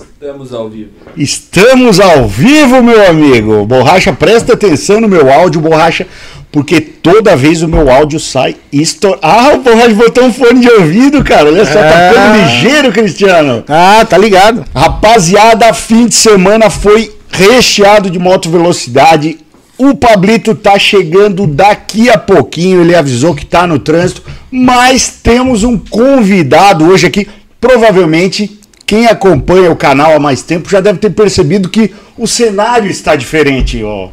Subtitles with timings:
[0.00, 0.90] Estamos ao vivo.
[1.16, 3.66] Estamos ao vivo, meu amigo.
[3.66, 6.06] Borracha, presta atenção no meu áudio, Borracha,
[6.50, 9.18] porque toda vez o meu áudio sai estor...
[9.22, 11.48] Ah, o Borracha botou um fone de ouvido, cara.
[11.48, 13.64] Olha só, tá ficando ligeiro, Cristiano.
[13.68, 14.64] Ah, tá ligado.
[14.74, 19.38] Rapaziada, fim de semana foi recheado de moto velocidade.
[19.78, 22.82] O Pablito tá chegando daqui a pouquinho.
[22.82, 27.26] Ele avisou que tá no trânsito, mas temos um convidado hoje aqui.
[27.58, 28.59] Provavelmente
[28.90, 33.14] quem acompanha o canal há mais tempo já deve ter percebido que o cenário está
[33.14, 33.84] diferente.
[33.84, 34.08] Ó.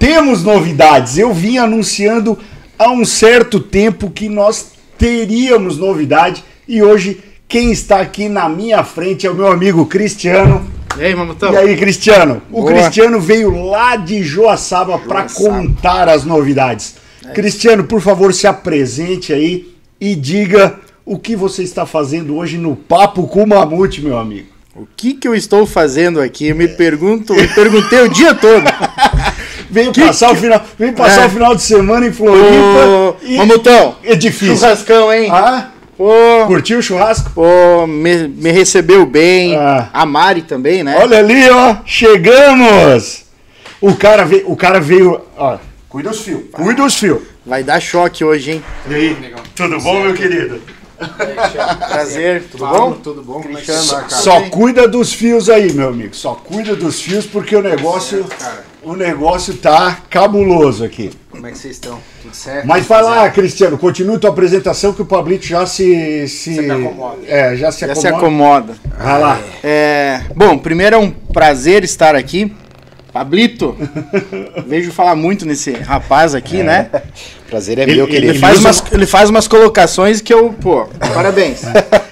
[0.00, 1.16] Temos novidades.
[1.16, 2.36] Eu vim anunciando
[2.76, 8.82] há um certo tempo que nós teríamos novidade e hoje quem está aqui na minha
[8.82, 10.68] frente é o meu amigo Cristiano.
[10.98, 11.52] E aí, Mamutão?
[11.52, 12.42] E aí, Cristiano?
[12.50, 12.72] O Boa.
[12.72, 16.96] Cristiano veio lá de Joaçaba para contar as novidades.
[17.32, 22.74] Cristiano, por favor, se apresente aí e diga o que você está fazendo hoje no
[22.76, 24.48] Papo com o Mamute, meu amigo.
[24.74, 26.48] O que que eu estou fazendo aqui?
[26.48, 28.64] Eu me pergunto, me perguntei o dia todo.
[29.70, 31.26] Veio passar, o final, veio passar É.
[31.26, 32.46] o final de semana em Floripa.
[32.46, 34.56] Ô, e Mamutão, é difícil.
[34.56, 35.28] churrascão, hein?
[35.30, 36.12] Ah, Pô,
[36.46, 37.30] curtiu o churrasco?
[37.34, 39.56] pô, me, me recebeu bem.
[39.56, 39.88] Ah.
[39.92, 40.96] A Mari também, né?
[41.00, 43.24] Olha ali, ó, chegamos!
[43.80, 47.22] O cara veio, o cara veio, ó, cuida os fios, cuida os fios.
[47.44, 48.64] Vai dar choque hoje, hein?
[48.88, 49.16] E aí,
[49.54, 50.60] tudo bom, meu querido?
[50.96, 52.92] Prazer, tudo Fala, bom?
[52.92, 53.42] Tudo bom?
[53.42, 54.22] Como é que Cristiano, chama, cara?
[54.22, 56.14] Só cuida dos fios aí, meu amigo.
[56.14, 58.64] Só cuida dos fios porque o negócio, cara.
[58.82, 61.10] o negócio tá cabuloso aqui.
[61.30, 61.98] Como é que vocês estão?
[62.22, 62.66] Tudo certo?
[62.66, 67.18] Mas vai lá, Cristiano, continue tua apresentação que o Pablito já se se, Se acomoda.
[67.26, 68.00] É, já se Já acomoda.
[68.00, 68.74] se acomoda.
[68.98, 69.40] Vai lá.
[69.62, 72.54] É, bom, primeiro é um prazer estar aqui.
[73.16, 73.74] Pablito,
[74.66, 76.90] vejo falar muito nesse rapaz aqui, né?
[77.48, 78.32] Prazer é Ele- meu, ele- querido.
[78.32, 80.84] Ele faz, usa- umas, ele faz umas colocações que eu, pô,
[81.14, 81.62] parabéns.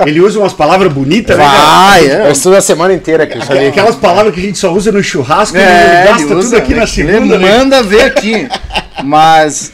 [0.07, 1.45] Ele usa umas palavras bonitas, né?
[1.45, 2.33] Vai, Eu é.
[2.33, 3.37] estudo a semana inteira aqui.
[3.37, 6.43] Aqu- Aquelas palavras que a gente só usa no churrasco, ele É, gasta ele usa,
[6.51, 7.59] tudo aqui na ele segunda, né?
[7.59, 8.49] manda ver aqui.
[9.05, 9.73] Mas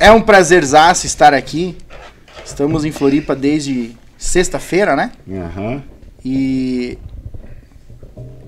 [0.00, 1.76] é um prazerzaço estar aqui.
[2.44, 5.12] Estamos em Floripa desde sexta-feira, né?
[5.30, 5.80] Aham.
[6.24, 6.98] E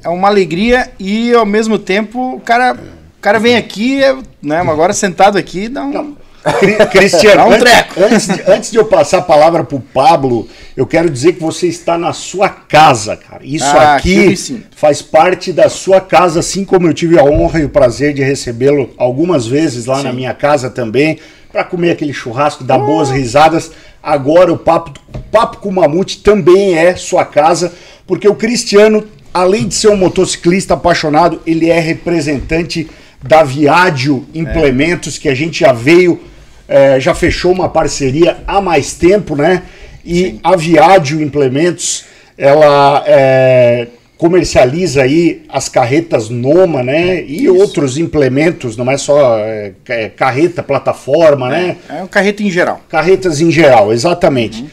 [0.02, 4.58] é uma alegria e ao mesmo tempo o cara, o cara vem aqui, é, né?
[4.60, 6.16] Agora sentado aqui, dá um.
[6.60, 8.00] Cri- Cristiano, um antes, treco.
[8.02, 11.66] antes de, antes de eu passar a palavra pro Pablo, eu quero dizer que você
[11.66, 13.44] está na sua casa, cara.
[13.44, 14.34] Isso Ah, aqui
[14.74, 18.22] faz parte da sua casa, assim como eu tive a honra e o prazer de
[18.22, 21.18] recebê-lo algumas vezes lá na minha casa também,
[21.52, 23.72] para comer aquele churrasco, dar boas risadas.
[24.00, 24.92] Agora o papo,
[25.30, 27.72] papo com o Mamute também é sua casa,
[28.06, 32.88] porque o Cristiano, além de ser um motociclista apaixonado, ele é representante
[33.22, 36.20] da Viadio Implementos, que a gente já veio,
[36.68, 39.62] eh, já fechou uma parceria há mais tempo, né?
[40.04, 42.04] E a Viadio Implementos,
[42.36, 47.22] ela eh, comercializa aí as carretas Noma, né?
[47.24, 49.38] E outros implementos, não é só
[49.84, 51.76] ca- eh, carreta, plataforma, né?
[51.88, 52.80] É um carreta em geral.
[52.88, 54.64] Carretas em geral, exatamente.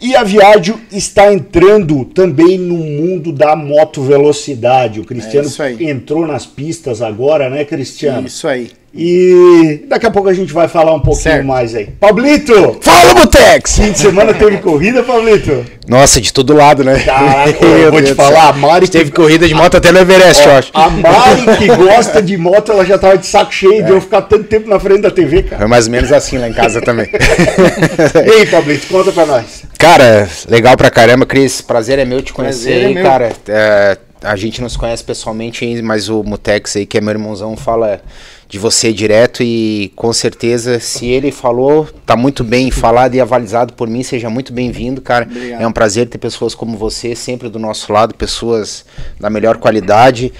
[0.00, 5.00] E a Viadio está entrando também no mundo da moto velocidade.
[5.00, 8.26] O Cristiano É entrou nas pistas agora, né, Cristiano?
[8.26, 8.70] Isso aí.
[8.96, 11.46] E daqui a pouco a gente vai falar um pouquinho Certo.
[11.46, 11.86] mais aí.
[12.00, 12.78] Pablito!
[12.80, 13.76] Fala, Botex!
[13.76, 15.64] Fim de semana teve corrida, Pablito?
[15.86, 16.98] Nossa, de todo lado, né?
[17.00, 18.52] Caraca, eu vou te Deus falar, a.
[18.54, 20.70] Mari Teve corrida de moto até no Everest, eu acho.
[20.72, 24.22] A Mari que gosta de moto, ela já tava de saco cheio de eu ficar
[24.22, 25.58] tanto tempo na frente da TV, cara.
[25.58, 27.08] Foi mais ou menos assim lá em casa também.
[28.38, 29.64] Ei, Pablito, conta pra nós.
[29.78, 31.60] Cara, legal pra caramba, Cris.
[31.60, 33.02] Prazer é meu te conhecer Prazer é aí, meu.
[33.04, 33.32] cara.
[33.48, 37.56] É, a gente não se conhece pessoalmente mas o Mutex aí, que é meu irmãozão,
[37.56, 38.00] fala
[38.48, 43.72] de você direto e com certeza, se ele falou, tá muito bem falado e avalizado
[43.72, 45.26] por mim, seja muito bem-vindo, cara.
[45.28, 45.60] Obrigado.
[45.60, 48.84] É um prazer ter pessoas como você sempre do nosso lado, pessoas
[49.18, 50.32] da melhor qualidade.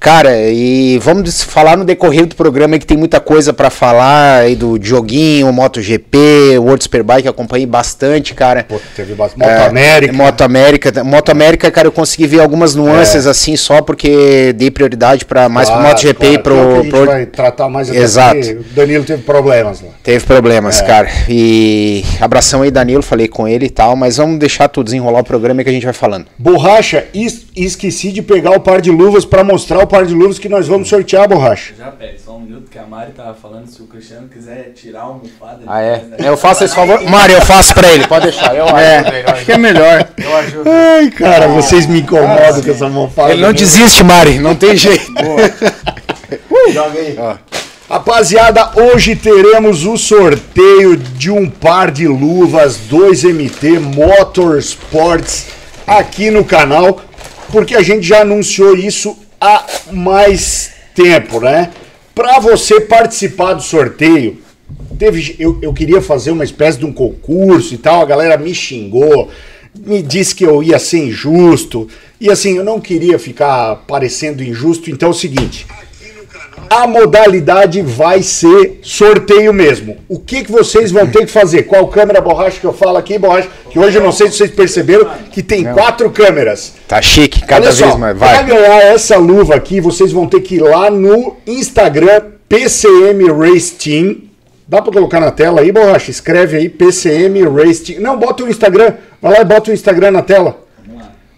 [0.00, 4.56] Cara, e vamos falar no decorrer do programa que tem muita coisa pra falar aí
[4.56, 8.64] do joguinho, MotoGP, World Superbike, acompanhei bastante, cara.
[8.66, 9.40] Pô, teve bastante.
[9.40, 10.12] Moto É, América.
[10.14, 11.04] Moto América.
[11.04, 15.68] Moto América, cara, eu consegui ver algumas nuances assim só porque dei prioridade para mais
[15.68, 16.42] Claro, pro MotoGP e claro, é a
[16.72, 18.38] pro, gente pro- vai tratar mais Exato.
[18.38, 19.90] O Danilo teve problemas lá.
[20.02, 21.08] Teve problemas, cara.
[21.28, 25.24] E abração aí, Danilo, falei com ele e tal, mas vamos deixar tudo desenrolar o
[25.24, 26.24] programa que a gente vai falando.
[26.38, 30.38] Borracha, es- esqueci de pegar o par de luvas pra mostrar o par de luvas
[30.38, 31.74] que nós vamos sortear, Borracha.
[31.76, 35.00] Já pera, só um minuto que a Mari tava falando se o Cristiano quiser tirar
[35.00, 35.58] a almofada.
[35.66, 35.96] Ah, é?
[35.98, 36.16] né?
[36.20, 37.02] Eu faço esse favor.
[37.10, 38.54] Mário, eu faço pra ele, pode deixar.
[38.54, 40.08] Eu É, acho que é melhor.
[40.16, 40.70] Eu ajudo.
[40.70, 43.32] Ai, cara, vocês me incomodam com essa mofada.
[43.32, 45.04] Ele não desiste, Mari, não tem jeito.
[46.72, 47.16] Joga aí.
[47.88, 55.46] Rapaziada, hoje teremos o sorteio de um par de luvas 2MT Motorsports
[55.86, 57.00] aqui no canal.
[57.50, 61.70] porque a gente já anunciou isso há mais tempo, né?
[62.14, 64.38] Para você participar do sorteio,
[64.98, 68.54] teve, eu, eu queria fazer uma espécie de um concurso e tal, a galera me
[68.54, 69.30] xingou,
[69.74, 71.88] me disse que eu ia ser injusto,
[72.20, 75.66] e assim, eu não queria ficar parecendo injusto, então é o seguinte.
[76.68, 79.96] A modalidade vai ser sorteio mesmo.
[80.08, 81.64] O que, que vocês vão ter que fazer?
[81.64, 83.48] Qual câmera borracha que eu falo aqui, borracha?
[83.70, 86.74] Que hoje eu não sei se vocês perceberam que tem quatro câmeras.
[86.86, 88.18] Tá chique, cada Olha vez só, mais.
[88.18, 88.44] Para Vai.
[88.44, 94.30] ganhar essa luva aqui, vocês vão ter que ir lá no Instagram PCM Race Team.
[94.66, 96.10] Dá para colocar na tela aí, borracha?
[96.10, 98.00] Escreve aí PCM Race Team.
[98.00, 98.94] Não, bota o Instagram.
[99.20, 100.56] Vai lá e bota o Instagram na tela.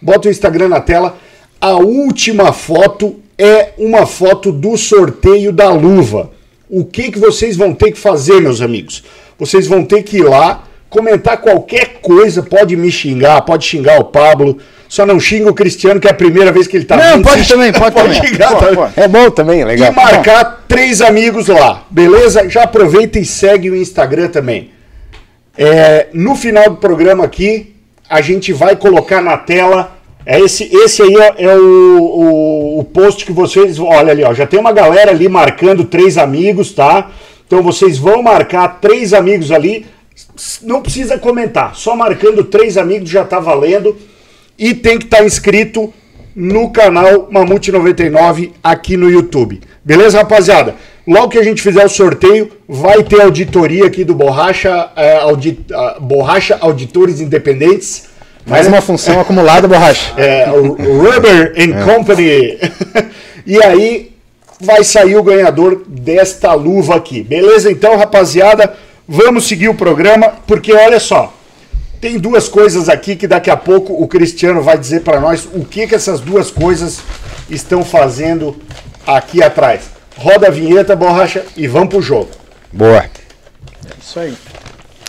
[0.01, 1.17] Bota o Instagram na tela.
[1.61, 6.31] A última foto é uma foto do sorteio da luva.
[6.69, 9.03] O que, que vocês vão ter que fazer, meus amigos?
[9.39, 14.05] Vocês vão ter que ir lá, comentar qualquer coisa, pode me xingar, pode xingar o
[14.05, 14.59] Pablo,
[14.89, 17.25] só não xinga o Cristiano, que é a primeira vez que ele tá Não, vindo.
[17.29, 18.23] pode também, pode também.
[18.27, 18.77] xingar Pode, também.
[18.77, 18.93] pode.
[19.01, 19.91] É bom também, legal.
[19.91, 22.49] E marcar três amigos lá, beleza?
[22.49, 24.71] Já aproveita e segue o Instagram também.
[25.57, 27.75] É, no final do programa aqui,
[28.09, 29.97] a gente vai colocar na tela.
[30.25, 33.79] É esse, esse aí é, é o, o, o post que vocês.
[33.79, 37.11] Olha ali, ó, já tem uma galera ali marcando três amigos, tá?
[37.47, 39.87] Então vocês vão marcar três amigos ali.
[40.63, 43.97] Não precisa comentar, só marcando três amigos já tá valendo.
[44.59, 45.93] E tem que estar inscrito
[46.37, 49.61] no canal Mamute 99 aqui no YouTube.
[49.85, 50.77] Beleza, rapaziada?
[51.07, 55.59] Logo que a gente fizer o sorteio, vai ter auditoria aqui do Borracha, é, audi-
[55.73, 58.12] ah, Borracha Auditores Independentes.
[58.47, 60.13] Mais uma função acumulada, borracha.
[60.17, 62.59] É, o Rubber and Company.
[63.47, 64.13] e aí
[64.61, 67.23] vai sair o ganhador desta luva aqui.
[67.23, 67.71] Beleza?
[67.71, 68.75] Então, rapaziada,
[69.07, 71.33] vamos seguir o programa, porque olha só.
[72.01, 75.65] Tem duas coisas aqui que daqui a pouco o Cristiano vai dizer para nós o
[75.65, 77.01] que, que essas duas coisas
[77.49, 78.57] estão fazendo
[79.07, 79.83] aqui atrás.
[80.17, 82.31] Roda a vinheta, borracha, e vamos pro jogo.
[82.73, 83.05] Boa.
[84.01, 84.35] Isso aí.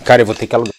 [0.04, 0.73] Cara, eu vou ter que alugar.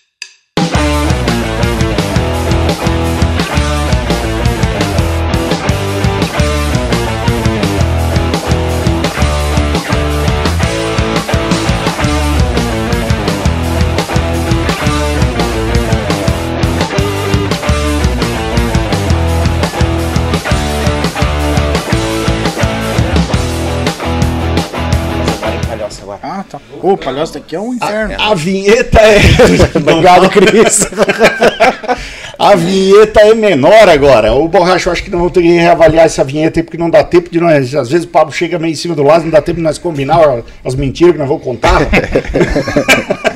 [26.86, 28.16] Ô, o palhaço daqui é um inferno.
[28.20, 29.18] A vinheta é.
[29.76, 30.88] Obrigado, Cris.
[32.38, 34.34] A vinheta é menor agora.
[34.34, 36.90] O Borracha, eu acho que não vou ter que reavaliar essa vinheta aí, porque não
[36.90, 37.74] dá tempo de nós.
[37.74, 39.80] Às vezes o Pablo chega meio em cima do lado, não dá tempo de nós
[39.80, 41.80] combinar as mentiras que nós vamos contar.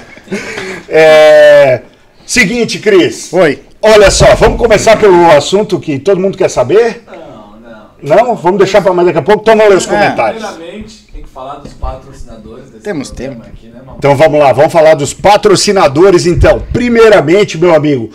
[0.91, 1.81] É,
[2.25, 3.31] Seguinte, Cris.
[3.33, 3.59] Oi.
[3.81, 7.03] Olha só, vamos começar pelo assunto que todo mundo quer saber?
[7.07, 8.25] Não, não.
[8.25, 8.35] Não?
[8.35, 9.41] Vamos deixar para mais daqui a pouco?
[9.41, 9.89] Então vamos ler os É.
[9.89, 10.43] comentários.
[10.43, 10.98] Primeiramente,
[11.39, 13.41] falar dos patrocinadores desse Temos tempo.
[13.41, 13.81] aqui, né?
[13.97, 16.61] Então vamos lá, vamos falar dos patrocinadores então.
[16.73, 18.09] Primeiramente, meu amigo,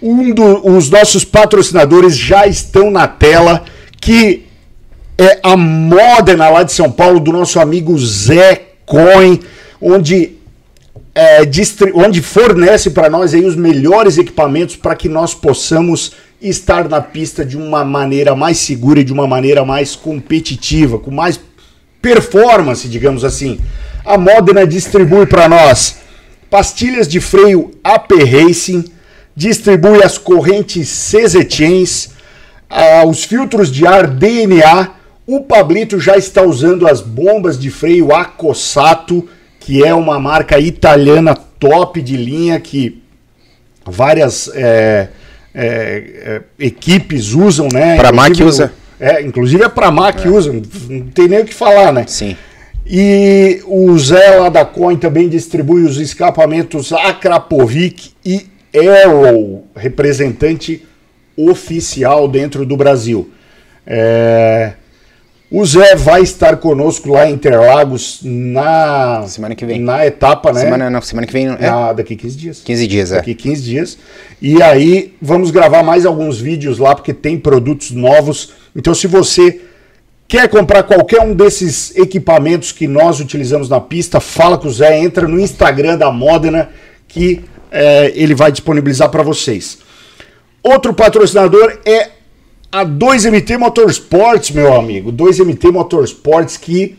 [0.00, 3.64] um dos os nossos patrocinadores já estão na tela,
[4.00, 4.46] que
[5.18, 9.40] é a Modena lá de São Paulo, do nosso amigo Zé Coin,
[9.80, 10.36] onde,
[11.12, 11.40] é,
[11.94, 17.44] onde fornece para nós aí os melhores equipamentos para que nós possamos estar na pista
[17.44, 21.40] de uma maneira mais segura e de uma maneira mais competitiva, com mais
[22.00, 23.60] performance, digamos assim.
[24.04, 25.98] A Modena distribui para nós
[26.50, 28.84] pastilhas de freio AP Racing,
[29.34, 32.10] distribui as correntes CZ Chains,
[32.68, 34.90] ah, os filtros de ar DNA.
[35.26, 39.28] O Pablito já está usando as bombas de freio Acossato,
[39.60, 43.02] que é uma marca italiana top de linha que
[43.84, 45.08] várias é,
[45.54, 47.96] é, é, equipes usam, né?
[47.96, 48.72] Pra Mac Inclusive, usa.
[49.00, 52.04] É, inclusive a Pramac usa, não- tem nem o que falar, né?
[52.06, 52.36] Sim.
[52.86, 58.46] E o Zé lá da Coin também distribui os escapamentos Akrapovic e
[59.04, 60.84] Arrow, representante
[61.36, 63.30] oficial dentro do Brasil.
[63.86, 64.72] É,
[65.50, 69.80] O Zé vai estar conosco lá em Interlagos na Semana que vem.
[69.80, 70.60] na etapa, né?
[70.60, 71.46] Semana, não, semana que vem.
[71.46, 72.60] É, Na- daqui 15 dias.
[72.62, 73.16] 15 dias, é.
[73.16, 73.96] Daqui 15 dias.
[74.42, 78.52] E aí vamos gravar mais alguns vídeos lá, porque tem produtos novos.
[78.74, 79.60] Então, se você
[80.28, 84.98] quer comprar qualquer um desses equipamentos que nós utilizamos na pista, fala com o Zé,
[85.00, 86.68] entra no Instagram da Modena,
[87.08, 89.78] que é, ele vai disponibilizar para vocês.
[90.62, 92.10] Outro patrocinador é
[92.70, 95.10] a 2MT Motorsports, meu amigo.
[95.10, 96.98] 2MT Motorsports que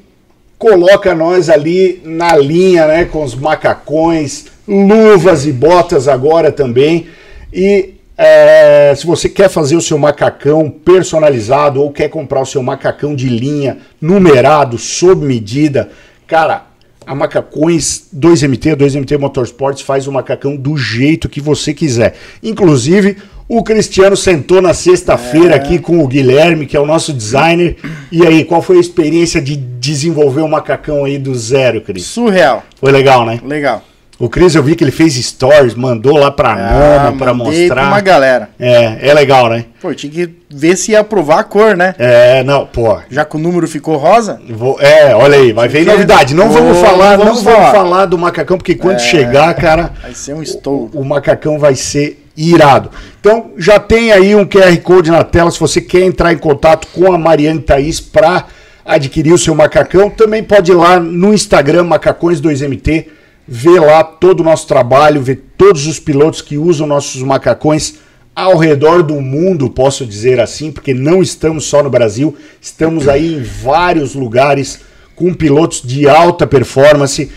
[0.57, 7.07] coloca nós ali na linha, né, com os macacões, luvas e botas agora também.
[7.53, 12.61] E É, se você quer fazer o seu macacão personalizado ou quer comprar o seu
[12.61, 15.89] macacão de linha numerado, sob medida,
[16.27, 16.65] cara,
[17.07, 22.13] a Macacões 2MT, 2MT Motorsports faz o macacão do jeito que você quiser.
[22.43, 23.15] Inclusive,
[23.47, 27.77] o Cristiano sentou na sexta-feira aqui com o Guilherme, que é o nosso designer.
[28.11, 32.03] E aí, qual foi a experiência de desenvolver um macacão aí do zero, Cris?
[32.03, 32.65] Surreal.
[32.75, 33.39] Foi legal, né?
[33.43, 33.81] Legal.
[34.19, 36.53] O Cris, eu vi que ele fez stories, mandou lá pra
[37.17, 37.75] pra Ah, mandei mostrar.
[37.83, 38.49] pra uma galera.
[38.59, 39.63] É, é legal, né?
[39.81, 41.95] Pô, tinha que ver se ia aprovar a cor, né?
[41.97, 42.97] É, não, pô.
[43.09, 44.41] Já que o número ficou rosa.
[44.49, 46.35] vou- é, olha aí, vai vir novidade.
[46.35, 48.05] Não Ô, vamos falar, não vamos vamos falar.
[48.07, 48.99] do macacão, porque quando É.
[48.99, 50.89] chegar, cara, Vai ser um estouro.
[50.93, 52.89] o macacão vai ser irado.
[53.21, 56.87] Então, já tem aí um QR Code na tela, se você quer entrar em contato
[56.93, 58.43] com a Mariane Thaís para
[58.85, 63.05] adquirir o seu macacão, também pode ir lá no Instagram, Macacões2MT,
[63.49, 67.95] ver lá todo o nosso trabalho, ver todos os pilotos que usam nossos macacões
[68.35, 73.35] ao redor do mundo, posso dizer assim, porque não estamos só no Brasil, estamos aí
[73.35, 74.79] em vários lugares
[75.15, 77.29] com pilotos de alta performance.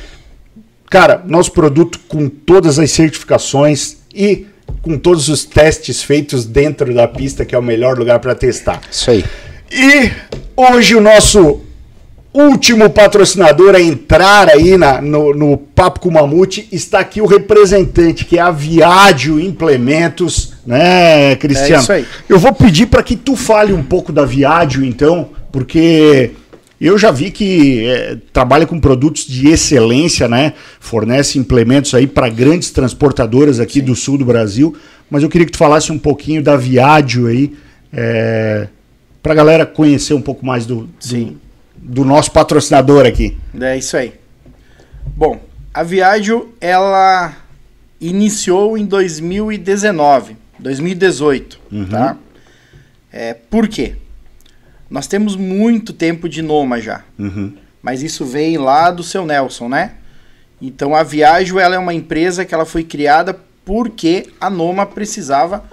[0.88, 4.46] Cara, nosso produto com todas as certificações e
[4.82, 8.80] com todos os testes feitos dentro da pista, que é o melhor lugar para testar.
[8.90, 9.24] Isso aí.
[9.70, 10.12] E
[10.54, 11.62] hoje o nosso
[12.34, 17.26] último patrocinador a entrar aí na- no, no Papo com o Mamute está aqui o
[17.26, 21.74] representante, que é a Viádio Implementos, né, Cristiano?
[21.76, 22.06] É isso aí.
[22.28, 26.30] Eu vou pedir para que tu fale um pouco da Viádio, então, porque
[26.80, 30.54] eu já vi que é, trabalha com produtos de excelência, né?
[30.80, 34.74] Fornece implementos aí para grandes transportadoras aqui do sul do Brasil.
[35.10, 37.52] Mas eu queria que tu falasse um pouquinho da Viádio aí,
[37.92, 38.66] é,
[39.22, 41.36] para a galera conhecer um pouco mais do, Sim.
[41.82, 43.36] Do, nosso patrocinador aqui.
[43.60, 44.14] É isso aí.
[45.16, 45.40] Bom,
[45.74, 47.36] a Viagem ela
[48.00, 51.60] iniciou em 2019, 2018,
[51.90, 52.16] tá?
[53.12, 53.96] É, por quê?
[54.88, 57.54] Nós temos muito tempo de Noma já, Uhum.
[57.82, 59.92] mas isso vem lá do seu Nelson, né?
[60.60, 65.64] Então a Viagem ela é uma empresa que ela foi criada porque a Noma precisava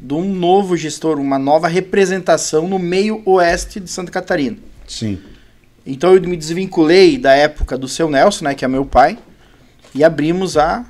[0.00, 4.56] de um novo gestor, uma nova representação no meio oeste de Santa Catarina.
[4.86, 5.18] Sim.
[5.86, 9.18] Então eu me desvinculei da época do seu Nelson, né, que é meu pai,
[9.94, 10.84] e abrimos a,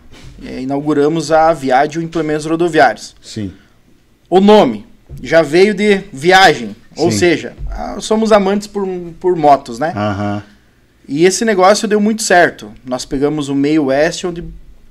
[0.44, 3.14] eh, inauguramos a Viádio Implementos Rodoviários.
[3.22, 3.52] Sim.
[4.28, 4.86] O nome
[5.22, 7.18] já veio de viagem, ou Sim.
[7.18, 8.86] seja, ah, somos amantes por,
[9.18, 9.92] por motos, né?
[9.94, 10.42] Aham.
[11.08, 12.70] E esse negócio deu muito certo.
[12.84, 14.44] Nós pegamos o meio oeste, onde,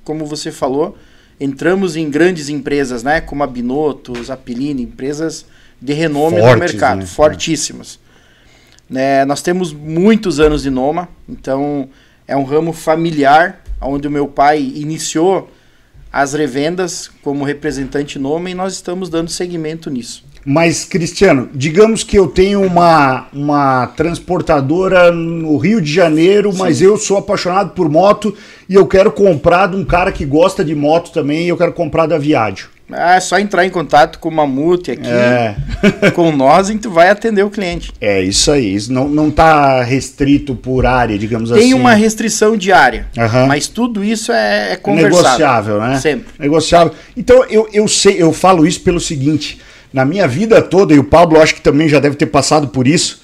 [0.04, 0.98] como você falou,
[1.40, 3.22] entramos em grandes empresas, né?
[3.22, 5.46] Como a Binotto, Zapilini, empresas
[5.80, 7.06] de renome no Fortes, mercado, né?
[7.06, 7.98] fortíssimas.
[8.90, 11.88] Né, nós temos muitos anos de Noma, então
[12.26, 15.48] é um ramo familiar, onde o meu pai iniciou
[16.12, 20.24] as revendas como representante Noma e nós estamos dando seguimento nisso.
[20.44, 26.96] Mas, Cristiano, digamos que eu tenho uma, uma transportadora no Rio de Janeiro, mas eu
[26.96, 28.34] sou apaixonado por moto
[28.68, 31.72] e eu quero comprar de um cara que gosta de moto também e eu quero
[31.74, 32.70] comprar da Viádio.
[32.92, 35.54] Ah, é só entrar em contato com o Mamute aqui, É.
[36.14, 37.92] com nós, e tu vai atender o cliente.
[38.00, 41.60] É isso aí, isso não, não tá restrito por área, digamos assim.
[41.62, 43.46] Tem uma restrição diária, Aham.
[43.46, 45.22] mas tudo isso é, é conversado.
[45.24, 45.98] negociável, né?
[46.00, 46.26] Sempre.
[46.38, 46.92] Negociável.
[47.16, 49.60] Então eu, eu sei, eu falo isso pelo seguinte:
[49.92, 52.86] na minha vida toda, e o Pablo acho que também já deve ter passado por
[52.88, 53.20] isso,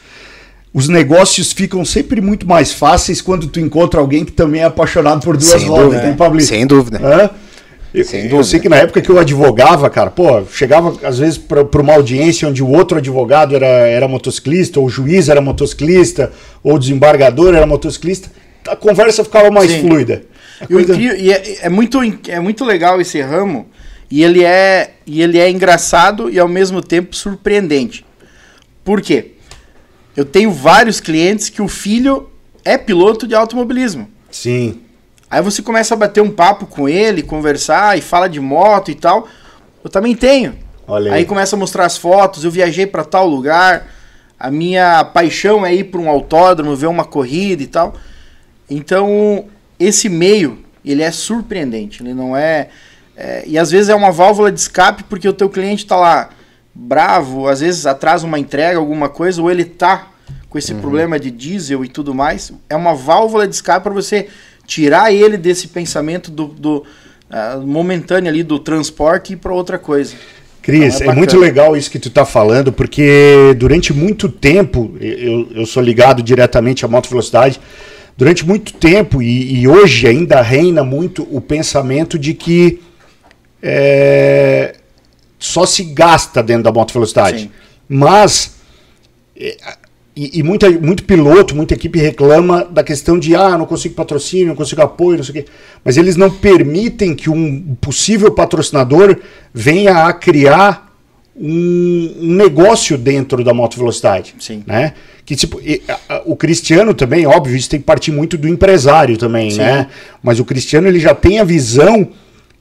[0.72, 5.22] os negócios ficam sempre muito mais fáceis quando tu encontra alguém que também é apaixonado
[5.22, 6.02] por duas Sem rodas, dúvida.
[6.02, 6.40] né, Pablo?
[6.40, 7.00] Sem dúvida.
[7.02, 7.30] Hã?
[7.96, 8.04] Eu,
[8.38, 11.94] eu sei que na época que eu advogava, cara, pô, chegava às vezes para uma
[11.94, 16.30] audiência onde o outro advogado era, era motociclista, ou o juiz era motociclista,
[16.62, 18.30] ou o desembargador era motociclista,
[18.68, 19.80] a conversa ficava mais Sim.
[19.88, 20.24] fluida.
[20.62, 21.98] E, coisa- incrível- e é, é muito,
[22.28, 23.66] é muito legal esse ramo
[24.10, 28.04] e ele é, e ele é engraçado e ao mesmo tempo surpreendente.
[28.84, 29.32] Por quê?
[30.16, 32.28] Eu tenho vários clientes que o filho
[32.64, 34.08] é piloto de automobilismo.
[34.30, 34.80] Sim.
[35.30, 38.94] Aí você começa a bater um papo com ele, conversar e fala de moto e
[38.94, 39.26] tal.
[39.82, 40.54] Eu também tenho.
[40.86, 41.24] Olha Aí aí.
[41.24, 43.88] começa a mostrar as fotos, eu viajei para tal lugar.
[44.38, 47.94] A minha paixão é ir para um autódromo, ver uma corrida e tal.
[48.68, 49.46] Então,
[49.78, 52.68] esse meio, ele é surpreendente, ele não é,
[53.16, 56.30] é- e às vezes é uma válvula de escape porque o teu cliente está lá
[56.74, 60.08] bravo, às vezes atrasa uma entrega, alguma coisa, ou ele tá
[60.50, 62.52] com esse problema de diesel e tudo mais.
[62.68, 64.28] É uma válvula de escape para você
[64.66, 66.84] tirar ele desse pensamento do, do
[67.30, 70.14] ah, momentâneo ali do transporte e ir para outra coisa.
[70.62, 74.96] Cris, Então, é, é muito legal isso que tu tá falando, porque durante muito tempo,
[75.00, 77.60] eu, eu sou ligado diretamente à moto velocidade,
[78.16, 82.80] durante muito tempo, e, e hoje ainda reina muito o pensamento de que
[83.62, 84.74] é,
[85.38, 87.42] só se gasta dentro da moto velocidade.
[87.42, 87.50] Sim.
[87.88, 88.56] Mas
[89.38, 89.56] é,
[90.16, 94.48] e, e muita, muito piloto, muita equipe reclama da questão de ah, não consigo patrocínio,
[94.48, 95.50] não consigo apoio, não sei o quê.
[95.84, 99.16] Mas eles não permitem que um possível patrocinador
[99.52, 100.86] venha a criar
[101.38, 104.34] um, um negócio dentro da moto velocidade.
[104.38, 104.64] Sim.
[104.66, 104.94] Né?
[105.24, 109.18] Que, tipo, e, a- o Cristiano também, óbvio, isso tem que partir muito do empresário
[109.18, 109.58] também, Sim.
[109.58, 109.88] né?
[110.22, 112.08] Mas o Cristiano ele já tem a visão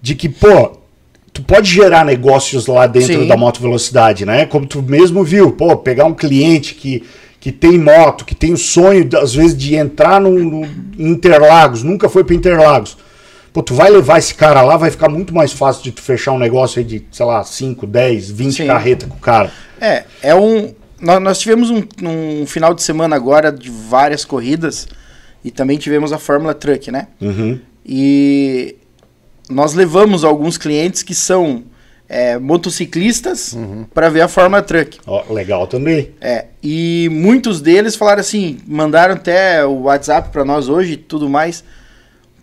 [0.02, 0.78] de que, pô,
[1.32, 3.28] tu pode gerar negócios lá dentro Sim.
[3.28, 4.46] da moto velocidade, né?
[4.46, 7.02] Como tu mesmo viu, pô, pegar um cliente que,
[7.46, 12.10] que tem moto, que tem o sonho, às vezes, de entrar no, no Interlagos, nunca
[12.10, 12.98] foi para Interlagos.
[13.54, 16.32] Pô, tu vai levar esse cara lá, vai ficar muito mais fácil de tu fechar
[16.32, 18.66] um negócio aí de, sei lá, 5, 10, 20 Sim.
[18.66, 19.52] carreta com o cara.
[19.80, 20.74] É, é um.
[21.00, 24.88] Nós, nós tivemos um, um final de semana agora de várias corridas
[25.44, 27.10] e também tivemos a Fórmula Truck, né?
[27.22, 27.60] Uhum.
[27.86, 28.76] E
[29.48, 31.64] nós levamos alguns clientes que são
[32.08, 33.58] é, motociclistas
[33.94, 35.00] para ver a Fórmula Truck.
[35.08, 36.12] Ó, legal também.
[36.22, 41.30] É, e muitos deles falaram assim, mandaram até o WhatsApp para nós hoje e tudo
[41.30, 41.64] mais.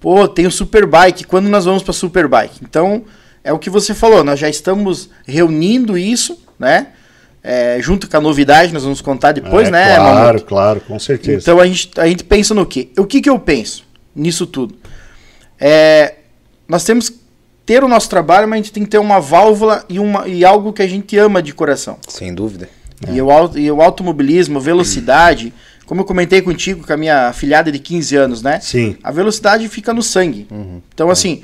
[0.00, 2.58] Pô, tem o Superbike, quando nós vamos para Superbike?
[2.62, 3.04] Então,
[3.44, 6.88] é o que você falou, nós já estamos reunindo isso, né?
[7.44, 10.44] É, junto com a novidade, nós vamos contar depois, É, né, Claro, Mamoto?
[10.44, 11.38] claro, com certeza.
[11.40, 12.88] Então a gente, a gente pensa no quê?
[12.96, 14.76] O que, que eu penso nisso tudo?
[15.58, 16.14] É,
[16.68, 17.18] nós temos que
[17.64, 20.44] ter o nosso trabalho, mas a gente tem que ter uma válvula e, uma, e
[20.44, 21.98] algo que a gente ama de coração.
[22.08, 22.68] Sem dúvida.
[23.10, 25.52] E, o, au- e o automobilismo, velocidade,
[25.86, 28.60] como eu comentei contigo com a minha afilhada de 15 anos, né?
[28.60, 28.96] Sim.
[29.02, 30.46] A velocidade fica no sangue.
[30.94, 31.42] Então, assim,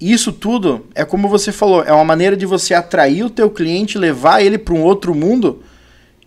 [0.00, 3.98] isso tudo é como você falou, é uma maneira de você atrair o teu cliente,
[3.98, 5.62] levar ele para um outro mundo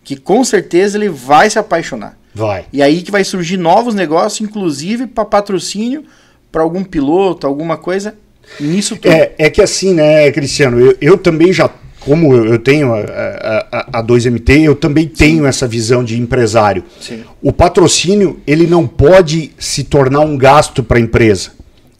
[0.03, 2.17] que com certeza ele vai se apaixonar.
[2.33, 2.65] Vai.
[2.71, 6.03] E aí que vai surgir novos negócios, inclusive para patrocínio,
[6.51, 8.15] para algum piloto, alguma coisa.
[8.59, 9.11] Nisso tudo.
[9.11, 13.67] É, é que assim, né, Cristiano, eu, eu também já, como eu tenho a, a,
[13.71, 16.83] a- a 2MT, eu também tenho essa visão de empresário.
[16.99, 17.23] Sim.
[17.41, 21.51] O patrocínio, ele não pode se tornar um gasto para a empresa.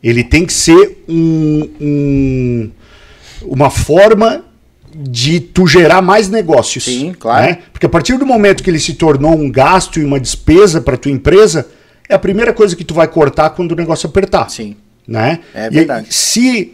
[0.04, 2.72] Ele tem que ser um, um-
[3.44, 4.44] uma forma
[4.94, 6.84] de tu gerar mais negócios.
[6.86, 7.46] Sim, claro.
[7.48, 7.60] né?
[7.72, 10.98] Porque a partir do momento que ele se tornou um gasto e uma despesa para
[10.98, 11.68] tua empresa,
[12.10, 14.76] é a primeira coisa que tu vai cortar quando o negócio apertar Sim.
[15.08, 15.40] Né?
[15.54, 16.08] É E verdade.
[16.14, 16.74] se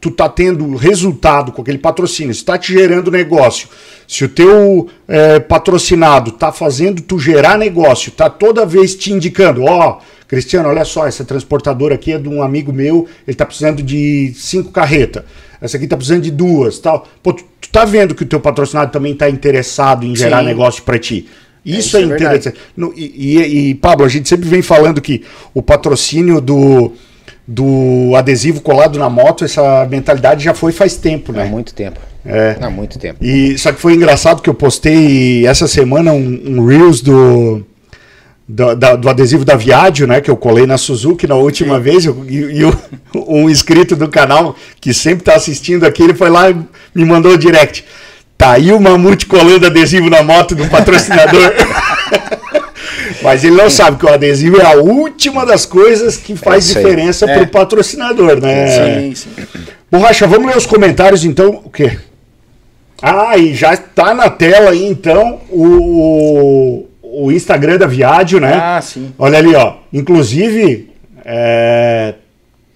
[0.00, 3.68] tu tá tendo resultado com aquele patrocínio, se tá te gerando negócio,
[4.06, 9.64] se o teu eh, patrocinado tá fazendo tu gerar negócio, tá toda vez te indicando,
[9.64, 13.82] ó, Cristiano, olha só, essa transportadora aqui é de um amigo meu, ele tá precisando
[13.82, 15.24] de cinco carretas,
[15.60, 17.06] essa aqui tá precisando de duas, tal.
[17.22, 20.46] Pô, tu, tu tá vendo que o teu patrocinado também tá interessado em gerar Sim.
[20.46, 21.26] negócio para ti.
[21.64, 22.24] Isso isso é, é verdade.
[22.24, 22.58] interessante.
[22.76, 23.04] No- e,
[23.38, 26.92] e- e, Pablo, a gente sempre vem falando que o patrocínio do,
[27.48, 31.44] do adesivo colado na moto, essa mentalidade já foi faz tempo, Há né?
[31.44, 32.00] muito tempo.
[32.24, 32.56] É.
[32.60, 33.24] Há muito tempo.
[33.24, 37.64] E, só que foi engraçado que eu postei essa semana um, um Reels do,
[38.48, 40.20] do, da- do adesivo da Viadio, né?
[40.20, 42.04] Que eu colei na Suzuki na última vez.
[42.04, 42.76] eu- e e o-
[43.14, 46.56] um inscrito do canal que sempre tá assistindo aqui, ele foi lá e
[46.92, 47.84] me mandou o direct.
[48.36, 51.52] Tá aí o Mamute colando adesivo na moto do patrocinador.
[53.26, 56.78] Mas ele não sabe que o adesivo é a última das coisas que faz isso
[56.78, 56.84] aí.
[56.84, 57.36] diferença É.
[57.38, 58.68] pro patrocinador, né?
[58.68, 59.30] Sim, sim.
[59.90, 61.60] Borracha, vamos ler os comentários então.
[61.64, 61.98] O quê?
[63.02, 68.54] Ah, e já está na tela aí então o, o Instagram da Viadio, né?
[68.54, 69.12] Ah, sim.
[69.18, 69.74] Olha ali, ó.
[69.92, 70.90] Inclusive,
[71.24, 72.14] é,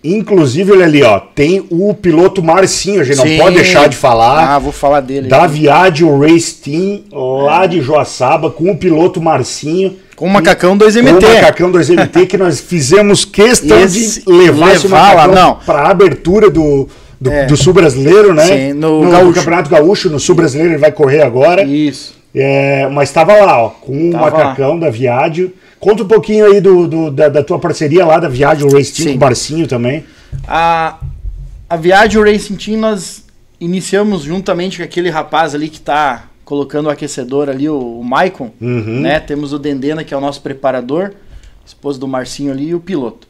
[0.02, 1.20] inclusive, olha ali, ó.
[1.20, 3.36] Tem o piloto Marcinho, a gente Sim.
[3.36, 4.54] não pode deixar de falar.
[4.56, 5.28] Ah, vou falar dele.
[5.28, 9.96] da Viadio Race Team, lá de Joaçaba, com o piloto Marcinho.
[10.20, 11.24] Com o macacão Com 2MT.
[11.26, 15.54] o macacão 2MT que nós fizemos questão Esse- de levar lá, não.
[15.54, 16.86] para a abertura do,
[17.18, 17.46] do, É.
[17.46, 18.44] do Sul Brasileiro, né?
[18.46, 19.32] Sim, no Gaúcho.
[19.32, 21.62] Campeonato Gaúcho, no Sul Brasileiro, ele vai correr agora.
[21.64, 22.14] Isso.
[22.34, 25.54] É, mas estava lá, ó, com o macacão da Viadio.
[25.80, 29.06] Conta um pouquinho aí do, do- da, da tua parceria lá da Viadio Race Team
[29.06, 29.12] Sim.
[29.12, 30.04] com o Marcinho também.
[30.46, 30.98] A,
[31.66, 33.24] a Viagem Racing Team nós
[33.58, 38.50] iniciamos juntamente com aquele rapaz ali que tá colocando o aquecedor ali, o, o Maicon,
[38.60, 39.02] Uhum.
[39.02, 39.20] né?
[39.20, 41.12] Temos o Dendena, que é o nosso preparador,
[41.64, 43.28] esposo do Marcinho ali, e o piloto.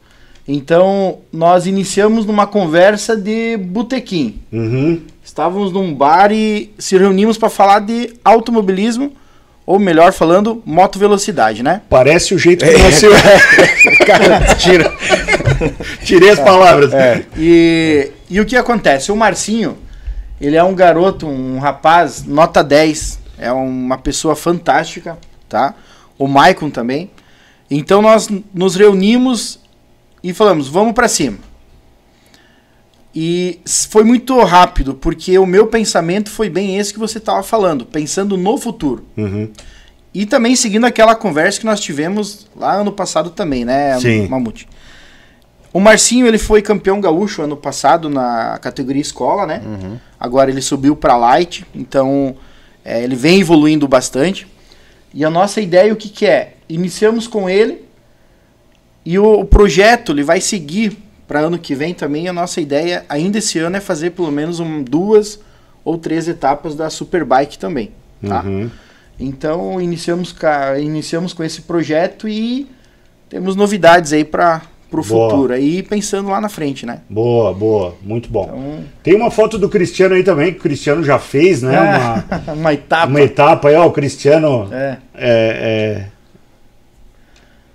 [0.48, 4.40] Então, nós iniciamos numa conversa de botequim.
[4.50, 5.02] Uhum.
[5.22, 9.12] Estávamos num bar e se reunimos para falar de automobilismo,
[9.66, 11.82] ou melhor falando, moto velocidade, né?
[11.90, 13.12] Parece o jeito que nasceu.
[14.06, 14.90] Cara, tira.
[16.04, 16.90] Tirei as palavras.
[17.36, 19.12] E, e o que acontece?
[19.12, 19.76] O Marcinho,
[20.40, 23.18] ele é um garoto, um rapaz, nota 10.
[23.38, 25.74] É uma pessoa fantástica, tá?
[26.18, 27.10] O Maicon também.
[27.70, 29.60] Então nós nos reunimos
[30.22, 31.38] e falamos, vamos pra cima.
[33.14, 37.84] E foi muito rápido, porque o meu pensamento foi bem esse que você estava falando,
[37.84, 39.04] pensando no futuro.
[39.16, 39.50] Uhum.
[40.12, 44.28] E também seguindo aquela conversa que nós tivemos lá ano passado também, né, Sim.
[44.28, 44.68] Mamute?
[45.72, 49.62] O Marcinho, ele foi campeão gaúcho ano passado na categoria escola, né?
[50.18, 52.34] Agora ele subiu para light, então
[52.84, 54.46] é, ele vem evoluindo bastante.
[55.14, 56.54] E a nossa ideia, o que, que é?
[56.68, 57.84] Iniciamos com ele
[59.04, 62.28] e o, o projeto ele vai seguir para ano que vem também.
[62.28, 65.40] A nossa ideia ainda esse ano é fazer pelo menos um, duas
[65.84, 67.92] ou três etapas da Superbike também,
[68.26, 68.42] tá?
[68.42, 68.70] Uhum.
[69.18, 70.34] Então iniciamos,
[70.80, 72.68] iniciamos com esse projeto e
[73.28, 74.62] temos novidades aí para
[74.98, 75.30] o Boa.
[75.30, 75.52] futuro.
[75.52, 77.00] Aí pensando lá na frente, né?
[77.08, 78.44] Boa, boa, muito bom.
[78.44, 81.78] Então, Tem uma foto do Cristiano aí também, que o Cristiano já fez, né?
[81.80, 83.06] Uma, uma etapa.
[83.06, 84.68] uma etapa aí, ó, o Cristiano.
[84.72, 84.96] É.
[85.14, 86.06] é, é,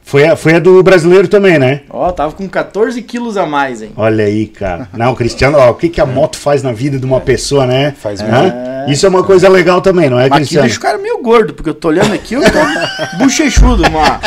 [0.07, 1.81] Foi, a, foi a do brasileiro também, né?
[1.89, 3.91] Ó, tava com 14 quilos a mais, hein?
[3.97, 4.87] Olha aí, cara.
[4.93, 7.65] Não, o Cristiano, ó, o que, que a moto faz na vida de uma pessoa,
[7.65, 7.91] né?
[7.99, 8.85] Faz Hã?
[8.87, 10.67] Isso é uma coisa legal também, não é, Mas aqui Cristiano?
[10.67, 12.59] deixa o cara meio gordo, porque eu tô olhando aqui, eu tô
[13.17, 14.19] bochechudo, mano.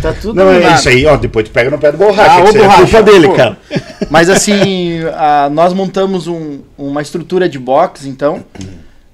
[0.00, 1.18] Tá tudo Não, é isso aí, ó.
[1.18, 2.22] Depois tu pega no pé do borracha.
[2.38, 3.34] Ah, que aí é borracha, culpa dele, pô.
[3.34, 3.58] cara.
[4.08, 8.42] Mas assim, a- nós montamos um- uma estrutura de box, então.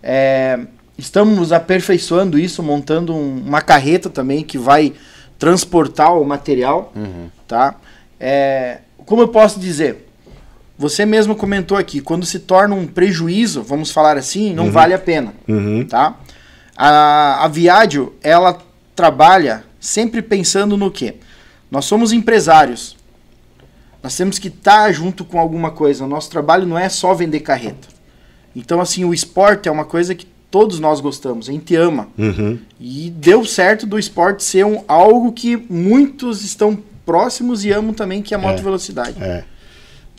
[0.08, 0.56] é,
[0.96, 4.92] estamos aperfeiçoando isso, montando um- uma carreta também que vai
[5.38, 6.92] transportar o material,
[7.46, 7.74] tá?
[8.18, 10.08] É, como eu posso dizer?
[10.78, 14.98] Você mesmo comentou aqui, quando se torna um prejuízo, vamos falar assim, não vale a
[14.98, 15.86] pena Uhum.
[15.86, 16.16] tá?
[16.76, 18.58] A, a Viadio, ela
[18.94, 21.16] trabalha sempre pensando no quê?
[21.70, 22.96] Nós somos empresários.
[24.02, 26.04] Nós temos que estar junto com alguma coisa.
[26.04, 27.88] O nosso trabalho não é só vender carreta.
[28.54, 32.08] Então, assim, o esporte é uma coisa que todos nós gostamos, a gente ama.
[32.18, 32.58] Uhum.
[32.80, 38.22] E deu certo do esporte ser um, algo que muitos estão próximos e amam também,
[38.22, 39.22] que é a moto velocidade.
[39.22, 39.44] É.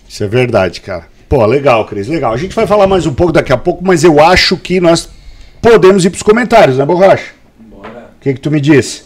[0.08, 1.06] Isso é verdade, cara.
[1.28, 2.34] Pô, legal, Cris, legal.
[2.34, 5.10] A gente vai falar mais um pouco daqui a pouco, mas eu acho que nós
[5.62, 7.34] podemos ir pros comentários, né, Borracha?
[7.60, 8.12] Bora.
[8.18, 9.04] O que, que tu me disse?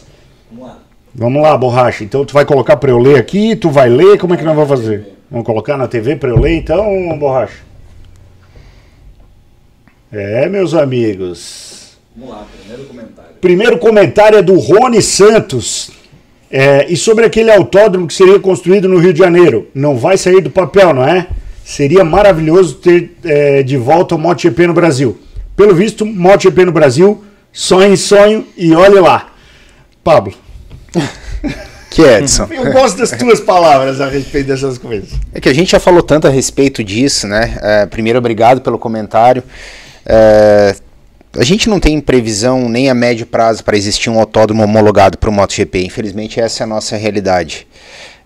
[0.52, 0.80] Vamos lá.
[1.16, 2.04] Vamos lá, Borracha.
[2.04, 4.56] Então tu vai colocar pra eu ler aqui, tu vai ler, como é que nós
[4.56, 5.18] vamos fazer?
[5.32, 6.86] Vamos colocar na TV pra eu ler, então,
[7.18, 7.71] Borracha?
[10.12, 11.92] É, meus amigos.
[12.16, 13.32] Vamos lá, primeiro comentário.
[13.40, 15.92] Primeiro comentário é do Rony Santos.
[16.52, 20.42] É, e sobre aquele autódromo que seria construído no Rio de Janeiro, não vai sair
[20.42, 21.28] do papel, não é?
[21.64, 25.18] Seria maravilhoso ter é, de volta o MotoGP no Brasil.
[25.56, 29.34] Pelo visto, MotoGP no Brasil, sonho em sonho e olhe lá.
[30.04, 30.34] Pablo,
[31.90, 32.48] Que Edson?
[32.52, 35.10] eu gosto das tuas palavras a respeito dessas coisas.
[35.34, 37.58] É que a gente já falou tanto a respeito disso, né?
[37.62, 39.44] É, primeiro, obrigado pelo comentário.
[40.06, 40.76] É,
[41.38, 45.30] a gente não tem previsão nem a médio prazo para existir um autódromo homologado para
[45.30, 45.86] o MotoGP.
[45.86, 47.68] Infelizmente, essa é a nossa realidade.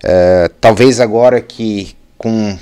[0.04, 2.58] É, talvez agora que com,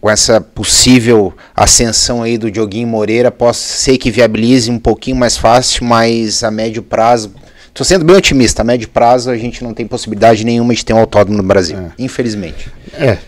[0.00, 5.36] com essa possível ascensão aí do Dioguinho Moreira, possa ser que viabilize um pouquinho mais
[5.36, 7.32] fácil, mas a médio prazo.
[7.68, 10.92] Estou sendo bem otimista, a médio prazo a gente não tem possibilidade nenhuma de ter
[10.92, 12.68] um autódromo no Brasil, infelizmente.
[12.92, 13.18] É,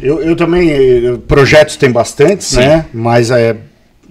[0.00, 2.86] eu, eu também, eh, projetos tem bastantes, né?
[2.92, 3.54] Mas é,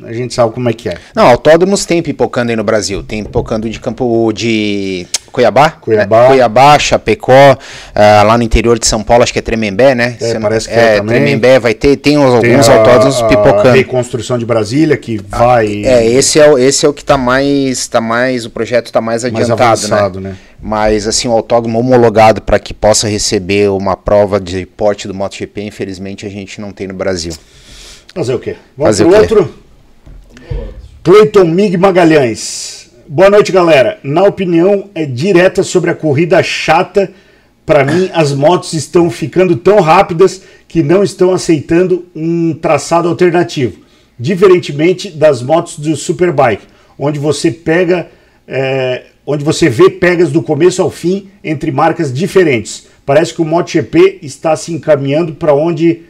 [0.04, 0.98] a gente sabe como é que é.
[1.16, 3.02] Não, autódromos tem pipocando aí no Brasil.
[3.04, 6.22] Tem pipocando de Campo de Cuiabá, Cuiabá.
[6.24, 6.28] né?
[6.30, 7.58] Cuiabá, Chapecó,
[7.96, 10.16] ah, lá no interior de São Paulo, acho que é Tremembé, né?
[10.20, 11.16] É, Se eu não- parece que é também.
[11.16, 13.76] Tremembé vai ter, tem uns- Tem alguns a- autódromos A pipocando.
[13.76, 17.88] reconstrução de Brasília que vai É, esse é, o- esse é o que tá mais,
[17.88, 20.30] tá mais, o projeto tá mais mais adiantado, avançado, né?
[20.32, 20.36] né?
[20.62, 25.62] Mas assim, o autódromo homologado para que possa receber uma prova de porte do MotoGP,
[25.62, 27.34] infelizmente a gente não tem no Brasil.
[28.16, 28.56] Fazer o quê?
[28.76, 29.16] Vamos Fazer o quê?
[29.18, 29.67] outro?
[31.08, 32.90] Cleiton Mig Magalhães.
[33.08, 33.98] Boa noite, galera.
[34.04, 37.10] Na opinião é direta sobre a corrida chata,
[37.66, 43.78] para mim as motos estão ficando tão rápidas que não estão aceitando um traçado alternativo.
[44.20, 46.68] Diferentemente das motos do Superbike,
[47.00, 48.10] onde você pega,
[48.46, 52.86] é, onde você vê pegas do começo ao fim entre marcas diferentes.
[53.06, 56.02] Parece que o MotoGP está se encaminhando para onde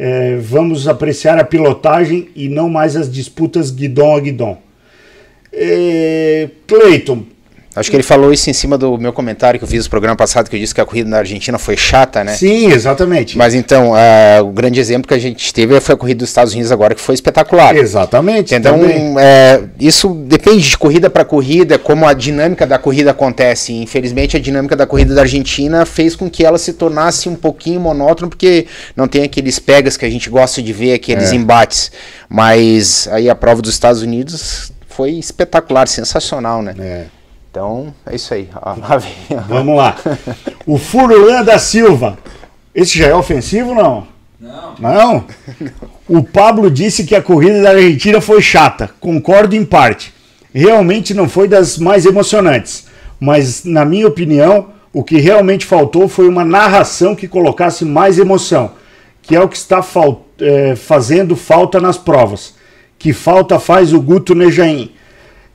[0.00, 4.56] é, vamos apreciar a pilotagem e não mais as disputas guidon a guidon.
[5.52, 7.24] É, Cleiton,
[7.78, 10.16] Acho que ele falou isso em cima do meu comentário que eu fiz no programa
[10.16, 12.34] passado, que eu disse que a corrida na Argentina foi chata, né?
[12.34, 13.36] sim, exatamente.
[13.38, 16.52] Mas então, ah, o grande exemplo que a gente teve foi a corrida dos Estados
[16.52, 17.76] Unidos agora, que foi espetacular.
[17.76, 18.54] Exatamente.
[18.54, 18.80] Então,
[19.18, 23.72] é, isso depende de corrida para corrida, como a dinâmica da corrida acontece.
[23.72, 27.80] Infelizmente, a dinâmica da corrida da Argentina fez com que ela se tornasse um pouquinho
[27.80, 31.34] monótona, porque não tem aqueles pegas que a gente gosta de ver, aqueles É.
[31.36, 31.90] embates.
[32.28, 36.74] Mas aí a prova dos Estados Unidos foi espetacular, sensacional, né?
[36.78, 37.17] É.
[37.58, 38.48] Então, é isso aí.
[39.00, 39.40] Vem.
[39.48, 39.96] Vamos lá.
[40.64, 42.16] O Furlan da Silva.
[42.72, 44.06] Esse já é ofensivo não?
[44.40, 45.24] Não, Não?
[46.08, 48.88] O Pablo disse que a corrida da Argentina foi chata.
[49.00, 50.14] Concordo em parte.
[50.54, 52.86] Realmente não foi das mais emocionantes.
[53.18, 58.70] Mas, na minha opinião, o que realmente faltou foi uma narração que colocasse mais emoção,
[59.20, 62.54] que é o que está fal é, fazendo falta nas provas.
[62.96, 64.92] Que falta faz o Guto Nejaim.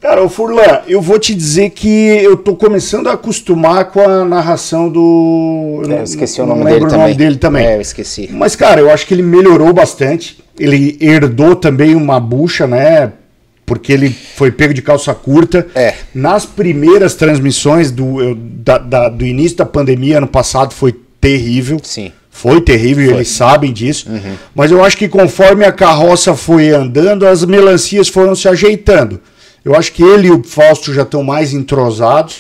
[0.04, 4.26] Cara, o Furlan, eu vou te dizer que eu tô começando a acostumar com a
[4.26, 5.82] narração do.
[5.90, 7.16] É, eu esqueci o não nome lembro dele o nome também.
[7.28, 7.66] dele também.
[7.66, 8.30] É, eu esqueci.
[8.34, 10.44] Mas, cara, eu acho que ele melhorou bastante.
[10.60, 13.14] Ele herdou também uma bucha, né?
[13.66, 15.66] Porque ele foi pego de calça curta.
[15.74, 15.94] É.
[16.14, 21.80] Nas primeiras transmissões do, eu- da- da- do início da pandemia, ano passado, foi terrível.
[21.82, 22.12] Sim.
[22.30, 24.10] Foi terrível, eles sabem disso.
[24.54, 29.22] Mas eu acho que conforme a carroça foi andando, as melancias foram se ajeitando.
[29.64, 32.38] Eu acho que ele e o Fausto já estão mais entrosados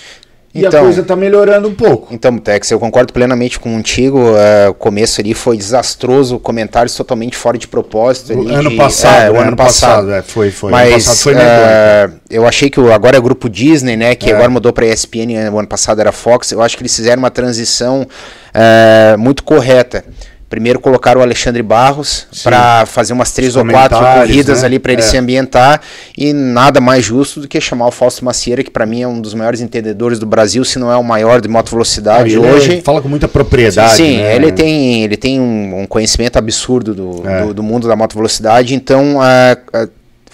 [0.53, 2.13] e a Então- coisa está melhorando um pouco.
[2.13, 4.19] Então, Tex, eu concordo plenamente contigo.
[4.37, 8.33] é, o começo ali foi desastroso, comentários totalmente fora de propósito.
[8.33, 9.39] ali ano de- passado, é, o né?
[9.47, 10.11] ano passado.
[10.11, 10.69] é, foi, foi.
[10.69, 12.19] Mas ano passado foi medonho.
[12.29, 14.13] eu achei que o, agora é o grupo Disney, né?
[14.15, 14.35] Que É.
[14.35, 16.51] agora mudou para ESPN, o ano passado era Fox.
[16.51, 18.05] Eu acho que eles fizeram uma transição
[18.53, 20.05] é, muito correta.
[20.53, 24.67] Primeiro colocaram o Alexandre Barros para fazer umas três Os ou quatro corridas né?
[24.67, 25.03] ali para ele É.
[25.03, 25.81] se ambientar
[26.15, 29.19] e nada mais justo do que chamar o Fausto Macieira, que para mim é um
[29.19, 32.81] dos maiores entendedores do Brasil, se não é o maior de moto velocidade hoje.
[32.83, 33.95] fala com muita propriedade.
[33.95, 34.35] Sim, né?
[34.35, 37.41] ele tem, ele tem um, um conhecimento absurdo do, É.
[37.47, 39.87] do, do mundo da moto velocidade, então ah, ah,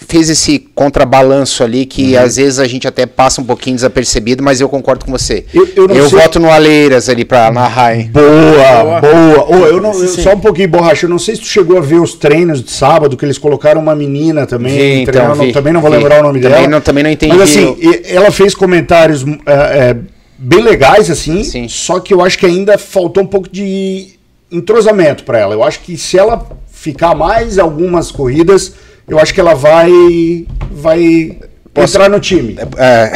[0.08, 2.22] fez esse contrabalanço ali que Uhum.
[2.22, 5.44] às vezes a gente até passa um pouquinho desapercebido, mas eu concordo com você.
[5.54, 8.10] Eu- eu não sei- voto no Aleiras ali pra narrar, hein?
[8.12, 9.56] Boa, boa.
[9.56, 10.22] Ô, eu não, eu- Sim.
[10.22, 11.06] só um pouquinho, Borracha.
[11.06, 13.80] Eu não sei se tu chegou a ver os treinos de sábado, que eles colocaram
[13.80, 14.72] uma menina também.
[14.76, 15.96] Vi, então, treinando, não- vi, também não vou vi.
[15.98, 16.68] lembrar o nome Também dela.
[16.68, 19.52] não- também não entendi Mas assim, ela fez comentários é,
[19.90, 19.96] é,
[20.38, 21.44] bem legais, assim.
[21.44, 21.68] Sim.
[21.68, 24.18] Só que eu acho que ainda faltou um pouco de
[24.50, 25.54] entrosamento para ela.
[25.54, 28.72] Eu acho que se ela ficar mais algumas corridas,
[29.10, 31.36] eu acho que ela vai, vai
[31.74, 32.56] Posso- entrar no time.
[32.78, 33.12] É,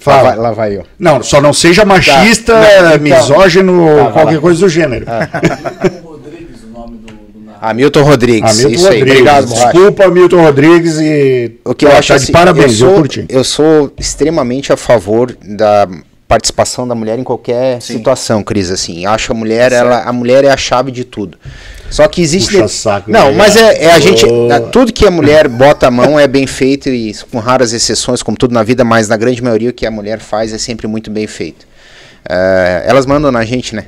[0.00, 0.22] Fala.
[0.22, 0.84] Lá vai, lá vai eu.
[0.98, 4.40] Não, só não seja machista, Não, então- misógino, Tá, qualquer lá.
[4.40, 5.06] coisa do gênero.
[5.06, 7.70] Milton Rodrigues, o nome do, do narrador.
[7.70, 8.50] Hamilton Rodrigues.
[8.50, 9.12] Hamilton isso aí, Rodrigues.
[9.20, 9.72] obrigado, Borracha.
[9.72, 11.52] Desculpa, Milton Rodrigues e.
[11.64, 13.24] O que eu Tá acho de assim, parabéns, eu, eu, sou, curti.
[13.30, 15.88] eu sou extremamente a favor da
[16.34, 19.06] participação da mulher em qualquer situação, Cris, assim.
[19.06, 21.38] Acho a mulher, ela, a mulher é a chave de tudo.
[21.88, 24.50] Só que existe Puxa saco, Não, né, mas é, é a gente, Ô.
[24.52, 28.20] a- tudo que a mulher bota a mão é bem feito e com raras exceções,
[28.20, 30.88] como tudo na vida, mas na grande maioria o que a mulher faz é sempre
[30.88, 31.66] muito bem feito.
[32.28, 33.84] É, elas mandam na gente, né?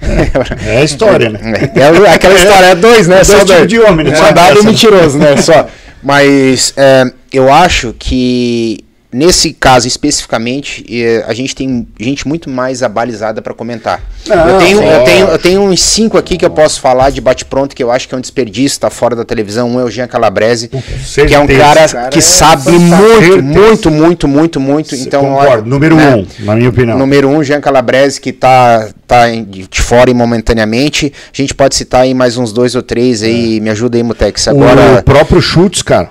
[0.64, 1.40] É a história, né?
[1.74, 3.16] É, aquela história é dois, né?
[3.16, 3.66] Dois Só dois.
[3.66, 4.20] de homem, né?
[4.20, 5.36] Mandado e mentiroso, né?
[5.38, 5.66] Só.
[6.00, 8.84] Mas é, eu acho que
[9.16, 14.00] nesse caso especificamente, eh, a gente tem gente muito mais abalizada para comentar.
[14.26, 15.04] Não, eu, tenho, eu, lógico.
[15.04, 18.06] tenho, eu tenho uns cinco aqui que eu posso falar de bate-pronto que eu acho
[18.08, 19.70] que é um desperdício, tá fora da televisão.
[19.70, 23.90] Um é o Jean Calabrese, que é um cara, Cara, que é sabe muito, muito,
[23.90, 24.94] muito, muito, muito.
[24.94, 25.50] Então, Concordo.
[25.52, 26.16] olha, Número né?
[26.16, 26.98] um, na minha opinião.
[26.98, 31.12] Número um, Jean Calabrese, que tá, tá em- de fora momentaneamente.
[31.32, 33.60] A gente pode citar aí mais uns dois ou três aí.
[33.60, 34.48] Me ajuda aí, Mutex.
[34.48, 36.10] Agora, O próprio Schultz, cara.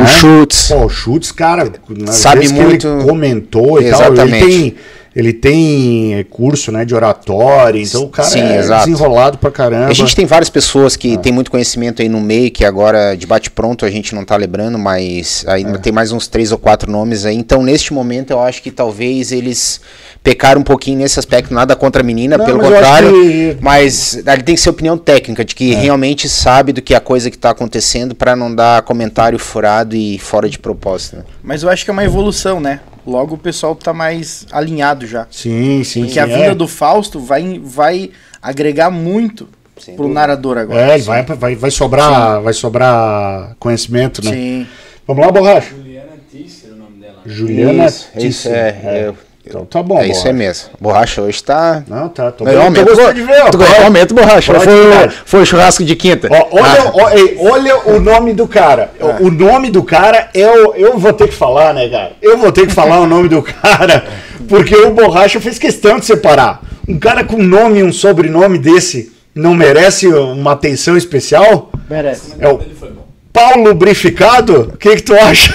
[0.00, 0.06] O né?
[0.06, 0.68] Schultz.
[0.68, 1.70] Pô, o Schultz, cara,
[2.06, 2.86] Sabe muito.
[2.86, 4.16] ele comentou e Exatamente.
[4.16, 4.74] tal, ele tem,
[5.16, 8.86] ele tem curso, né, de oratória, então o cara Sim, é exato.
[8.86, 9.88] desenrolado pra caramba.
[9.88, 13.26] A gente tem várias pessoas que têm muito conhecimento aí no meio, que agora de
[13.26, 17.24] bate-pronto a gente não tá lembrando, mas ainda tem mais uns três ou quatro nomes
[17.24, 17.36] aí.
[17.36, 19.80] Então, neste momento, eu acho que talvez eles
[20.24, 23.12] pecaram um pouquinho nesse aspecto, nada contra a menina, Não, pelo mas contrário.
[23.12, 26.96] que- Mas ele tem que ser opinião técnica, de que realmente sabe do que é
[26.96, 31.16] a coisa que tá acontecendo para não dar comentário furado e fora de propósito.
[31.18, 31.24] né?
[31.42, 32.80] Mas eu acho que é uma evolução, né?
[33.06, 35.26] Logo o pessoal tá mais alinhado já.
[35.30, 36.54] Sim, sim, Porque a sim, vinda é.
[36.54, 38.10] do Fausto vai, vai
[38.40, 39.46] agregar muito
[39.94, 40.92] pro narrador agora.
[40.92, 44.30] É, ele vai, vai, vai sobrar, vai sobrar conhecimento, né?
[44.32, 44.66] Sim.
[45.06, 45.68] Vamos lá, borracha.
[45.76, 47.20] Juliana Tisser, o nome dela.
[47.26, 48.52] Juliana Isso, Tisser.
[48.54, 50.28] é, eu- Então tá bom, é isso borracha.
[50.28, 50.68] aí mesmo.
[50.80, 51.82] Borracha hoje tá.
[51.86, 53.42] Não, tá, tô, bem, tô gostando de ver.
[53.42, 53.50] ó.
[53.50, 54.52] tu ganhou aumento, borracha.
[54.52, 56.28] Pode Foi, o- foi o churrasco de quinta.
[56.30, 56.92] Ó, olha, Ah.
[56.94, 58.90] ó, ei, olha o nome do cara.
[59.20, 60.74] O nome do cara é o.
[60.74, 62.12] Eu vou ter que falar, né, cara?
[62.22, 64.04] Eu vou ter que falar o nome do cara,
[64.48, 66.62] porque o Borracha fez questão de separar.
[66.88, 71.70] Um cara com nome e um sobrenome desse não merece uma atenção especial?
[71.90, 72.32] Merece.
[72.38, 73.04] É o Ele foi bom.
[73.32, 74.70] Paulo Lubrificado?
[74.74, 75.52] O que, que tu acha?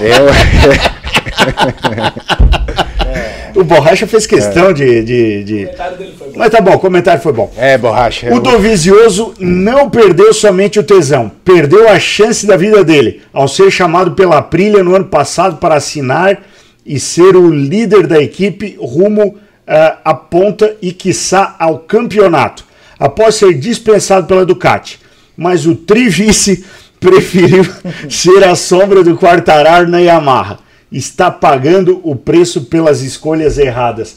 [0.00, 0.28] Eu,
[3.60, 6.34] O Borracha fez questão de, de, de- O comentário dele foi bom.
[6.38, 7.52] Mas tá bom, o comentário foi bom.
[7.56, 8.32] é, borracha.
[8.34, 13.70] O Dovizioso não perdeu somente o tesão, perdeu a chance da vida dele ao ser
[13.70, 16.40] chamado pela Aprilia no ano passado para assinar
[16.86, 22.64] e ser o líder da equipe rumo ah, à ponta e quiçá ao campeonato,
[22.98, 24.98] após ser dispensado pela Ducati.
[25.36, 26.64] mas o Trivice
[27.00, 27.66] preferiu
[28.08, 30.58] ser a sombra do Quartararo na Yamaha.
[30.90, 34.16] Está pagando o preço pelas escolhas erradas.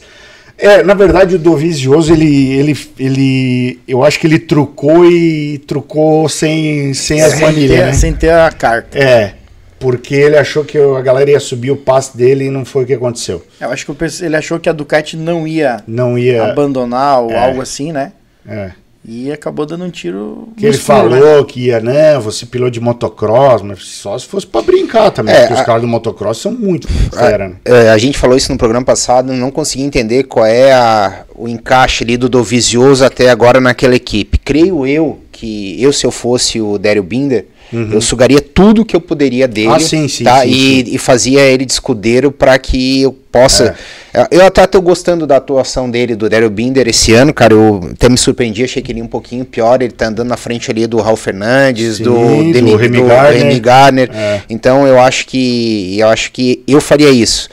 [0.56, 6.28] É, na verdade, o Dovizioso, ele, ele, ele, eu acho que ele trucou e trucou
[6.28, 7.92] sem, sem as manilhas, ter- né?
[7.92, 8.96] Sem ter a carta.
[8.98, 9.34] É,
[9.80, 12.86] porque ele achou que a galera ia subir o passe dele e não foi o
[12.86, 13.44] que aconteceu.
[13.60, 16.44] Eu acho que ele achou que a Ducati não ia Não ia.
[16.44, 17.44] abandonar ou É.
[17.44, 18.12] algo assim, né?
[18.46, 18.70] É.
[19.04, 20.48] E acabou dando um tiro.
[20.56, 20.82] Que ele né?
[20.82, 22.16] falou que ia, né?
[22.20, 25.64] Você piloto de motocross, mas só se fosse pra brincar também, É, porque os a-
[25.64, 27.56] caras do motocross são muito fera, né?
[27.64, 31.48] É, a gente falou isso no programa passado, não consegui entender qual é a- o
[31.48, 34.38] encaixe ali do Dovizioso até agora naquela equipe.
[34.38, 39.00] Creio eu que eu, se eu fosse o Dério Binder, eu sugaria tudo que eu
[39.00, 39.74] poderia dele Uhum.
[39.74, 40.42] Ah, sim, sim, tá?
[40.42, 43.74] sim, e, e fazia ele de escudeiro para que eu possa.
[44.12, 47.54] É, Eu até tô gostando da atuação dele, do Daryl Binder, esse ano, cara.
[47.54, 49.80] Eu até me surpreendi, achei que ele ia um pouquinho pior.
[49.80, 52.12] Ele tá andando na frente ali do Raul Fernandes, Sim, do,
[52.44, 53.42] do Demi- Remy do Gardner.
[53.42, 54.10] Remy Gardner.
[54.12, 54.40] É.
[54.50, 57.48] Então eu acho que eu acho que eu faria isso.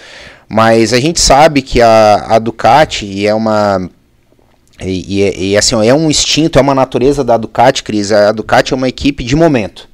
[0.49, 3.89] Mas a gente sabe que a, a Ducati é uma
[4.81, 8.11] e, e- e, assim, ó, é um instinto, é uma natureza da Ducati, Cris.
[8.11, 9.87] A Ducati é uma equipe de momento.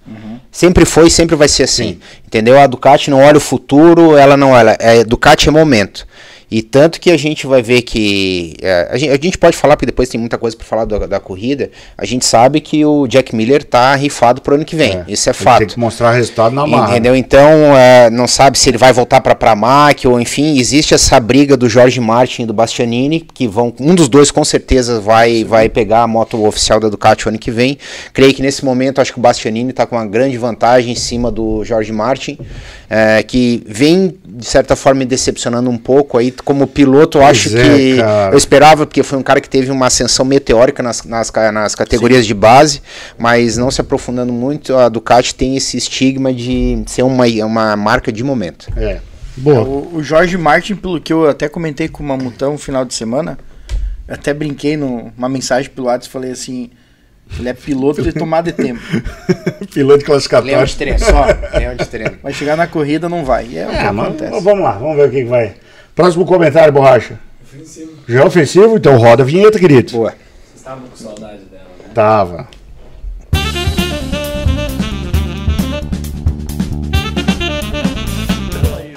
[0.52, 2.00] Sempre foi, sempre vai ser assim.
[2.26, 2.58] Entendeu?
[2.60, 4.78] A Ducati não olha o futuro, ela não olha.
[4.80, 6.08] É, Ducati é momento.
[6.50, 8.56] E tanto que a gente vai ver que.
[8.62, 11.06] é, a, gente, a gente pode falar, porque depois tem muita coisa para falar da,
[11.06, 11.72] da corrida.
[11.98, 15.04] A gente sabe que o Jack Miller tá rifado pro ano que vem.
[15.08, 15.60] Isso é fato.
[15.60, 16.92] Tem que mostrar resultado na marra.
[16.92, 17.16] Entendeu?
[17.16, 21.58] Então, é, não sabe se ele vai voltar para Pramac ou enfim, existe essa briga
[21.58, 25.70] do Jorge Martin e do Bastianini, que vão, um dos dois com certeza vai, vai
[25.70, 27.78] pegar a moto oficial da Ducati o ano que vem.
[28.14, 31.32] Creio que nesse momento acho que o Bastianini está com uma grande vantagem em cima
[31.32, 32.38] do Jorge Martin,
[32.90, 37.18] é, que vem de certa forma me decepcionando um pouco aí como piloto.
[37.18, 38.34] Eu Pois acho é, que cara.
[38.34, 42.26] eu esperava porque foi um cara que teve uma ascensão meteórica nas, nas, nas categorias
[42.26, 42.82] de base,
[43.18, 48.12] mas não se aprofundando muito, a Ducati tem esse estigma de ser uma, uma marca
[48.12, 48.68] de momento.
[48.78, 49.00] É.
[49.38, 49.62] Boa.
[49.64, 52.94] O, o Jorge Martin, pelo que eu até comentei com o Mamutão no final de
[52.94, 53.38] semana,
[54.08, 56.70] eu até brinquei numa mensagem pelo WhatsApp e falei assim:
[57.38, 58.80] ele é piloto de tomada de tempo.
[59.74, 60.76] Piloto classificatório.
[60.78, 61.26] treino, só.
[61.58, 62.18] Leão de treino.
[62.22, 63.48] Vai chegar na corrida, não vai.
[63.48, 64.42] E é o que É, mas acontece.
[64.42, 65.56] vamos lá, vamos ver o que vai.
[65.96, 67.18] Próximo comentário, borracha.
[67.42, 67.94] Ofensivo.
[68.06, 68.76] Já é ofensivo?
[68.76, 69.94] Então roda a vinheta, querido.
[69.94, 70.10] Boa.
[70.10, 71.90] Vocês estavam com saudade dela, né?
[71.94, 72.48] Tava.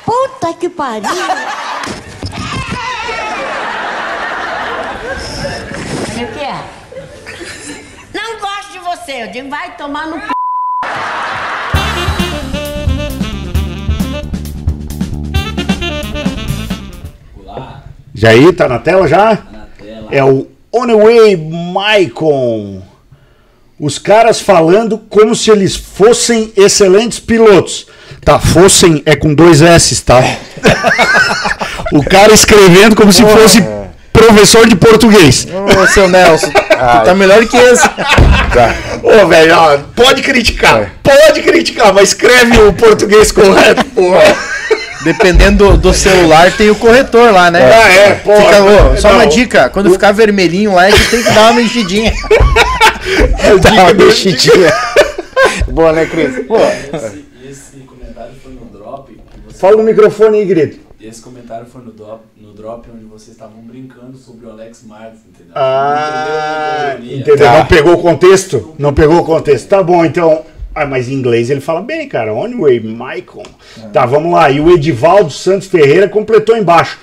[0.05, 1.09] Puta que pariu!
[6.15, 6.65] O que é?
[8.13, 9.23] Não gosto de você.
[9.23, 10.27] Eu digo, vai tomar no c...
[18.19, 19.39] Jair, tá na tela já?
[19.53, 20.09] na tela.
[20.11, 22.83] É o Oneway Maicon.
[23.79, 27.87] Os caras falando como se eles fossem excelentes pilotos.
[28.25, 30.21] Tá, fossem é com dois S, tá?
[31.95, 33.65] o cara escrevendo como se fosse
[34.13, 35.47] professor de português.
[35.81, 37.89] Ô, seu Nelson, tu tá melhor que esse.
[39.01, 40.95] Ô, velho, ó, pode criticar.
[41.05, 44.58] Pode criticar, mas escreve o português correto, porra.
[45.05, 47.61] Dependendo do, do celular, tem o corretor lá, né?
[47.73, 48.43] Ah, é, porra.
[48.43, 49.15] Fica, ô, só Não.
[49.17, 52.13] uma dica: quando ficar vermelhinho lá, a gente tem que dar uma mexidinha.
[53.63, 54.71] Tá uma mexidinha.
[55.69, 56.45] Boa, né, Cris?
[56.47, 59.13] Pô, Esse, esse comentário foi no drop.
[59.13, 59.21] que
[59.53, 60.81] você- Fala no microfone aí, grito.
[61.01, 65.21] Esse comentário foi no drop, no drop onde vocês estavam brincando sobre o Alex Martins,
[65.29, 65.53] entendeu?
[65.55, 67.39] Ah, entendeu?
[67.39, 67.59] Tá.
[67.59, 68.75] Não pegou o contexto?
[68.79, 69.69] Não pegou o contexto.
[69.69, 70.45] Tá bom, então.
[70.83, 72.33] Ah, mas em inglês ele fala bem, cara.
[72.35, 73.43] Onway, Michael.
[73.93, 74.51] Tá, vamos lá.
[74.51, 76.99] E o Edivaldo Santos Ferreira completou embaixo.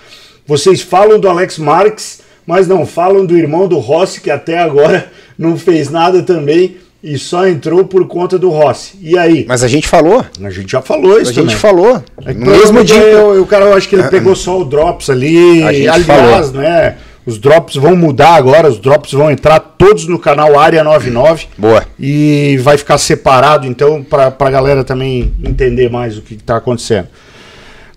[0.47, 5.07] Vocês falam do Alex Marques, mas não falam do irmão do Rossi, que até agora
[5.37, 8.97] não fez nada também e só entrou por conta do Rossi.
[9.01, 9.45] E aí?
[9.47, 10.25] Mas a gente falou.
[10.41, 11.55] A gente já falou isso A gente também.
[11.55, 12.03] falou.
[12.25, 12.97] É No mesmo dia.
[12.97, 15.61] eu- o cara, eu acho que ele pegou só o Drops ali.
[15.63, 16.97] A gente Aliás, né?
[17.25, 21.47] Os Drops vão mudar agora, os Drops vão entrar todos no canal Área 99.
[21.57, 21.83] Boa.
[21.99, 27.07] E vai ficar separado, então, pra, pra galera também entender mais o que tá acontecendo.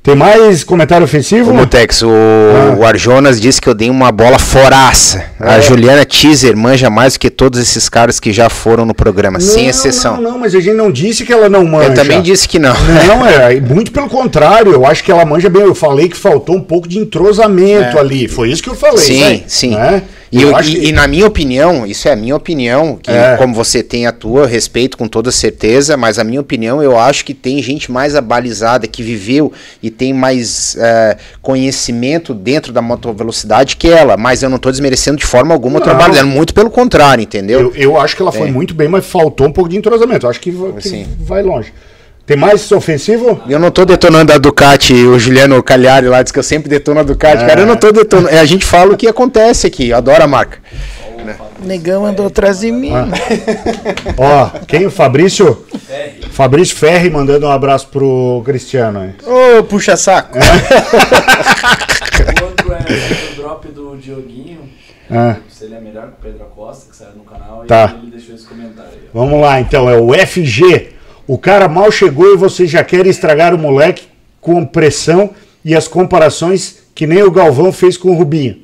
[0.03, 1.51] Tem mais comentário ofensivo?
[1.51, 2.09] Ô, Mutex, o,
[2.79, 5.23] o Arjonas disse que eu dei uma bola foraça.
[5.41, 5.51] É.
[5.57, 9.39] A Juliana Teaser manja mais do que todos esses caras que já foram no programa,
[9.39, 10.15] sem Não, exceção.
[10.17, 11.91] Não, não, mas a gente não disse que ela não manja.
[11.91, 12.75] eu também disse que não.
[13.07, 15.63] Não, é, muito pelo contrário, eu acho que ela manja bem.
[15.63, 18.29] Eu falei que faltou um pouco de entrosamento ali.
[18.29, 18.99] Foi isso que eu falei.
[18.99, 19.41] Sim, né?
[19.47, 19.71] sim.
[19.75, 20.03] Né?
[20.31, 23.11] E, Eu eu- e- que- e na minha opinião, isso é a minha opinião, que
[23.11, 23.35] É.
[23.39, 26.99] como você tem a tua, eu respeito com toda certeza, mas a minha opinião, eu
[26.99, 29.51] acho que tem gente mais abalizada, que viveu
[29.83, 34.71] e e tem mais é, conhecimento dentro da motovelocidade que ela, mas eu não tô
[34.71, 35.85] desmerecendo de forma alguma o Não.
[35.85, 37.61] trabalho dela, muito pelo contrário, entendeu?
[37.61, 38.51] Eu, eu acho que ela foi É.
[38.51, 40.27] muito bem, mas faltou um pouco de entrosamento.
[40.27, 41.07] Eu acho que, que Sim.
[41.21, 41.73] vai longe.
[42.27, 43.41] Tem mais ofensivo?
[43.49, 47.01] Eu não tô detonando a Ducati, o Juliano Cagliari lá diz que eu sempre detono
[47.01, 47.45] a Ducati.
[47.47, 48.29] Cara, eu não tô detonando.
[48.29, 50.59] é, A gente fala o que acontece aqui, eu adoro a marca.
[51.61, 52.93] Negão andou atrás de mim.
[54.17, 54.87] Ó, quem?
[54.87, 55.65] O Fabrício?
[55.87, 56.21] Ferri.
[56.31, 59.11] Fabrício Ferri mandando um abraço pro Cristiano aí.
[59.59, 60.39] Ô, puxa saco.
[60.39, 64.61] O outro é o drop do Dioguinho.
[65.11, 67.65] Ah, Se ele é melhor que o Pedro Acosta, que saiu no canal.
[67.67, 67.97] Tá.
[67.97, 70.91] E ele deixou esse comentário vamos lá então, é o FG.
[71.27, 74.07] O cara mal chegou e vocês já querem estragar o moleque
[74.41, 75.31] com pressão
[75.65, 78.63] e as comparações que nem o Galvão fez com o Rubinho.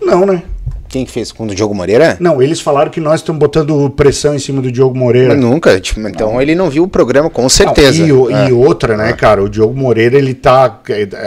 [0.00, 0.42] Não, né?
[0.90, 1.30] Quem que fez?
[1.30, 2.16] Com o Diogo Moreira?
[2.18, 5.34] Não, eles falaram que nós estamos botando pressão em cima do Diogo Moreira.
[5.34, 5.80] Mas nunca.
[5.80, 8.00] tipo, então ele não viu o programa, com certeza.
[8.00, 8.48] Não, e, o- É.
[8.48, 9.40] e outra, né, cara?
[9.42, 10.80] O Diogo Moreira, ele tá.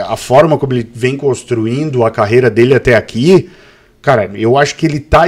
[0.06, 3.48] A forma como ele vem construindo a carreira dele até aqui,
[4.04, 5.24] cara, eu acho que ele tá,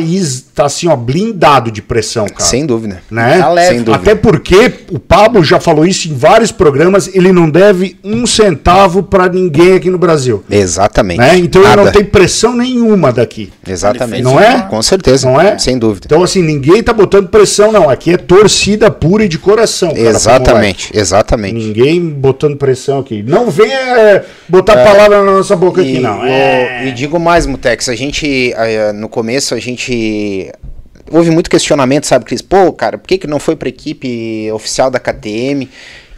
[0.55, 2.41] tá assim, ó, blindado de pressão, cara.
[2.45, 3.01] Sem dúvida.
[3.11, 3.39] né?
[3.39, 3.69] Tá leve.
[3.69, 3.97] Sem dúvida.
[3.97, 9.03] Até porque o Pablo já falou isso em vários programas, ele não deve um centavo
[9.03, 10.45] pra ninguém aqui no Brasil.
[10.51, 11.19] Exatamente.
[11.19, 11.37] Né?
[11.39, 11.85] Então ele Nada.
[11.85, 13.53] não tem pressão nenhuma daqui.
[13.67, 14.23] Exatamente.
[14.23, 14.63] Não é?
[14.63, 15.29] Com certeza.
[15.29, 15.59] Não é?
[15.59, 16.07] Sem dúvida.
[16.07, 17.89] Então, assim, ninguém tá botando pressão, não.
[17.89, 19.89] Aqui é torcida pura e de coração.
[19.89, 20.21] cara, pro moleque.
[20.21, 20.91] exatamente.
[20.95, 21.55] Exatamente.
[21.55, 23.23] Ninguém botando pressão aqui.
[23.23, 26.21] Não venha é, botar palavra na nossa boca aqui, E, não.
[26.21, 26.87] o- É.
[26.89, 30.51] e digo mais, Mutex, a gente, eh, no começo, a gente.
[31.11, 32.43] Houve muito questionamento, sabe, Cris?
[32.43, 35.69] Pô, cara, por que, que não foi para a equipe oficial da KTM?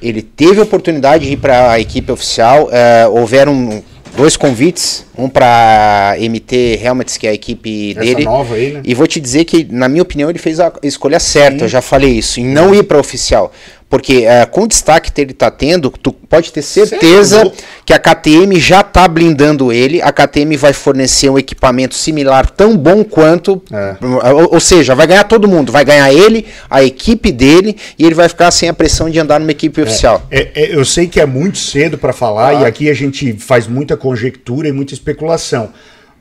[0.01, 2.69] Ele teve a oportunidade de ir para a equipe oficial.
[2.73, 3.83] eh, houveram
[4.17, 8.25] dois convites, um para MT Helmets, que é a equipe Essa dele.
[8.25, 8.81] nova aí, né?
[8.85, 11.81] E vou te dizer que, na minha opinião, ele fez a escolha certa, eu já
[11.83, 13.53] falei isso, em não ir para oficial.
[13.89, 17.53] Porque eh, com o destaque que ele está tendo, tu pode ter certeza Sério?
[17.87, 20.03] que a KTM já está blindando ele.
[20.03, 23.63] A KTM vai fornecer um equipamento similar tão bom quanto.
[23.73, 23.97] É.
[24.31, 25.73] Ou, ou seja, vai ganhar todo mundo.
[25.73, 29.41] Vai ganhar ele, a equipe dele, e ele vai ficar sem a pressão de andar
[29.41, 30.27] numa equipe oficial.
[30.31, 33.67] É, é, eu sei que é muito cedo para falar e aqui a gente faz
[33.67, 35.71] muita conjectura e muita especulação,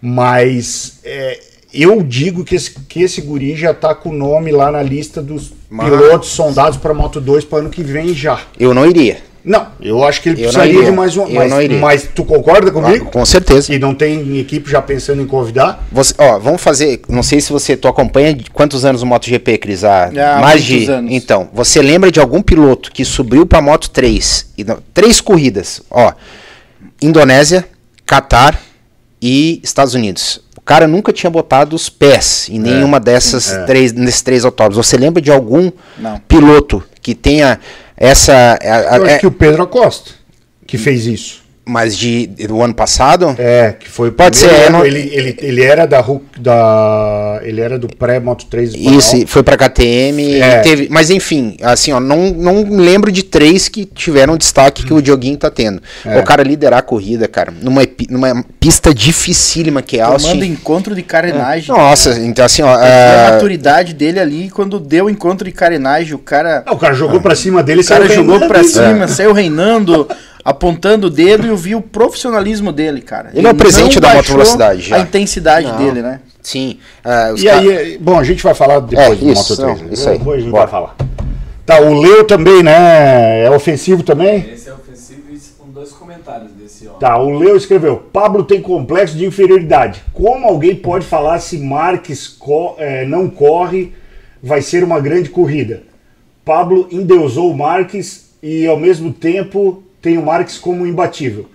[0.01, 1.39] mas é,
[1.73, 5.21] eu digo que esse, que esse guri já tá com o nome lá na lista
[5.21, 8.39] dos Mas- pilotos sondados para Moto 2 para ano que vem já.
[8.59, 9.25] Eu não iria.
[9.45, 11.25] Não, eu acho que ele Eu precisaria de mais um.
[11.25, 11.79] Eu Mas, não iria.
[11.79, 13.05] mas tu concorda comigo?
[13.05, 13.73] Com certeza.
[13.73, 15.87] E não tem equipe já pensando em convidar?
[15.89, 16.99] Você, ó, vamos fazer.
[17.07, 19.85] Não sei se você tu acompanha de quantos anos o MotoGP, Cris?
[19.85, 20.91] Há Ah, mais muitos de.
[20.91, 21.11] anos.
[21.13, 24.51] Então, você lembra de algum piloto que subiu para Moto 3?
[24.57, 26.11] E não- três corridas, ó.
[27.01, 27.65] Indonésia,
[28.05, 28.59] Catar
[29.21, 30.41] e Estados Unidos.
[30.67, 33.63] O cara nunca tinha botado os pés em nenhuma dessas é.
[33.63, 34.85] três, nesses três autódromos.
[34.85, 36.19] Você lembra de algum Não.
[36.27, 37.57] piloto que tenha
[37.95, 38.33] essa.
[38.33, 40.11] a- a- Eu é- acho que o Pedro Acosta
[40.67, 41.41] que fez isso.
[41.67, 43.35] Mas de, do ano passado?
[43.37, 46.01] É, que foi o Pode primeiro ser, ano, não- ele, ele, ele era da
[46.39, 48.99] da ele era do pré Moto 3 espanhol.
[48.99, 50.59] Isso, foi pra KTM, É.
[50.59, 54.93] e teve, mas enfim, assim, ó, não, não lembro de três que tiveram destaque que
[54.93, 55.81] o Dioguinho tá tendo.
[56.05, 56.19] É.
[56.19, 60.45] O cara liderar a corrida, cara, numa, numa pista dificílima que é Tomando Austin.
[60.45, 61.75] encontro de carenagem.
[61.75, 65.51] Nossa, então assim, ó, vi a ah, maturidade dele ali, quando deu o encontro de
[65.51, 68.67] carenagem, o cara, Ah, o cara jogou pra cima dele, o cara saiu jogou ali.
[68.67, 70.07] cima, saiu reinando,
[70.43, 73.31] apontando o dedo e eu vi o profissionalismo dele, cara.
[73.33, 74.95] Ele é o presente da baixou motovelocidade, já.
[74.97, 75.77] A intensidade Não.
[75.77, 76.21] dele, né?
[76.41, 76.79] sim,
[77.33, 79.81] os E ca- aí, bom, a gente vai falar depois É, do isso, Moto 3.
[79.81, 80.17] não, isso aí.
[80.17, 80.63] Depois a gente Bora.
[80.65, 80.95] vai falar.
[81.65, 83.43] Tá, o Leo também, né?
[83.43, 84.49] É ofensivo também?
[84.53, 86.99] Esse é ofensivo e isso com dois comentários desse homem.
[86.99, 90.01] Tá, o Leo escreveu: Pablo tem complexo de inferioridade.
[90.13, 93.91] Como alguém pode falar se Marques co- eh, não corre,
[94.41, 95.83] vai ser uma grande corrida?
[96.45, 101.49] Pablo endeusou o Marques e ao mesmo tempo tem o Marques como imbatível.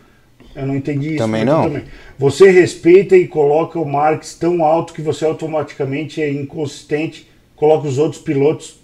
[0.55, 1.19] Eu não entendi isso.
[1.19, 1.81] Também não.
[2.19, 7.99] Você respeita e coloca o Marques tão alto que você automaticamente é inconsistente, coloca os
[7.99, 8.79] outros pilotos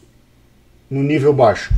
[0.90, 1.72] no nível baixo.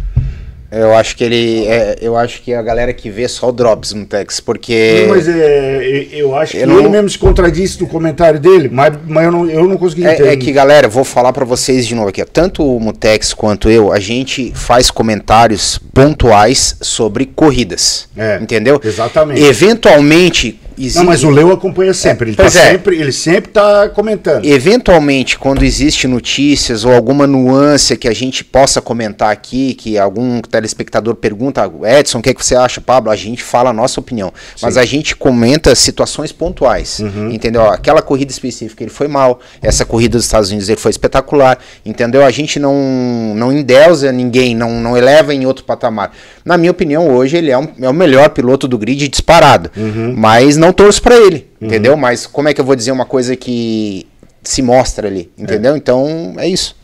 [0.73, 3.93] Eu acho que ele, é, eu acho que a galera que vê só o Drops
[3.93, 5.03] no Tex, porque...
[5.03, 8.69] Não, mas é, eu acho que Eu não- ele mesmo se contradisse no comentário dele,
[8.71, 10.29] mas, mas eu, não, eu não consegui entender.
[10.29, 12.25] É, é que, galera, vou falar pra vocês de novo aqui.
[12.25, 18.09] Tanto o Mutex quanto eu, a gente faz comentários pontuais sobre corridas.
[18.17, 18.81] É, entendeu?
[18.83, 19.43] exatamente.
[19.43, 22.31] Eventualmente, existe- Não, mas o Leo acompanha sempre.
[22.31, 22.51] Ele, tá é.
[22.51, 24.45] sempre, ele sempre tá comentando.
[24.45, 30.41] Eventualmente, quando existe notícias ou alguma nuance que a gente possa comentar aqui, que algum
[30.41, 33.11] telespectador pergunta, Edson, o que, é que você acha, Pablo?
[33.11, 34.33] A gente fala a nossa opinião.
[34.63, 37.01] Mas a gente comenta situações pontuais.
[37.01, 37.31] Uhum.
[37.31, 37.63] Entendeu?
[37.71, 41.59] Aquela corrida específica ele foi mal, essa corrida dos Estados Unidos ele foi espetacular.
[41.85, 42.25] Entendeu?
[42.25, 42.75] A gente não,
[43.37, 46.13] não endeusa ninguém, não, não eleva em outro patamar.
[46.45, 49.71] Na minha opinião, hoje ele é, um- é o melhor piloto do grid disparado.
[49.77, 50.15] Uhum.
[50.17, 51.97] Mas não torço pra ele, entendeu?
[51.97, 54.07] Mas como é que eu vou dizer uma coisa que
[54.43, 55.77] se mostra ali, entendeu?
[55.77, 56.77] Então é isso.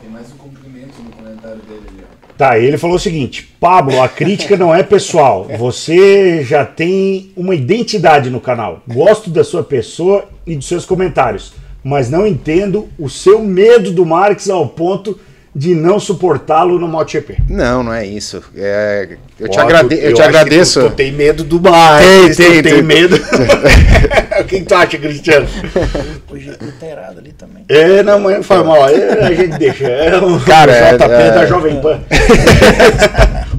[0.00, 2.34] Tem mais um cumprimento no comentário dele ali, ó.
[2.36, 5.48] Tá, ele falou o seguinte: Pablo, a crítica não é pessoal.
[5.58, 8.82] Você já tem uma identidade no canal.
[8.86, 11.52] Gosto da sua pessoa e dos seus comentários,
[11.82, 15.18] mas não entendo o seu medo do Marx ao ponto
[15.58, 17.38] de não suportá-lo no MotoGP.
[17.48, 18.42] Não, não é isso.
[18.54, 20.80] É, eu te, agrade tu- eu te agradeço.
[20.82, 23.16] Tu, tu tem medo do Marx, Tem, tem, tem medo.
[24.38, 25.46] o que, tu acha, Cristiano?
[26.30, 27.64] O jeito tá errado ali também.
[27.70, 28.86] É, não, mas não faz mal.
[28.86, 29.86] É, a gente deixa.
[29.86, 32.00] É o Cara, é- JP é- da Jovem Pan.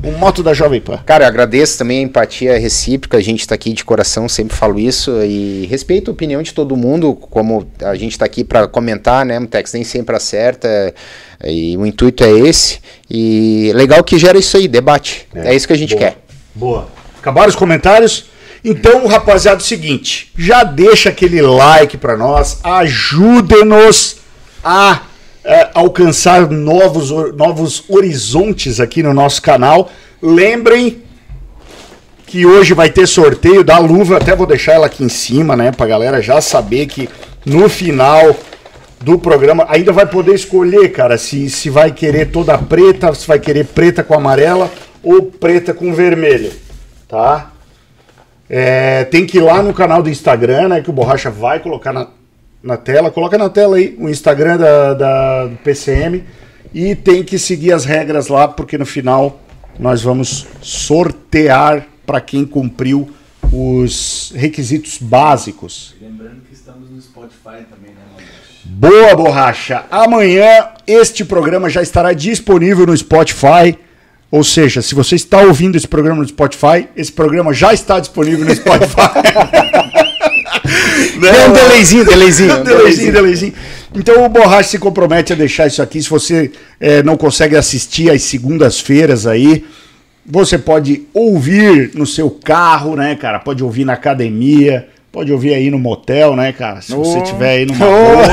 [0.07, 0.99] O moto da Jovem Pan.
[1.05, 4.79] Cara, eu agradeço também a empatia recíproca, a gente tá aqui de coração, sempre falo
[4.79, 9.25] isso, e respeito a opinião de todo mundo, como a gente tá aqui para comentar,
[9.25, 10.93] né, o Tex nem sempre acerta, é,
[11.51, 12.79] e o intuito é esse,
[13.09, 15.99] e legal que gera isso aí, debate, é, isso que a gente Boa.
[15.99, 16.17] quer.
[16.55, 16.87] Boa.
[17.19, 18.25] Acabaram os comentários?
[18.63, 24.17] Então, rapaziada, é o seguinte, já deixa aquele like pra nós, ajude-nos
[24.63, 25.01] a
[25.73, 29.89] alcançar novos, novos horizontes aqui no nosso canal.
[30.21, 31.03] Lembrem
[32.25, 35.71] que hoje vai ter sorteio da luva, até vou deixar ela aqui em cima, né,
[35.71, 37.09] pra galera já saber que
[37.45, 38.35] no final
[38.99, 43.39] do programa ainda vai poder escolher, cara, se, se vai querer toda preta, se vai
[43.39, 44.69] querer preta com amarela
[45.01, 46.51] ou preta com vermelho,
[47.07, 47.51] tá?
[48.49, 51.93] É, tem que ir lá no canal do Instagram, né, que o Borracha vai colocar
[51.93, 52.07] na,
[52.63, 56.23] na tela, coloca na tela aí o Instagram da, da- do PCM
[56.73, 59.39] e tem que seguir as regras lá, porque no final
[59.79, 63.09] nós vamos sortear para quem cumpriu
[63.51, 65.95] os requisitos básicos.
[66.01, 68.25] Lembrando que estamos no Spotify também, né?
[68.65, 69.85] Boa, borracha!
[69.89, 73.77] Amanhã este programa já estará disponível no Spotify.
[74.29, 78.43] Ou seja, se você está ouvindo esse programa no Spotify, esse programa já está disponível
[78.45, 78.97] no Spotify.
[81.19, 82.63] Deu um delayzinho, delayzinho.
[82.63, 83.53] delayzinho, delayzinho.
[83.95, 86.01] Então o Borracha se compromete a deixar isso aqui.
[86.01, 89.65] Se você eh, não consegue assistir às segundas-feiras aí,
[90.25, 93.39] você pode ouvir no seu carro, né, cara?
[93.39, 96.81] Pode ouvir na academia, pode ouvir aí no motel, né, cara?
[96.81, 98.27] Se você estiver aí numa boa.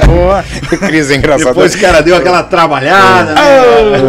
[0.06, 0.44] Boa.
[0.78, 1.48] Cris é engraçado.
[1.48, 4.00] Depois o cara deu aquela trabalhada, né?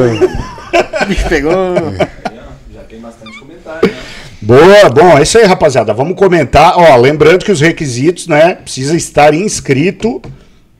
[1.01, 1.51] O bicho pegou.
[1.51, 3.97] Aí, ó, já tem bastante comentário, né?
[4.41, 5.93] Boa, bom, é isso aí, rapaziada.
[5.93, 6.73] Vamos comentar.
[6.75, 8.55] Ó, lembrando que os requisitos, né?
[8.55, 10.19] Precisa estar inscrito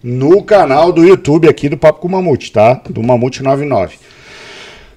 [0.03, 2.81] no canal do YouTube aqui do Papo com o Mamute, tá?
[2.89, 3.97] Do Mamute 99.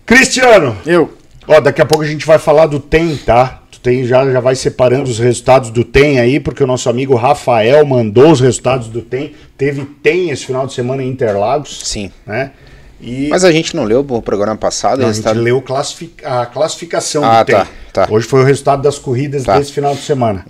[0.06, 1.12] Cristiano, Eu.
[1.46, 3.60] ó, daqui a pouco a gente vai falar do TEM, tá?
[3.70, 7.14] Tu tem, já, já vai separando os resultados do TEM aí, porque o nosso amigo
[7.14, 9.32] Rafael mandou os resultados do TEM.
[9.58, 12.10] Teve TEM esse final de semana em Interlagos, Sim.
[12.26, 12.52] né?
[13.00, 15.60] E Mas a gente não leu o programa passado, Não, a o gente resultado- leu
[15.60, 18.06] classifi- a classificação Ah, do tá, tá.
[18.10, 19.54] Hoje foi o resultado das corridas Tá.
[19.54, 19.58] Uhum.
[19.58, 20.44] desse final de semana.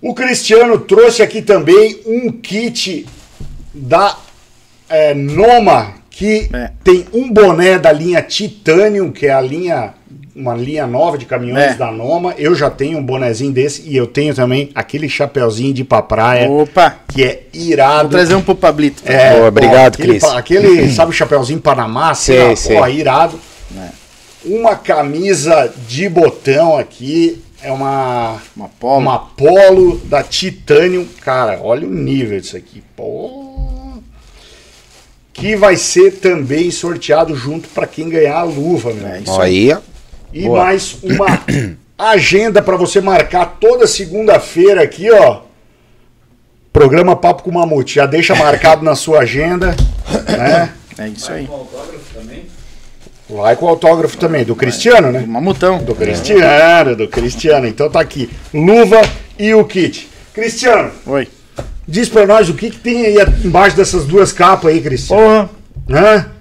[0.00, 3.06] O Cristiano trouxe aqui também um kit
[3.74, 4.16] da
[4.88, 6.72] é, Noma, que É.
[6.82, 9.94] tem um boné da linha Titanium, que é a linha
[10.34, 11.74] uma linha nova de caminhões É.
[11.74, 12.34] da Noma.
[12.38, 16.00] Eu já tenho um bonezinho desse e eu tenho também aquele chapeuzinho de ir pra
[16.02, 16.96] praia, Opa.
[17.08, 18.02] que é irado.
[18.08, 19.02] Vou trazer um pro Pablito.
[19.04, 20.24] É, Boa, obrigado, aquele, Cris.
[20.24, 22.10] Aquele, sabe o chapeuzinho Panamá?
[22.10, 22.76] Assim, Sei, ó, sei.
[22.76, 23.40] Pô, irado.
[24.44, 27.42] Uma camisa de botão aqui.
[27.62, 28.96] É uma, Uma polo.
[28.98, 31.06] uma polo da Titanium.
[31.20, 32.82] Cara, olha o nível disso aqui.
[32.96, 33.98] Pô.
[35.32, 39.06] Que vai ser também sorteado junto para quem ganhar a luva, meu.
[39.06, 39.78] É isso Ó, aí, ó.
[40.32, 40.64] E Boa.
[40.64, 41.26] mais uma
[41.98, 45.42] agenda para você marcar toda segunda-feira aqui, ó.
[46.72, 47.96] Programa Papo com Mamute.
[47.96, 49.74] Já deixa marcado na sua agenda,
[50.28, 50.72] né?
[50.98, 51.46] É isso aí.
[51.46, 52.44] Com autógrafo também?
[53.28, 55.24] Vai com o autógrafo também, do Cristiano, né?
[55.26, 55.78] Mamutão.
[55.78, 57.66] Do Cristiano, do Cristiano.
[57.66, 59.00] Então tá aqui, luva
[59.38, 60.08] e o kit.
[60.32, 61.28] Cristiano, Oi.
[61.86, 65.50] diz pra nós o que, que tem aí embaixo dessas duas capas aí, Cristiano.
[65.88, 66.00] Porra.
[66.00, 66.39] Hã?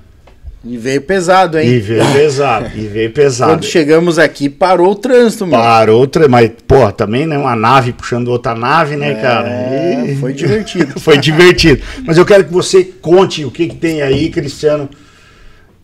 [0.64, 1.70] E veio pesado, hein?
[1.70, 3.54] E veio pesado, e veio pesado.
[3.54, 5.64] Quando chegamos aqui, parou o trânsito, mano.
[5.64, 7.38] Parou, outra, mas, porra, também, né?
[7.38, 9.48] Uma nave puxando outra nave, né, cara?
[9.50, 11.00] É, E- foi divertido.
[11.00, 11.82] Foi divertido.
[12.06, 14.90] Mas eu quero que você conte o que, que tem aí, Cristiano,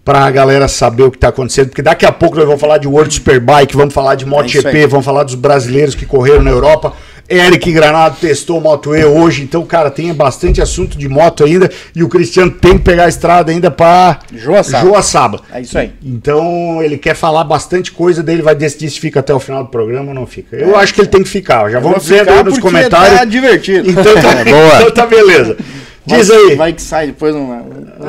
[0.04, 2.88] pra galera saber o que tá acontecendo, porque daqui a pouco nós vamos falar de
[2.88, 4.86] World Superbike, vamos falar de É MotoGP, aí.
[4.88, 6.94] vamos falar dos brasileiros que correram na Europa.
[7.28, 12.04] Eric Granado testou Moto E hoje, então, cara, tem bastante assunto de moto ainda e
[12.04, 14.86] o Cristiano tem que pegar a estrada ainda pra Joaçaba.
[14.88, 15.42] Joaçaba.
[15.52, 15.92] É isso aí.
[16.04, 19.70] Então, ele quer falar bastante coisa dele, vai decidir se fica até o final do
[19.70, 20.56] programa ou não fica.
[20.56, 23.18] Eu acho que ele tem que ficar, já vamos ver ficar nos comentários.
[23.20, 23.90] Tá divertido.
[23.90, 24.76] Então tá, Boa.
[24.78, 25.58] então tá beleza.
[26.06, 26.56] Diz Vai- aí.
[26.56, 27.64] Vai que sai depois uma.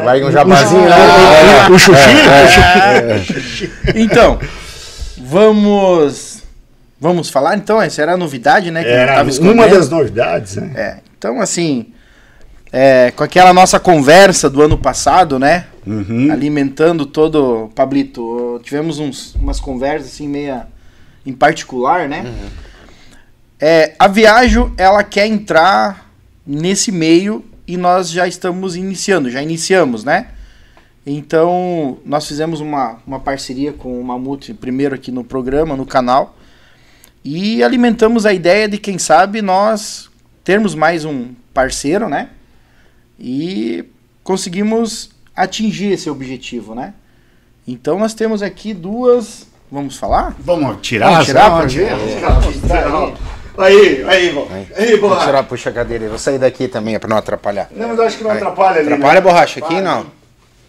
[0.05, 1.67] Vai um jabazinho O- lá.
[1.71, 3.71] o, o Xuxi?
[3.95, 4.39] Então,
[5.17, 6.36] vamos.
[7.07, 7.81] Vamos falar então?
[7.81, 8.83] Essa era a novidade, né?
[8.85, 10.73] Era uma das novidades, né?
[10.75, 11.93] É, então assim,
[12.73, 15.67] é, com aquela nossa conversa do ano passado, né?
[15.87, 16.33] Uhum.
[16.33, 17.71] Alimentando todo.
[17.77, 20.67] Pablito, tivemos uns, umas conversas assim, meia
[21.25, 22.25] em particular, né?
[23.61, 26.11] É, a Viagem, ela quer entrar
[26.45, 30.29] nesse meio e nós já estamos iniciando, já iniciamos, né?
[31.07, 36.37] Então, nós fizemos uma, uma parceria com o Mamute, primeiro aqui no programa, no canal,
[37.29, 40.09] e alimentamos a ideia de, quem sabe, nós
[40.45, 42.29] termos mais um parceiro, né?
[43.19, 43.85] E
[44.23, 46.95] conseguimos atingir esse objetivo, né?
[47.67, 49.45] Então, nós temos aqui duas.
[49.69, 50.37] Vamos falar?
[50.39, 51.91] Vamos tirar, Vamos tirar pra pra ver?
[53.59, 54.49] Aí, aí, bom.
[54.77, 55.27] Aí, Vou borracha.
[55.27, 56.05] tirar, puxa a cadeira.
[56.05, 57.69] aí, Vou sair daqui também pra não atrapalhar.
[57.75, 58.93] Não, mas eu acho que não atrapalha ali.
[58.93, 59.21] Atrapalha a né?
[59.21, 60.07] borracha aqui, não?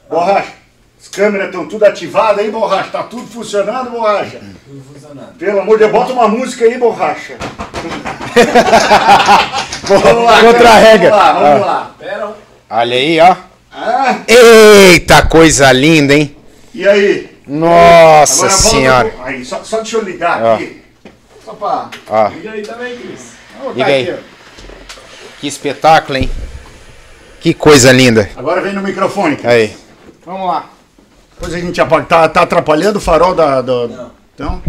[0.09, 0.53] Borracha,
[0.99, 2.89] as câmeras estão tudo ativadas aí, borracha.
[2.91, 4.39] Tá tudo funcionando, borracha.
[4.65, 5.37] Tudo funcionando.
[5.37, 7.37] Pelo amor de Deus, bota uma música aí, borracha.
[9.83, 11.09] vamos lá, Contra cara, a regra.
[11.09, 11.91] Vamos lá, vamos lá.
[11.99, 12.33] Pera,
[12.69, 13.35] Olha aí, ó.
[13.71, 16.35] Ah, Eita, coisa linda, hein?
[16.73, 17.37] e aí?
[17.47, 19.09] Nossa Agora senhora.
[19.09, 20.55] pro- Aí, só, só deixa eu ligar Ó.
[20.55, 20.81] aqui.
[21.45, 21.89] Só pra.
[22.09, 23.31] Ó, liga aí também, Cris.
[23.59, 24.09] Vamos Liga aí.
[24.09, 24.23] aqui,
[25.39, 26.29] que espetáculo, hein?
[27.39, 28.29] Que coisa linda.
[28.35, 29.53] Agora vem no microfone, cara.
[29.53, 29.77] Aí.
[30.25, 30.69] Vamos lá.
[31.39, 32.05] Depois a gente apaga.
[32.05, 33.61] Tá, tá atrapalhando o farol da.
[33.61, 34.11] Não.
[34.33, 34.61] Então.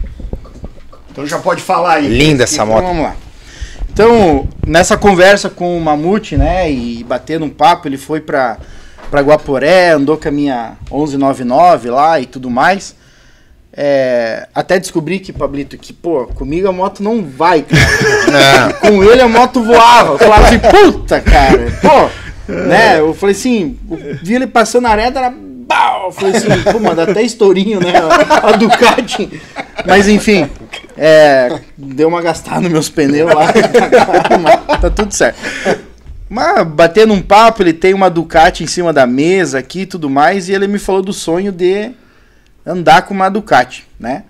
[1.11, 2.09] Então já pode falar aí.
[2.09, 2.85] Linda essa Então moto.
[2.85, 3.16] vamos lá.
[3.91, 8.57] Então, nessa conversa com o Mamute, né, e batendo um papo, ele foi pra,
[9.11, 12.95] pra Guaporé, andou com a minha 1199 lá e tudo mais.
[13.73, 18.75] É, até descobri que, Pablito, que, pô, comigo a moto não vai, cara.
[18.81, 20.12] com ele a moto voava.
[20.12, 22.09] Eu falava assim, puta, cara, pô,
[22.53, 23.01] né?
[23.01, 23.77] Eu falei assim,
[24.23, 25.47] vi ele passando a areta, era.
[26.07, 27.93] Eu falei assim, pô, mano, até estourinho, né?
[27.97, 29.41] A, a Ducati.
[29.87, 30.49] Mas enfim,
[30.97, 33.53] é, deu uma gastada nos meus pneus lá.
[34.81, 35.39] tá tudo certo.
[36.29, 40.11] Mas batendo um papo, ele tem uma Ducati em cima da mesa aqui e tudo
[40.11, 41.91] mais, e ele me falou do sonho de
[42.66, 44.25] andar com uma Ducati, né?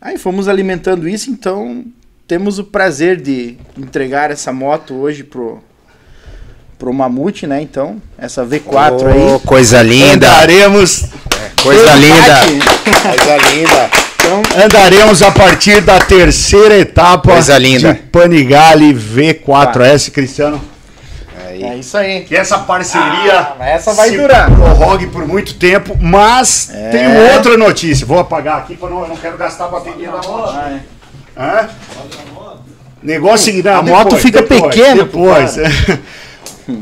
[0.00, 1.84] Aí fomos alimentando isso, então
[2.26, 5.62] temos o prazer de entregar essa moto hoje pro,
[6.80, 7.60] pro Mamute, né?
[7.60, 9.40] Então, essa V4 Ô, aí.
[9.44, 10.26] coisa linda.
[10.26, 11.04] Andaremos,
[11.62, 12.40] Coisa linda.
[13.02, 13.90] Coisa linda.
[14.14, 17.92] Então, andaremos a partir da terceira etapa Coisa linda.
[17.92, 20.58] de Panigale V4S, Cristiano.
[21.62, 22.22] é isso aí.
[22.22, 24.50] Que essa parceria Ah, essa vai se durar.
[24.50, 26.88] prorrogue por muito tempo, mas É.
[26.88, 28.06] tem outra notícia.
[28.06, 30.54] Vou apagar aqui para não, eu não quero gastar a bateria da moto.
[30.54, 30.78] Ah,
[31.36, 31.42] é.
[31.42, 31.68] Hã?
[33.02, 35.56] Negócio seguinte, não, A moto fica pequena pro depois.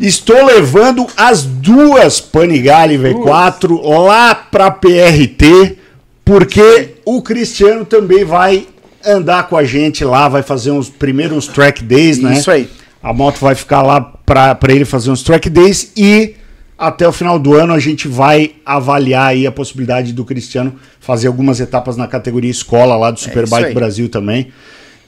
[0.01, 5.77] Estou levando as duas Panigale V4 lá para PRT,
[6.25, 8.67] porque o Cristiano também vai
[9.05, 12.35] andar com a gente lá, vai fazer uns primeiros track days, né?
[12.35, 12.69] Isso aí.
[13.03, 16.35] A moto vai ficar lá para ele fazer uns track days e
[16.77, 21.27] até o final do ano a gente vai avaliar aí a possibilidade do Cristiano fazer
[21.27, 23.75] algumas etapas na categoria escola lá do Superbike aí.
[23.75, 24.53] Brasil também.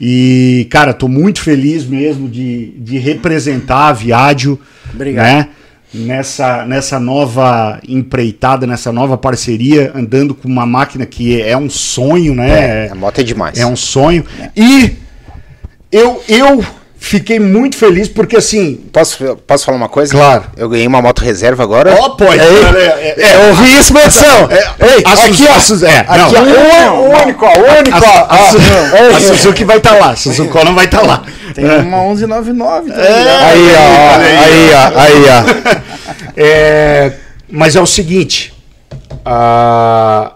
[0.01, 4.59] E, cara, tô muito feliz mesmo de, de representar a Viádio,
[4.95, 5.25] Obrigado.
[5.27, 5.49] né?
[5.93, 12.33] Nessa, nessa nova empreitada, nessa nova parceria, andando com uma máquina que é um sonho,
[12.35, 12.89] né?
[12.89, 13.59] A moto é demais.
[13.59, 14.25] É um sonho.
[14.57, 14.95] E
[15.91, 16.65] eu, eu
[17.01, 18.77] fiquei muito feliz porque assim.
[18.93, 20.13] Posso, posso falar uma coisa?
[20.13, 20.45] Claro.
[20.57, 21.97] Eu ganhei uma moto reserva agora.
[21.99, 22.39] Ó, pode.
[22.41, 24.49] É, cara, é- é- é, ouvi isso, produção.
[24.79, 25.55] Ei, a aqui, ó.
[25.57, 26.95] a Suzu- é, Aqui, não.
[26.95, 27.01] ó.
[27.01, 27.49] O, único, ó.
[27.59, 28.27] O único, A, ó.
[28.29, 30.11] a, a Suzuki vai estar lá.
[30.11, 31.23] A Suzuki não vai estar lá.
[31.55, 33.05] Tem uma 1199 também.
[33.05, 33.09] É.
[33.25, 33.39] né?
[33.43, 34.17] Aí, ó.
[34.45, 35.01] Aí, ó.
[35.01, 35.25] Aí,
[35.77, 35.81] ó.
[36.37, 37.13] É,
[37.51, 38.55] mas é o seguinte.
[39.25, 40.33] ah,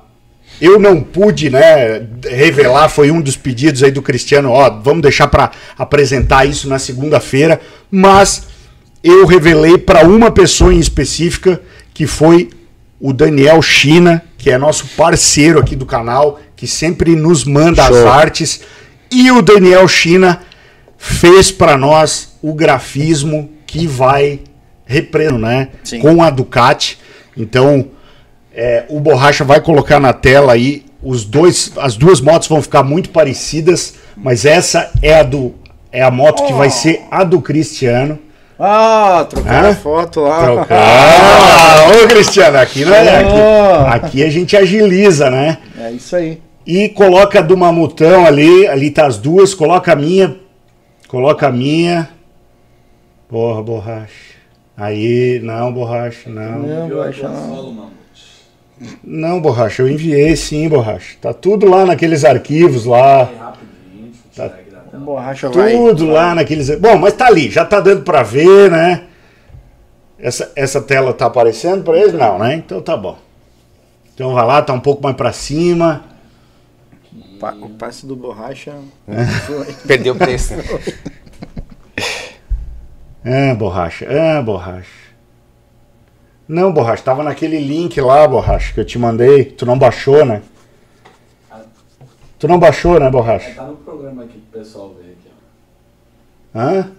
[0.61, 5.27] eu não pude, né, revelar, foi um dos pedidos aí do Cristiano, ó, vamos deixar
[5.29, 8.47] para apresentar isso na segunda-feira, mas
[9.03, 11.61] eu revelei para uma pessoa em específica,
[11.93, 12.51] que foi
[13.01, 17.95] o Daniel China, que é nosso parceiro aqui do canal, que sempre nos manda as
[17.95, 18.09] Show.
[18.09, 18.61] artes,
[19.11, 20.41] e o Daniel China
[20.97, 24.41] fez para nós o grafismo que vai
[24.87, 25.69] repreno, né?
[25.83, 25.99] Sim.
[25.99, 26.99] Com a Ducati.
[27.37, 27.89] Então,
[28.55, 32.83] É, o Borracha vai colocar na tela aí os dois, as duas motos vão ficar
[32.83, 35.55] muito parecidas, mas essa é a do
[35.91, 38.19] é a moto que vai ser a do Cristiano.
[38.59, 39.73] Ah, trocaram Hã?
[39.73, 40.43] a foto lá.
[40.45, 40.79] Trocar.
[40.79, 43.95] Ah, ô Cristiano, aqui não é Ah.
[43.95, 45.59] aqui, aqui a gente agiliza, né?
[45.79, 46.41] É isso aí.
[46.67, 50.37] E coloca a do Mamutão ali, ali tá as duas, coloca a minha,
[51.09, 52.09] coloca a minha.
[53.29, 54.35] Porra, borracha.
[54.77, 56.59] Aí, não, borracha, não.
[56.61, 57.91] Não, Enviou a baixa tua não.
[59.03, 61.17] Não, borracha, eu enviei sim, borracha.
[61.21, 63.55] Tá tudo lá naqueles arquivos lá.
[64.35, 64.65] Tela.
[64.99, 65.73] Borracha vai.
[65.73, 66.71] Tudo lá naqueles.
[66.79, 69.05] Bom, mas tá ali, já tá dando pra ver, né?
[70.19, 72.15] Essa, essa tela tá aparecendo pra eles?
[72.15, 72.55] Não, né?
[72.55, 73.19] Então tá bom.
[74.15, 76.05] Então vai lá, tá um pouco mais pra cima.
[77.61, 78.75] O passe do borracha.
[79.47, 79.75] foi.
[79.87, 80.55] Perdeu o preço.
[83.25, 85.04] Ah, borracha, ah, borracha.
[86.47, 89.45] Não, borracha, tava naquele link lá, borracha, que eu te mandei.
[89.45, 90.43] Tu não baixou, né?
[92.39, 93.55] Tu não baixou, né, borracha?
[93.55, 95.31] Tá no programa aqui pro pessoal ver aqui,
[96.55, 96.59] ó.
[96.59, 96.93] Hã?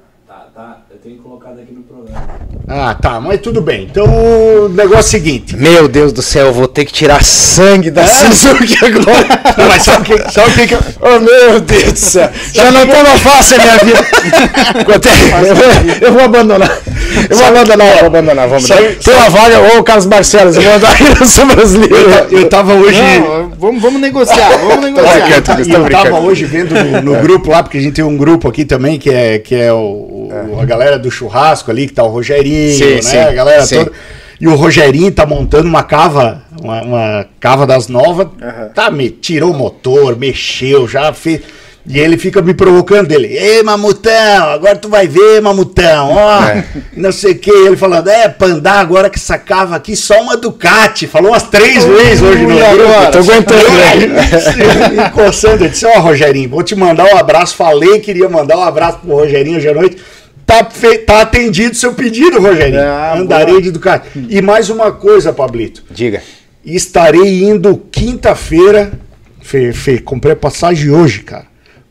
[0.56, 0.78] Tá, tá.
[0.90, 2.28] Eu tenho colocado aqui no programa.
[2.66, 3.90] Ah, tá, mas tudo bem.
[3.92, 5.56] Então o negócio é o seguinte.
[5.58, 9.28] Meu Deus do céu, eu vou ter que tirar sangue da Suzuki agora.
[9.58, 10.80] Não, mas sabe o que, sabe o que, que eu.
[11.02, 12.30] Oh, meu Deus do céu.
[12.54, 14.00] Já não tava fácil a minha vida.
[14.86, 15.50] Quanto é?
[15.50, 15.66] Eu vou,
[16.08, 16.80] eu vou abandonar.
[17.30, 18.48] Eu vou abandonar, eu vou abandonar.
[18.48, 21.96] Vamos Sabe- Tem uma vaga, ô Carlos Barcelos, eu vou andar aí no Sul Brasileiro.
[22.32, 23.02] Eu tava hoje.
[23.02, 25.14] Não, vamos, vamos negociar, vamos negociar.
[25.14, 25.62] brincando.
[25.62, 26.04] E Tô eu brincando.
[26.10, 28.98] tava hoje vendo no, no grupo lá, porque a gente tem um grupo aqui também,
[28.98, 32.78] que é, que é o, o- a galera do churrasco ali, que tá o Rogerinho,
[32.78, 33.02] Sim, né?
[33.02, 33.78] sim, a galera sim.
[33.84, 33.92] toda.
[34.40, 38.28] E o Rogerinho tá montando uma cava, uma, uma cava das novas.
[38.42, 38.70] Aham.
[38.76, 41.42] Tá, me, tirou o motor, mexeu, já fez.
[41.88, 43.28] E ele fica me provocando ele.
[43.28, 46.44] Ei, mamutão, agora tu vai ver, mamutão, ó.
[46.44, 46.66] É.
[46.98, 47.52] Não sei o que.
[47.52, 51.06] Ele falando, é, pra andar agora que essa cava aqui, só uma Ducati.
[51.06, 52.66] Falou umas três vezes hoje no grupo.
[52.82, 53.12] agora?
[53.12, 54.08] Tô aguentando, Aí,
[54.98, 57.56] me coçando, eu disse, ó, Rogerinho, vou te mandar um abraço.
[57.56, 59.98] Falei que iria mandar um abraço pro Rogerinho hoje à noite.
[60.46, 62.80] Tá, fe- tá atendido seu pedido, Rogerinho.
[62.82, 63.62] Ah, Andarei boa.
[63.62, 64.08] de Ducati.
[64.30, 65.84] E mais uma coisa, Pablito.
[65.90, 66.22] Diga.
[66.64, 68.92] Estarei indo quinta-feira.
[69.42, 71.46] Fê, Fê, comprei passagem hoje, cara.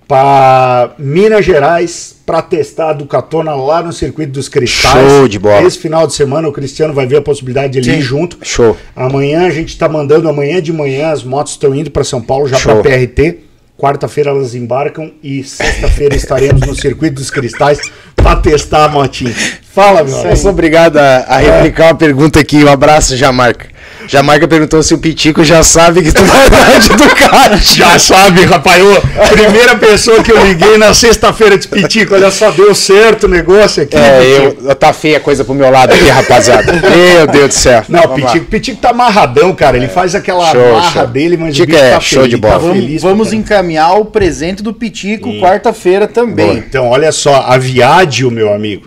[0.06, 4.94] Para Minas Gerais para testar a Ducatona lá no circuito dos cristais.
[5.10, 5.62] Show de bola.
[5.66, 8.36] Esse final de semana o Cristiano vai ver a possibilidade de ele ir junto.
[8.42, 8.76] Show.
[8.94, 12.46] Amanhã a gente está mandando, amanhã de manhã as motos estão indo para São Paulo
[12.46, 13.38] já para PRT.
[13.76, 17.80] Quarta-feira elas embarcam e sexta-feira estaremos no circuito dos cristais
[18.24, 19.34] para testar a motinha.
[19.74, 22.64] Fala, meu Eu sou obrigado a, a replicar uma pergunta aqui.
[22.64, 23.73] Um abraço, Jamarca.
[24.08, 27.76] Jamarca perguntou se o Pitico já sabe que tu vai dar de Ducati.
[27.78, 28.82] Já sabe, rapaz.
[28.82, 32.14] ô, primeira pessoa que eu liguei na sexta-feira de Pitico.
[32.14, 33.96] Olha só, deu certo o negócio aqui.
[33.96, 34.68] É, Pitico.
[34.68, 36.72] eu, tá feia a coisa pro meu lado aqui, rapaziada.
[36.72, 37.82] Meu Deus do céu.
[37.88, 38.32] Não, o Vamos lá.
[38.32, 39.76] Pitico, Pitico tá amarradão, cara.
[39.76, 41.06] Ele faz aquela Show, marra show.
[41.06, 42.54] dele, mas Pitico o bicho é tá show feliz, de bola.
[42.54, 46.58] tá Vamos, feliz vamos encaminhar o presente do Pitico quarta-feira também.
[46.58, 48.86] Então, olha só, a Viádio, meu amigo.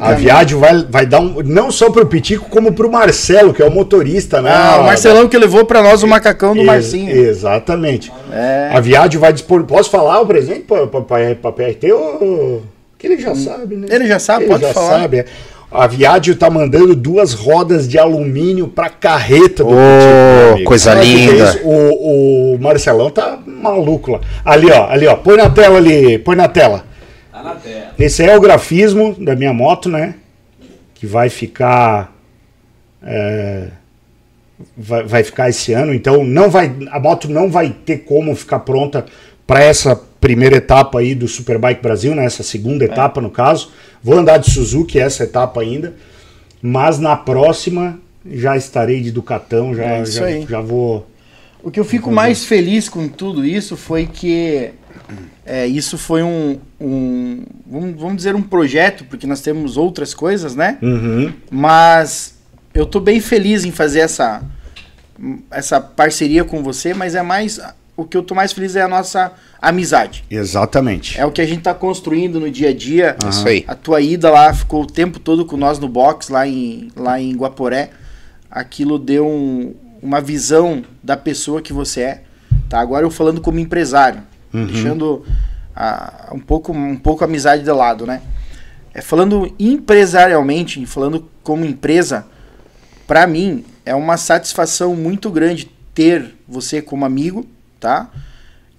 [0.00, 1.42] A Viádio vai, vai dar um.
[1.44, 4.50] Não só pro Pitico, como pro Marcelo, que é o motorista, né?
[4.52, 7.10] Ah, o Marcelão que levou pra nós o macacão do Ex- Marcinho.
[7.10, 8.12] Exatamente.
[8.32, 8.70] É.
[8.72, 9.62] A Viádio vai dispor.
[9.64, 11.92] Posso falar o presente pra, pra, PRT?
[11.92, 12.62] Ou...
[12.98, 13.86] Que ele já sabe, né?
[13.90, 13.94] Hum.
[13.94, 15.00] Ele já sabe, Ele pode já falar.
[15.00, 15.18] sabe.
[15.18, 15.24] é.
[15.70, 20.64] A Viádio tá mandando duas rodas de alumínio pra carreta do meu amigo.
[20.68, 21.60] coisa é linda.
[21.64, 24.20] O, o Marcelão tá maluco lá.
[24.44, 25.16] Ali, ó, ali, ó.
[25.16, 26.84] Põe na tela ali, põe na tela.
[27.46, 27.94] Na tela.
[27.98, 30.14] Esse é o grafismo da minha moto, né?
[30.94, 32.12] Que vai ficar.
[33.02, 33.68] é,
[34.76, 35.92] vai, vai ficar esse ano.
[35.94, 39.04] Então não vai, a moto não vai ter como ficar pronta
[39.46, 42.24] para essa primeira etapa aí do Superbike Brasil, né?
[42.24, 42.88] Essa segunda É.
[42.88, 43.70] etapa no caso.
[44.02, 45.94] Vou andar de Suzuki essa etapa ainda,
[46.60, 50.46] mas na próxima já estarei de Ducatão, já, É isso já, aí.
[50.48, 51.06] já vou.
[51.62, 54.70] O que eu fico mais feliz com tudo isso foi que
[55.44, 60.54] é, isso foi um, um vamos, vamos dizer um projeto, porque nós temos outras coisas,
[60.54, 60.78] né?
[60.82, 61.32] Uhum.
[61.50, 62.36] Mas
[62.74, 64.42] eu tô bem feliz em fazer essa
[65.50, 67.58] essa parceria com você, mas é mais
[67.96, 69.32] o que eu tô mais feliz é a nossa
[69.62, 70.22] amizade.
[70.30, 71.18] Exatamente.
[71.18, 73.16] É o que a gente tá construindo no dia a dia.
[73.26, 73.64] Isso aí.
[73.66, 77.18] A tua ida lá ficou o tempo todo com nós no box lá em, lá
[77.18, 77.88] em Guaporé.
[78.50, 82.22] Aquilo deu um- uma visão da pessoa que você é.
[82.68, 82.80] Tá?
[82.80, 84.20] Agora eu falando como empresário,
[84.52, 85.24] deixando
[85.74, 88.22] a- um, pouco, um pouco a amizade de lado, né?
[88.94, 92.26] É, falando empresarialmente, falando como empresa,
[93.06, 97.46] para mim é uma satisfação muito grande ter você como amigo,
[97.78, 98.10] tá?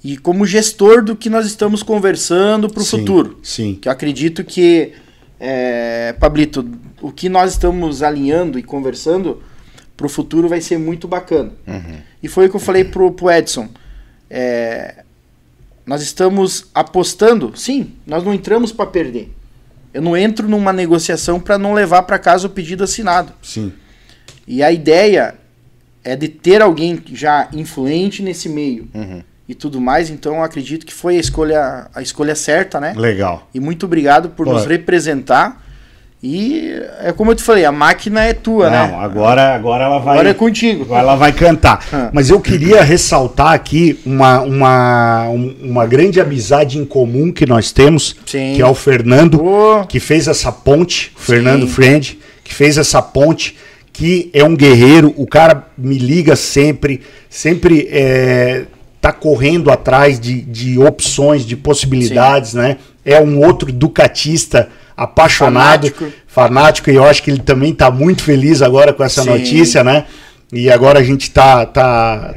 [0.03, 3.39] E como gestor do que nós estamos conversando para o futuro.
[3.43, 3.77] Sim.
[3.81, 4.93] Que eu acredito que,
[5.39, 6.67] é, Pablito,
[7.01, 9.41] o que nós estamos alinhando e conversando
[9.95, 11.51] pro futuro vai ser muito bacana.
[12.21, 13.67] E foi o que eu falei pro, pro Edson.
[14.29, 15.03] É,
[15.87, 19.33] nós estamos apostando, sim, nós não entramos para perder.
[19.93, 23.31] Eu não entro numa negociação para não levar para casa o pedido assinado.
[23.41, 23.71] Sim.
[24.45, 25.35] E a ideia
[26.03, 28.89] é de ter alguém já influente nesse meio
[29.47, 30.09] e tudo mais.
[30.09, 32.93] Então eu acredito que foi a escolha, a escolha certa, né?
[32.95, 33.49] Legal.
[33.53, 34.53] E muito obrigado por Pô.
[34.53, 35.65] nos representar.
[36.21, 38.97] E é como eu te falei, a máquina é tua, Não, né?
[38.99, 40.13] agora, agora ela vai.
[40.15, 40.81] Agora é contigo.
[40.83, 41.85] Agora ela vai cantar.
[41.93, 42.09] Ah.
[42.11, 47.71] Mas eu queria ressaltar aqui uma, uma, um- uma grande amizade em comum que nós
[47.71, 48.53] temos, Sim.
[48.55, 49.85] que é o Fernando, Ô.
[49.85, 51.73] que fez essa ponte, o Fernando Sim.
[51.73, 53.55] Friend, que fez essa ponte,
[53.93, 58.63] que é um guerreiro, o cara me liga sempre, sempre é,
[58.99, 62.77] tá correndo atrás de, de opções, de possibilidades, né?
[63.05, 66.13] É um outro ducatista apaixonado, Fanático.
[66.25, 69.29] fanático, e eu acho que ele também tá muito feliz agora com essa Sim.
[69.29, 70.07] notícia, né?
[70.51, 72.33] E agora a gente tá, tá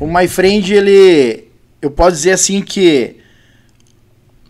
[0.00, 1.44] O My Friend, ele.
[1.82, 3.16] Eu posso dizer assim que.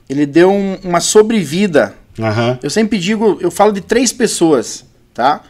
[0.09, 1.95] Ele deu um- uma sobrevida.
[2.19, 4.85] aham, Eu sempre digo, eu falo de três pessoas,
[5.15, 5.43] tá?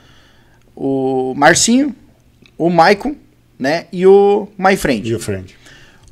[0.75, 1.95] O Marcinho,
[2.57, 3.15] o Maicon,
[3.59, 3.87] né?
[3.93, 5.09] E o My Friend.
[5.09, 5.55] e o Friend.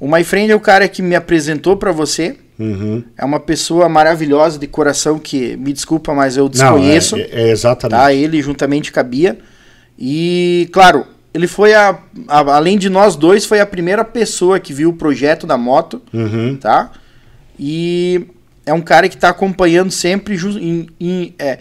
[0.01, 2.37] O My Friend é o cara que me apresentou pra você.
[2.59, 3.05] Uhum.
[3.19, 7.17] É uma pessoa maravilhosa de coração que, me desculpa, mas eu Não, desconheço.
[7.17, 7.99] é, é exatamente.
[8.01, 8.13] tá?
[8.15, 9.39] Ele juntamente com a Bia.
[9.99, 11.99] E, claro, ele foi a,
[12.29, 16.01] a- Além de nós dois, foi a primeira pessoa que viu o projeto da moto,
[16.13, 16.57] Uhum.
[16.57, 16.91] tá?
[17.59, 18.27] E
[18.65, 21.59] é um cara que tá acompanhando sempre, em- em- é,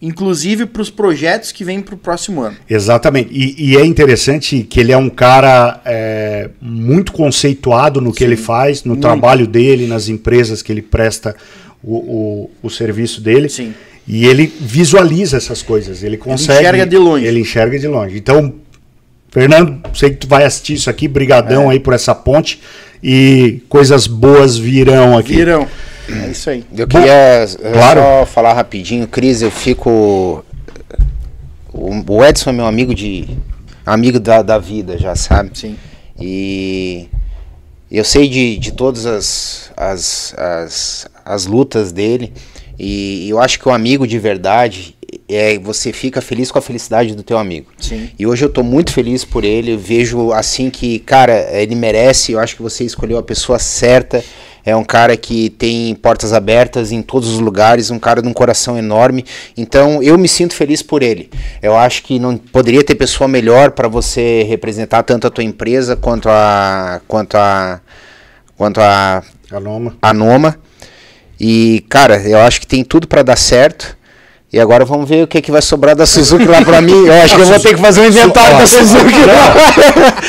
[0.00, 2.56] inclusive para os projetos que vêm pro próximo ano.
[2.68, 3.30] Exatamente.
[3.32, 8.36] E, e é interessante que ele é um cara é, muito conceituado no que ele
[8.36, 9.02] faz, no Muito.
[9.02, 11.34] trabalho dele, nas empresas que ele presta
[11.82, 13.48] o, o, o serviço dele.
[13.48, 13.72] Sim.
[14.06, 16.02] E ele visualiza essas coisas.
[16.02, 16.60] Ele consegue.
[16.60, 17.26] enxerga de longe.
[17.26, 18.16] Ele enxerga de longe.
[18.16, 18.54] Então,
[19.30, 21.08] Fernando, sei que tu vai assistir isso aqui.
[21.08, 21.74] Brigadão É.
[21.74, 22.60] aí por essa ponte.
[23.02, 25.34] E coisas boas virão aqui.
[25.34, 25.66] Viram?
[26.08, 26.64] É isso aí.
[26.76, 28.00] Eu queria eh, claro.
[28.00, 30.44] só falar rapidinho, Cris, eu fico.
[31.72, 33.28] O o Edson é meu amigo de.
[33.84, 35.50] amigo da, da vida, já sabe?
[35.54, 35.76] Sim.
[36.18, 37.08] E
[37.90, 42.32] eu sei de, de todas as, as, as, as lutas dele.
[42.78, 44.94] E eu acho que o amigo de verdade
[45.28, 47.68] é você fica feliz com a felicidade do teu amigo.
[47.78, 48.10] Sim.
[48.18, 49.72] E hoje eu tô muito feliz por ele.
[49.72, 52.32] Eu vejo assim que, cara, ele merece.
[52.32, 54.22] Eu acho que você escolheu a pessoa certa.
[54.66, 58.32] É um cara que tem portas abertas em todos os lugares, um cara de um
[58.32, 59.24] coração enorme.
[59.56, 61.30] Então eu me sinto feliz por ele.
[61.62, 65.94] Eu acho que não poderia ter pessoa melhor para você representar tanto a tua empresa
[65.94, 67.80] quanto a quanto a
[68.56, 69.96] quanto a A Noma.
[70.02, 70.58] a Noma.
[71.38, 73.96] E, cara, eu acho que tem tudo pra dar certo.
[74.52, 77.06] E agora vamos ver o que, que vai sobrar da Suzuki lá pra mim.
[77.06, 79.12] Eu acho que eu vou ter que fazer um inventário da Suzuki.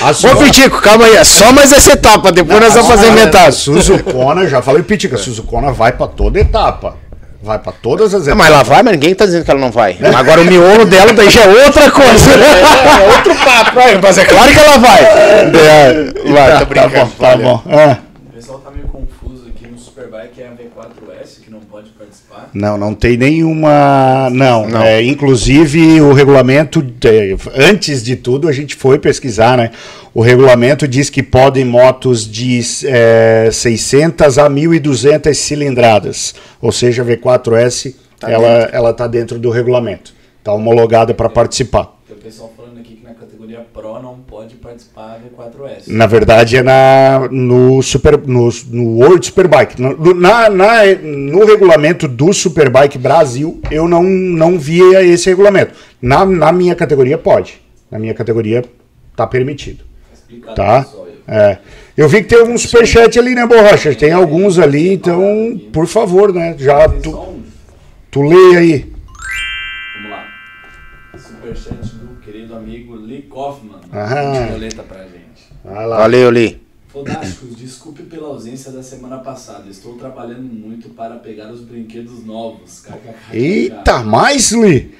[0.01, 1.15] A Ô, Pitico, calma aí.
[1.15, 2.31] É só mais essa etapa.
[2.31, 3.53] Depois nós vamos fazer inventário.
[3.53, 6.95] Suzukona, já falei Pitica, a Suzukona vai pra toda etapa.
[7.43, 8.37] Vai pra todas as É, etapas.
[8.37, 9.95] mas ela vai, mas ninguém tá dizendo que ela não vai.
[10.15, 12.31] Agora o miolo dela daí já é outra coisa.
[12.31, 13.79] É, outro papo.
[13.79, 15.01] É, Mas é claro que ela vai.
[15.03, 16.91] É, vai, Tá, brincando.
[16.91, 17.61] tá bom, tá bom.
[17.71, 17.97] É.
[18.29, 22.49] O pessoal tá meio confuso aqui no Superbike, é a V4S que não pode participar.
[22.53, 24.29] Não, não tem nenhuma.
[24.31, 24.81] Não, Não.
[24.81, 29.71] É, inclusive o regulamento, é, antes de tudo, a gente foi pesquisar, né?
[30.13, 37.05] O regulamento diz que podem motos de é, 600 a 1.200 cilindradas, ou seja, a
[37.05, 40.11] V4S, Tá ela, ela tá dentro do regulamento,
[40.43, 41.95] tá homologada para participar.
[42.09, 45.83] O pessoal falando aqui que na categoria Pro não pode participar a V4S.
[45.87, 49.79] Na verdade é na, no, super, no, no World Superbike.
[49.79, 55.75] No, na, na- no regulamento do Superbike Brasil, eu não, não via esse regulamento.
[56.01, 57.61] Na, na minha categoria pode.
[57.91, 58.65] Na minha categoria
[59.15, 59.83] tá permitido.
[60.11, 60.85] Explicado Tá?
[61.27, 61.57] É.
[61.95, 63.93] Eu vi que tem alguns superchat ali, né, Borracha?
[63.93, 66.55] Tem alguns ali, então, por favor, né?
[66.57, 67.41] Já tu,
[68.09, 68.91] tu leia aí.
[69.95, 70.25] Vamos lá.
[71.15, 71.96] Superchat do
[72.67, 73.79] amigo Lee Kaufman.
[73.93, 74.47] Aham.
[74.51, 75.47] Boleta pra gente.
[75.63, 76.61] Valeu, Li.
[76.89, 79.69] Fodásticos, desculpe pela ausência da semana passada.
[79.69, 82.81] Estou trabalhando muito para pegar os brinquedos novos.
[82.81, 83.37] KKK.
[83.37, 84.95] Eita, mais, Li?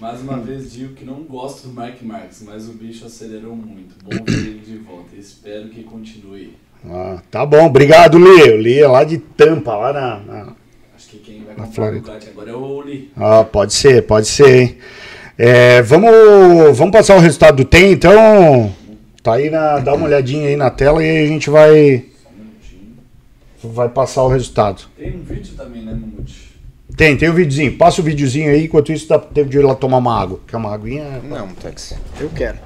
[0.00, 3.94] Mais uma vez digo que não gosto do Mark Marques, mas o bicho acelerou muito.
[4.02, 5.14] Bom ver ele de volta.
[5.18, 6.54] Espero que continue.
[6.88, 8.50] Ah, tá bom, obrigado, Li.
[8.52, 10.52] O Li é lá de Tampa, lá na- na,
[10.96, 11.96] Acho que quem vai comprar o.
[11.96, 13.10] Ducati agora é o Lee.
[13.16, 14.78] Ah, pode ser, pode ser, hein?
[15.42, 18.70] É, vamos, vamos passar o resultado do TEM, então.
[19.22, 19.78] Tá aí na.
[19.78, 22.04] Dá uma olhadinha aí na tela e a gente vai.
[22.22, 22.98] Só um minutinho.
[23.64, 24.82] Vai passar o resultado.
[24.98, 26.58] Tem um vídeo também, né, Mamute?
[26.94, 27.78] Tem, tem o videozinho.
[27.78, 30.40] Passa o videozinho aí, enquanto isso dá tempo de ir lá tomar uma água.
[30.46, 31.22] Quer uma aguinha?
[31.26, 31.94] Não, Tex.
[32.20, 32.58] Eu quero.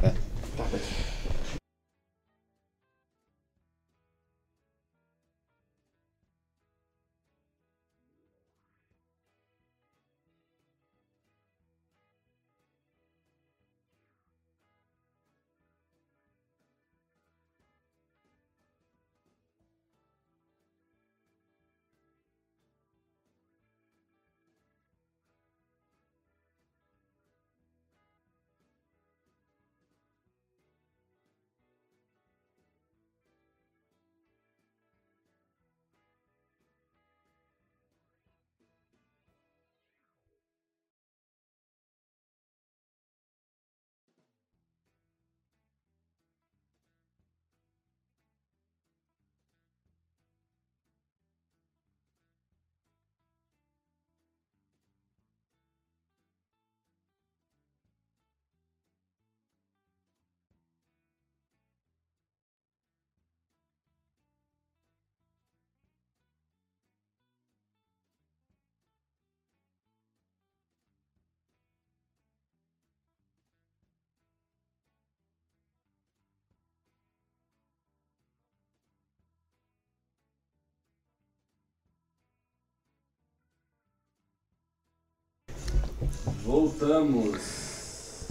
[86.45, 87.39] Voltamos.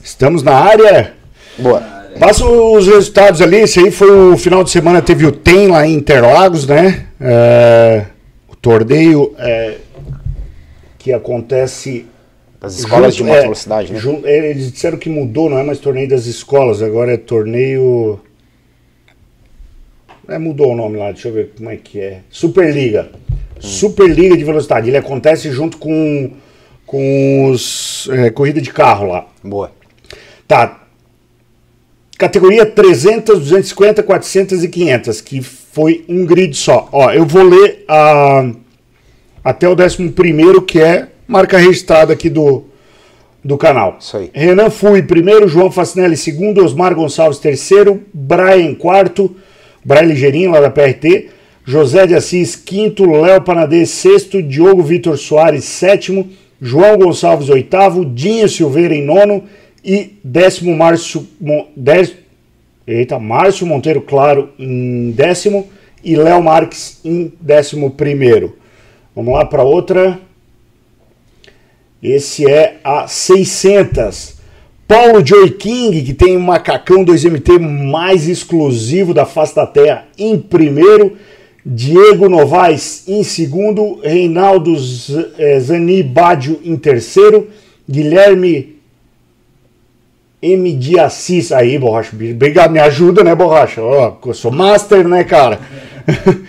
[0.03, 1.13] Estamos na área.
[1.57, 1.81] Boa.
[2.19, 3.57] Passa os resultados ali.
[3.57, 5.01] Esse aí foi o final de semana.
[5.01, 7.07] Teve o TEM lá em Interlagos, né?
[7.19, 8.05] É,
[8.47, 9.77] o torneio é,
[10.97, 12.05] que acontece.
[12.61, 13.99] As escolas junto- de é, velocidade, né?
[13.99, 18.19] jun- Eles disseram que mudou, não é mais torneio das escolas, agora é torneio.
[20.29, 22.19] É, mudou o nome lá, deixa eu ver como é que é.
[22.29, 23.09] Superliga.
[23.59, 24.89] Superliga de velocidade.
[24.89, 26.31] Ele acontece junto com,
[26.85, 28.09] com os.
[28.11, 29.25] É, corrida de carro lá.
[29.43, 29.71] Boa.
[30.47, 30.81] Tá.
[32.17, 36.87] Categoria 300, 250, 400 e 500, que foi um grid só.
[36.91, 38.51] Ó, eu vou ler a,
[39.43, 42.65] até o 11 primeiro, que é marca registrada aqui do,
[43.43, 43.97] do canal.
[43.99, 44.31] Isso aí.
[44.33, 45.47] Renan Fui, primeiro.
[45.47, 46.63] João Facinelli, segundo.
[46.63, 48.01] Osmar Gonçalves, terceiro.
[48.13, 49.35] Brian, quarto.
[49.83, 51.29] Brian Ligeirinho, lá da PRT.
[51.65, 53.09] José de Assis, quinto.
[53.09, 54.41] Léo Panadê, sexto.
[54.41, 56.29] Diogo Vitor Soares, sétimo.
[56.63, 58.05] João Gonçalves, oitavo.
[58.05, 59.43] Dinho Silveira, em nono.
[59.83, 61.27] E décimo, Márcio,
[61.75, 62.15] dez,
[62.87, 65.67] eita, Márcio Monteiro Claro, em décimo.
[66.01, 68.57] E Léo Marques, em décimo primeiro.
[69.13, 70.17] Vamos lá para outra.
[72.01, 74.37] Esse é a 600.
[74.87, 80.37] Paulo Joy King, que tem um macacão 2MT mais exclusivo da face da terra, em
[80.37, 81.17] primeiro.
[81.65, 83.99] Diego Novaes em segundo.
[84.03, 84.75] Reinaldo
[85.37, 87.49] eh, Zani Badio em terceiro.
[87.89, 88.77] Guilherme
[90.41, 90.73] M.
[90.73, 91.51] de Assis.
[91.51, 92.15] Aí, Borracha.
[92.15, 93.81] Obrigado, me ajuda, né, Borracha?
[93.81, 95.59] Eu sou master, né, cara?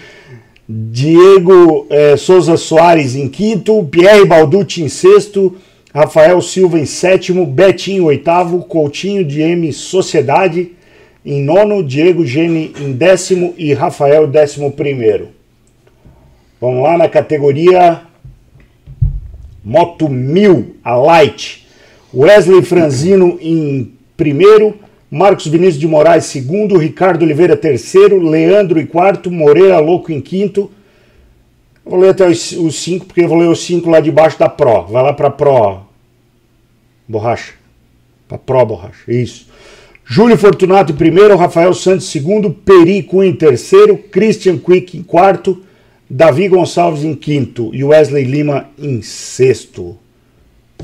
[0.69, 5.55] Diego eh, Souza Soares em quinto, Pierre Balducci em sexto,
[5.93, 10.73] Rafael Silva em sétimo, Betinho em oitavo, Coutinho de M Sociedade
[11.25, 15.29] em nono, Diego Gene em décimo e Rafael décimo primeiro.
[16.61, 18.03] Vamos lá na categoria
[19.65, 21.67] Moto 1000, a Light.
[22.13, 24.79] Wesley Franzino em primeiro,
[25.11, 30.71] Marcos Vinícius de Moraes segundo, Ricardo Oliveira terceiro, Leandro em quarto, Moreira Louco em quinto.
[31.85, 34.85] Vou ler até os, cinco, porque eu vou ler os cinco lá debaixo da Pro.
[34.85, 35.81] Vai lá pra Pro.
[37.07, 37.55] Borracha.
[38.27, 39.13] Pra Pro, borracha.
[39.13, 39.47] Isso.
[40.07, 45.03] Júlio Fortunato em primeiro, Rafael Santos em segundo, Peri Cunha em terceiro, Christian Quick em
[45.03, 45.63] quarto,
[46.09, 49.97] Davi Gonçalves em quinto e Wesley Lima em sexto.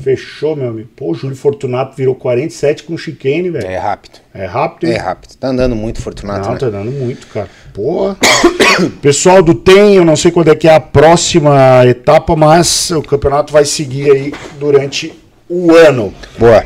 [0.01, 0.89] Fechou, meu amigo.
[0.95, 3.67] Pô, Júlio Fortunato virou 47 com chicane, velho.
[3.67, 4.19] É rápido.
[4.33, 4.95] É rápido, hein?
[4.95, 5.35] É rápido.
[5.35, 6.45] Tá andando muito, Fortunato.
[6.45, 6.59] Não, né?
[6.59, 7.49] tá dando muito, cara.
[7.71, 8.17] Porra.
[8.99, 13.03] Pessoal do TEM, eu não sei quando é que é a próxima etapa, mas o
[13.03, 15.13] campeonato vai seguir aí durante
[15.47, 16.11] o ano.
[16.39, 16.65] Boa.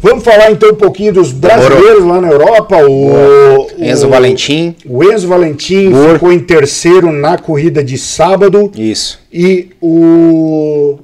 [0.00, 2.76] Vamos falar então um pouquinho dos brasileiros lá na Europa.
[2.86, 4.74] O, o- Enzo Valentim.
[4.86, 6.14] O Enzo Valentim Boa.
[6.14, 9.18] ficou em terceiro na corrida de sábado Isso.
[9.32, 10.98] e o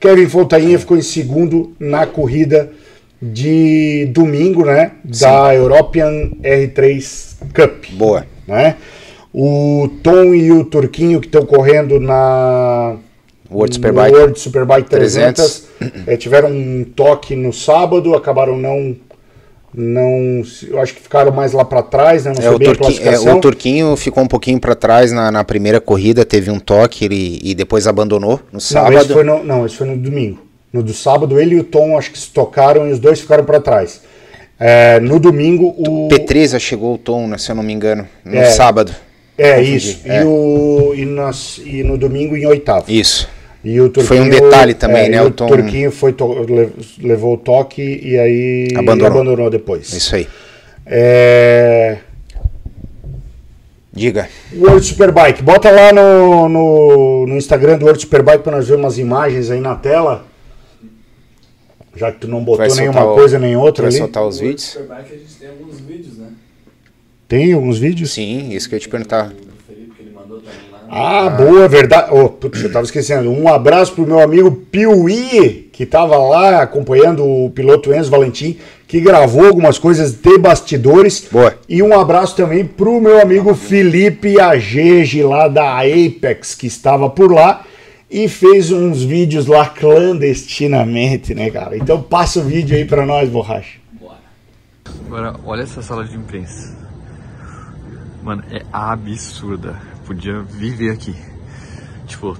[0.00, 2.70] Kevin Fontainha ficou em segundo na corrida
[3.22, 4.92] de domingo, né?
[5.04, 8.26] Da European R3 Cup Boa.
[8.48, 8.76] né?
[9.32, 12.96] O Tom e o Turquinho que estão correndo na
[13.50, 14.16] World Superbike.
[14.16, 16.08] World Superbike 300, 300.
[16.08, 18.96] eh, tiveram um toque no sábado, acabaram não
[19.72, 22.32] não, eu acho que ficaram mais lá pra trás, né?
[22.32, 25.44] Não É, sei o, Turquinho, é, o Turquinho ficou um pouquinho pra trás na, na
[25.44, 29.12] primeira corrida, teve um toque ele, e depois abandonou no Não, esse sábado.
[29.12, 30.40] foi no, não, esse foi no domingo.
[30.72, 33.44] No do sábado, ele e o Tom acho que se tocaram e os dois ficaram
[33.44, 34.00] pra trás.
[34.58, 36.08] É, no domingo, o.
[36.08, 38.46] P13 chegou o Tom, né, se eu não me engano, no É.
[38.46, 38.92] sábado.
[39.38, 40.00] É, isso.
[40.04, 40.20] é.
[40.20, 42.84] E, o, e, nas- e no domingo em oitavo.
[42.88, 43.28] Isso.
[43.62, 46.14] E o Foi um Turquinho- detalhe também, é, né, o O Tom- Turquinho foi
[46.98, 49.50] levou o toque e aí Abandonou.
[49.50, 49.92] depois.
[49.92, 50.26] Isso aí.
[50.86, 51.98] É,
[53.92, 54.28] Diga.
[54.56, 55.42] World Superbike.
[55.42, 59.60] Bota lá no, no, no Instagram do World Superbike para nós ver umas imagens aí
[59.60, 60.24] na tela.
[61.96, 63.98] Já que tu não botou Vai soltar nenhuma o- coisa nem outra Vai ali.
[63.98, 64.62] soltar os vídeos?
[64.62, 66.28] Superbike a gente tem alguns vídeos, né?
[67.26, 68.12] Tem alguns vídeos?
[68.12, 69.26] Sim, isso que eu ia te perguntar.
[69.26, 70.40] O Felipe que ele mandou
[70.90, 71.26] lá.
[71.26, 72.08] Ah, boa, verdade.
[72.12, 73.30] Oh, putz, eu tava esquecendo.
[73.30, 79.00] Um abraço pro meu amigo Piuí, que tava lá acompanhando o piloto Enzo Valentim, que
[79.00, 81.26] gravou algumas coisas de bastidores.
[81.30, 81.54] Boa.
[81.68, 87.32] E um abraço também pro meu amigo Felipe Agege, lá da Apex, que estava por
[87.32, 87.64] lá
[88.10, 91.76] e fez uns vídeos lá clandestinamente, né, cara?
[91.76, 93.78] Então passa o vídeo aí pra nós, borracha.
[93.92, 94.18] Bora.
[95.06, 96.76] Agora, olha essa sala de imprensa.
[98.22, 99.89] Mano, é absurda.
[100.10, 101.14] Podia viver aqui.
[102.04, 102.36] Tipo,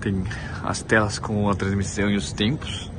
[0.00, 0.24] tem
[0.64, 2.90] as telas com a transmissão e os tempos.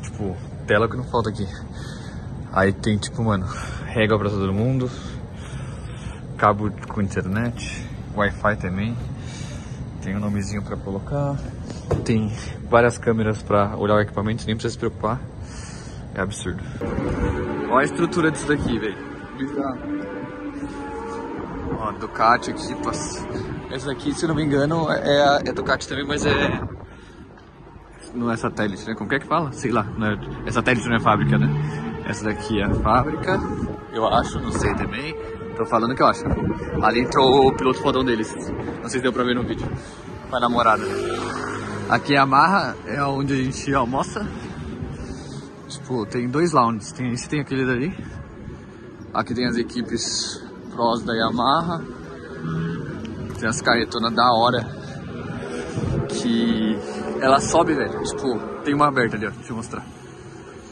[0.00, 0.34] Tipo,
[0.66, 1.46] tela que não falta aqui.
[2.54, 3.44] Aí tem, tipo, mano,
[3.84, 4.90] régua pra todo mundo.
[6.38, 7.86] Cabo com internet.
[8.16, 8.96] Wi-Fi também.
[10.00, 11.36] Tem um nomezinho pra colocar.
[12.02, 12.32] Tem
[12.70, 15.20] várias câmeras pra olhar o equipamento, nem precisa se preocupar.
[16.14, 16.62] É absurdo.
[17.68, 18.96] Olha a estrutura disso daqui, velho.
[19.36, 20.15] Bizarro.
[21.78, 22.74] Ó, Ducati aqui.
[23.70, 26.60] Essa daqui, se não me engano, é, a- é Ducati também, mas é.
[28.14, 28.94] Não é satélite, né?
[28.94, 29.52] Como é que fala?
[29.52, 29.82] Sei lá.
[29.98, 31.48] Não é, é satélite, não é fábrica, né?
[32.06, 33.38] Essa daqui é a fábrica,
[33.92, 35.14] eu acho, não sei também.
[35.56, 36.22] Tô falando que eu acho.
[36.82, 38.32] Ali entrou o piloto fodão deles.
[38.82, 39.66] Não sei se deu pra ver no vídeo.
[40.32, 40.82] A namorada.
[41.88, 44.26] Aqui é a Marra, é onde a gente almoça.
[45.68, 46.92] Tipo, tem dois lounges.
[46.92, 47.96] Tem esse tem aquele dali.
[49.14, 50.44] Aqui tem as equipes
[50.76, 51.82] pros da Yamaha.
[53.38, 54.62] Tem as carretonas da hora.
[56.08, 56.78] Que
[57.20, 58.02] ela sobe, velho.
[58.04, 59.30] Tipo, tem uma aberta ali, ó.
[59.30, 59.84] Deixa eu mostrar.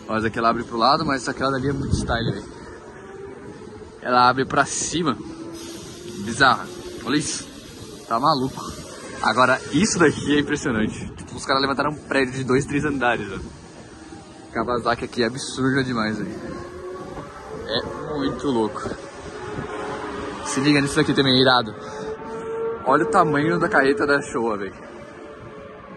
[0.07, 2.45] Ó, essa aqui ela abre pro lado, mas aquela dali é muito style, velho.
[4.03, 5.17] Ela abre pra cima.
[6.25, 6.67] Bizarra.
[7.05, 7.49] Olha isso.
[8.07, 8.63] Tá maluco.
[9.23, 11.11] Agora, isso daqui é impressionante.
[11.17, 13.39] Tipo, os caras levantaram um prédio de dois, três andares, ó.
[14.53, 16.35] Kawasaki aqui é absurda demais, velho.
[17.67, 18.83] É muito louco.
[20.45, 21.75] Se liga nisso daqui também, irado.
[22.87, 24.75] Olha o tamanho da carreta da Showa, velho.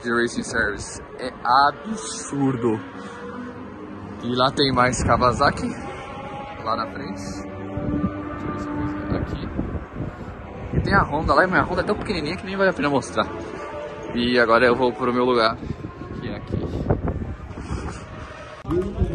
[0.02, 1.02] De Racing Service.
[1.20, 2.80] É absurdo.
[4.24, 5.70] E lá tem mais Kawasaki.
[6.64, 7.22] Lá na frente.
[7.22, 10.78] Deixa eu ver se eu aqui.
[10.78, 12.74] E tem a Honda lá, mas a Honda é tão pequenininha que nem vale a
[12.74, 13.28] pena mostrar.
[14.16, 15.58] E agora eu vou pro meu lugar.
[16.22, 16.58] Que é aqui.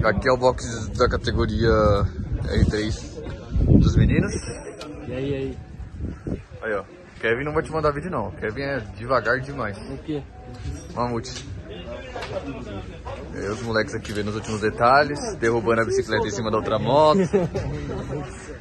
[0.04, 1.70] Aqui é o box da categoria
[2.44, 4.32] R3 dos meninos.
[5.08, 5.58] E aí, aí?
[6.62, 6.84] Aí, ó.
[7.20, 8.30] Kevin não vai te mandar vídeo, não.
[8.32, 9.78] Kevin é devagar demais.
[9.78, 10.22] O quê?
[10.94, 11.46] Mamute.
[13.34, 16.56] E aí, os moleques aqui vendo os últimos detalhes, derrubando a bicicleta em cima da
[16.56, 17.20] outra moto.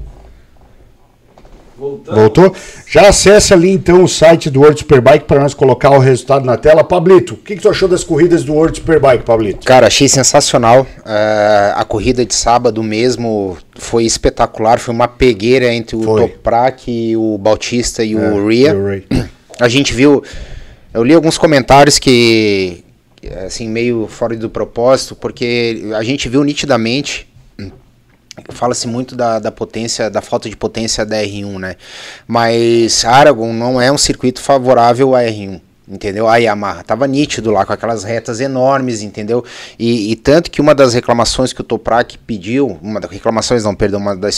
[1.77, 2.19] Voltamos.
[2.19, 2.55] Voltou?
[2.87, 6.57] Já acesse ali então o site do World Superbike para nós colocar o resultado na
[6.57, 6.83] tela.
[6.83, 9.65] Pablito, o que, que tu achou das corridas do World Superbike, Pablito?
[9.65, 10.87] Cara, achei sensacional.
[11.05, 14.79] É, a corrida de sábado mesmo foi espetacular.
[14.79, 16.21] Foi uma pegueira entre o Foi.
[16.21, 18.75] Toprak, o Bautista e É, o Ria.
[19.59, 20.23] A gente viu.
[20.91, 22.83] Eu li alguns comentários que.
[23.45, 27.26] Assim, meio fora do propósito, porque a gente viu nitidamente.
[28.49, 31.75] Fala-se muito da, da potência, da falta de potência da R1, né?
[32.27, 35.61] Mas Aragon não é um circuito favorável à R1.
[35.89, 36.27] Entendeu?
[36.27, 39.45] A Yamaha tava nítido lá com aquelas retas enormes, entendeu?
[39.79, 43.73] E, e tanto que uma das reclamações que o Toprak pediu, uma das reclamações, não,
[43.73, 44.35] perdão, uma das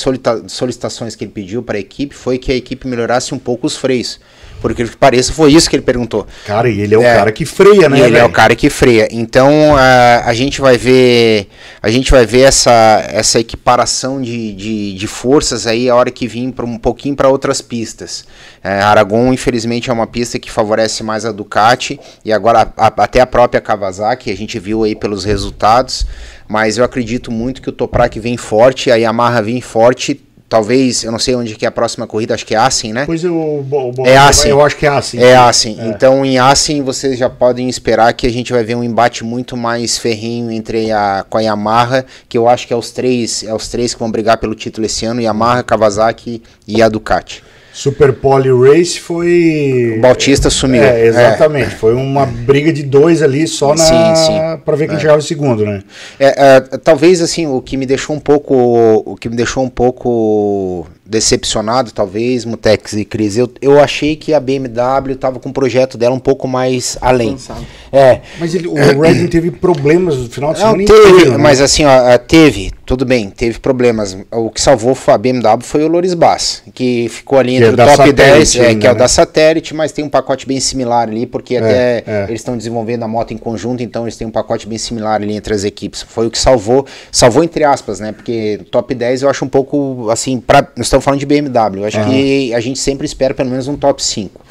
[0.48, 3.76] solicitações que ele pediu para a equipe foi que a equipe melhorasse um pouco os
[3.76, 4.20] freios.
[4.62, 6.28] Porque que pareça, foi isso que ele perguntou.
[6.46, 7.16] Cara, e ele é o É.
[7.16, 7.98] cara que freia, né?
[7.98, 8.26] E ele é velho?
[8.28, 9.08] o cara que freia.
[9.12, 11.48] Então a, a gente vai ver
[11.82, 16.28] a gente vai ver essa, essa equiparação de, de, de forças aí a hora que
[16.28, 18.26] vir para um pouquinho para outras pistas.
[18.64, 22.94] É, Aragon infelizmente é uma pista que favorece mais a Ducati e agora a- a-
[23.04, 26.06] até a própria Kawasaki a gente viu aí pelos resultados.
[26.48, 30.20] Mas eu acredito muito que o Toprak vem forte, a Yamaha vem forte.
[30.50, 33.06] Talvez, eu não sei onde que é a próxima corrida, acho que é Assen, né?
[33.06, 34.50] Pois eu, bo- bo- É Assen.
[34.50, 35.20] eu acho que é assim.
[35.20, 35.78] É assim.
[35.82, 39.56] Então em Assen vocês já podem esperar que a gente vai ver um embate muito
[39.56, 43.54] mais ferrenho entre a com a Yamaha, que eu acho que é os três, é
[43.54, 47.44] os três que vão brigar pelo título esse ano, Yamaha, Kawasaki e a Ducati.
[47.80, 49.96] Super Poly Race foi.
[49.98, 50.84] O Bautista sumiu.
[50.84, 51.76] É, exatamente.
[51.76, 53.78] Foi uma briga de dois ali só na.
[53.78, 54.38] Sim, sim.
[54.66, 55.82] Pra ver quem chegava em segundo, né?
[56.20, 58.54] É, é, talvez assim o que me deixou um pouco
[59.06, 64.34] o que me deixou um pouco decepcionado talvez Mutex e Cris eu, eu achei que
[64.34, 67.38] a BMW estava com o projeto dela um pouco mais além
[67.92, 71.38] é Mas ele, o Redding teve problemas no final de Não, semana teve, inteiro, né?
[71.38, 74.18] mas assim, ó, eh, teve, tudo bem, teve problemas.
[74.32, 77.74] O que salvou a BMW foi o Loris Bass, que ficou ali Que entre é
[77.74, 79.00] o top Satellite 10, é, ainda, que é o né?
[79.00, 82.26] da Satellite, mas tem um pacote bem similar ali, porque até é.
[82.28, 85.36] eles estão desenvolvendo a moto em conjunto, então eles têm um pacote bem similar ali
[85.36, 86.02] entre as equipes.
[86.02, 88.12] Foi o que salvou, salvou entre aspas, né?
[88.12, 91.86] Porque top 10 eu acho um pouco assim, pra, nós estamos falando de BMW, eu
[91.86, 94.42] acho que a gente sempre espera pelo menos um top 5.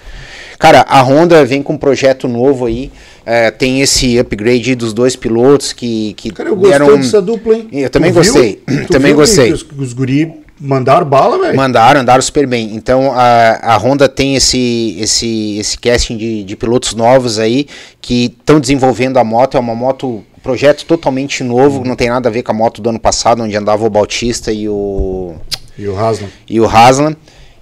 [0.59, 2.91] Cara, a Honda vem com um projeto novo aí.
[3.25, 6.97] é, tem esse upgrade dos dois pilotos que, que Cara, eu gostei deram.
[6.97, 7.69] dessa dupla, hein?
[7.71, 8.63] Eu também Tu gostei.
[8.91, 9.53] Também gostei.
[9.53, 11.57] Os, os guri mandaram bala, velho.
[11.57, 12.75] Mandaram, andaram super bem.
[12.75, 17.67] Então a, a Honda tem esse, esse, esse casting de, de pilotos novos aí
[18.01, 19.57] que estão desenvolvendo a moto.
[19.57, 22.89] É uma moto, projeto totalmente novo, não tem nada a ver com a moto do
[22.89, 25.35] ano passado, onde andava o Bautista e o,
[25.79, 26.31] E o Haslam.
[26.49, 27.15] e o Haslam.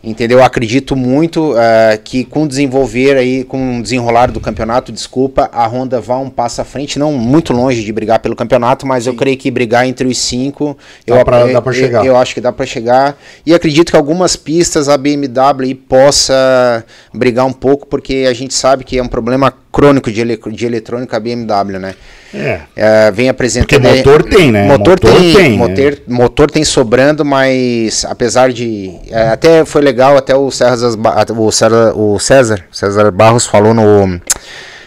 [0.04, 0.38] Entendeu?
[0.38, 5.50] Eu acredito muito eh, que com o desenvolver aí, com o desenrolar do campeonato, desculpa,
[5.52, 9.08] a Honda vá um passo à frente, não muito longe de brigar pelo campeonato, mas
[9.08, 12.06] eu creio que brigar entre os cinco, Dá eu, pra- eu- dá pra eu- chegar.
[12.06, 13.18] Eu, acho que dá para chegar.
[13.44, 18.84] E acredito que algumas pistas a BMW possa brigar um pouco, porque a gente sabe
[18.84, 21.94] que é um problema crônico de, ele, de eletrônica BMW, né?
[22.32, 22.60] É.
[22.74, 23.82] É, vem apresentando.
[23.82, 24.66] Porque motor tem, né?
[24.66, 28.94] Motor, Motor tem, tem, motor, motor tem sobrando, mas apesar de.
[29.10, 30.96] é, até foi legal, até o César,
[31.36, 34.18] o César, o César, César Barros falou no,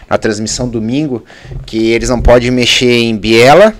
[0.08, 1.24] na transmissão domingo
[1.64, 3.72] que eles não podem mexer em biela,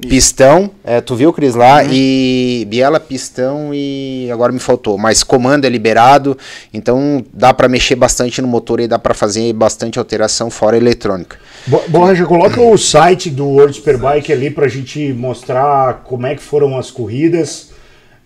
[0.00, 5.64] pistão, é, tu viu, Cris, lá, e biela, pistão e agora me faltou, mas comando
[5.64, 6.36] é liberado,
[6.74, 11.38] então dá para mexer bastante no motor e dá para fazer bastante alteração fora eletrônica.
[11.66, 16.42] Bo- Borja, coloca o site do World Superbike ali pra gente mostrar como é que
[16.42, 17.70] foram as corridas.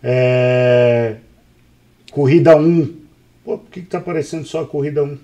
[0.03, 1.17] É,
[2.11, 2.95] Corrida 1.
[3.45, 5.19] Pô, por que, que tá aparecendo só a corrida 1?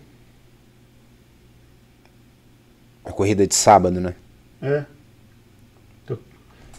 [3.04, 4.14] A corrida de sábado, né?
[4.62, 4.84] É.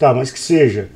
[0.03, 0.89] Tá, mas que seja.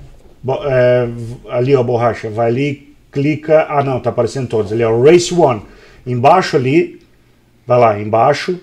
[0.65, 1.07] É,
[1.49, 2.29] ali, ó, borracha.
[2.29, 3.65] Vai ali, clica.
[3.69, 4.73] Ah, não, tá aparecendo todos.
[4.73, 5.61] Ali, ó, Race One.
[6.05, 7.01] Embaixo ali.
[7.65, 8.59] Vai lá, embaixo.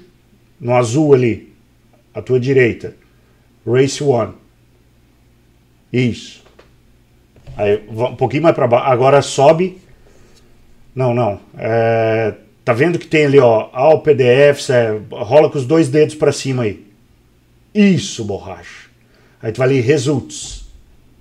[0.61, 1.51] No azul ali.
[2.13, 2.95] À tua direita.
[3.67, 4.35] Race One.
[5.91, 6.45] Isso.
[7.57, 8.87] Aí, um pouquinho mais pra baixo.
[8.87, 9.79] Agora sobe.
[10.95, 11.41] Não, não.
[11.57, 16.15] É, tá vendo que tem ali, ó, ao PDFs, é, rola com os dois dedos
[16.15, 16.85] pra cima aí.
[17.75, 18.84] Isso, borracha.
[19.45, 20.65] Aí tu vai ali, results.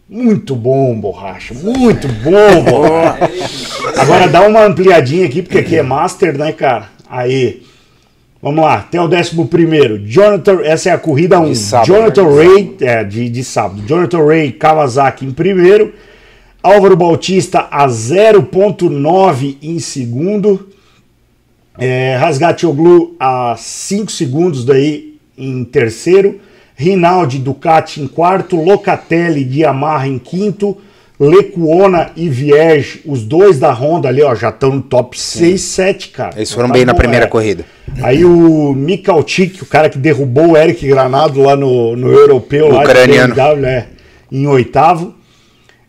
[0.10, 1.54] Muito bom, borracha.
[1.54, 3.30] Muito bom, borracha.
[4.00, 6.88] Agora dá uma ampliadinha aqui, porque aqui é master, né, cara?
[7.10, 7.64] Aí.
[8.42, 10.00] Vamos lá, até o décimo primeiro.
[10.08, 11.44] Jonathan, essa é a corrida 1.
[11.44, 11.54] Um.
[11.54, 12.46] sábado, Jonathan né?
[12.46, 13.84] Ray, é, de, de sábado.
[13.86, 15.94] Jonathan Ray Kawasaki em primeiro.
[16.62, 20.70] Álvaro Bautista a 0.9 em segundo.
[21.78, 26.40] É, Rasgatioglu a 5 segundos daí em terceiro.
[26.84, 28.56] Rinaldi Ducati em quarto.
[28.56, 30.78] Locatelli de Yamaha em quinto.
[31.20, 36.10] Lecuona e Vierge, os dois da Honda ali, ó, já estão no top 6, 7,
[36.10, 36.34] cara.
[36.36, 37.30] Eles foram tá bem na primeira é.
[37.30, 37.66] corrida.
[38.02, 42.84] Aí o Mikalchik, o cara que derrubou o Eric Granado lá no, no europeu, lá
[42.84, 43.36] de Ucraniano.
[43.36, 43.86] BMW, é,
[44.32, 45.14] em oitavo.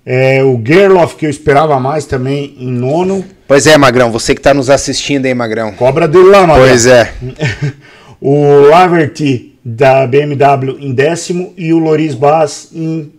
[0.06, 3.24] É, o Gerloff, que eu esperava mais também, em nono.
[3.48, 5.72] Pois é, Magrão, você que tá nos assistindo aí, Magrão.
[5.72, 6.60] Cobra dele lá, mano.
[6.60, 7.10] Pois é.
[8.20, 13.10] o Laverty da BMW em décimo e o Loris Bass em,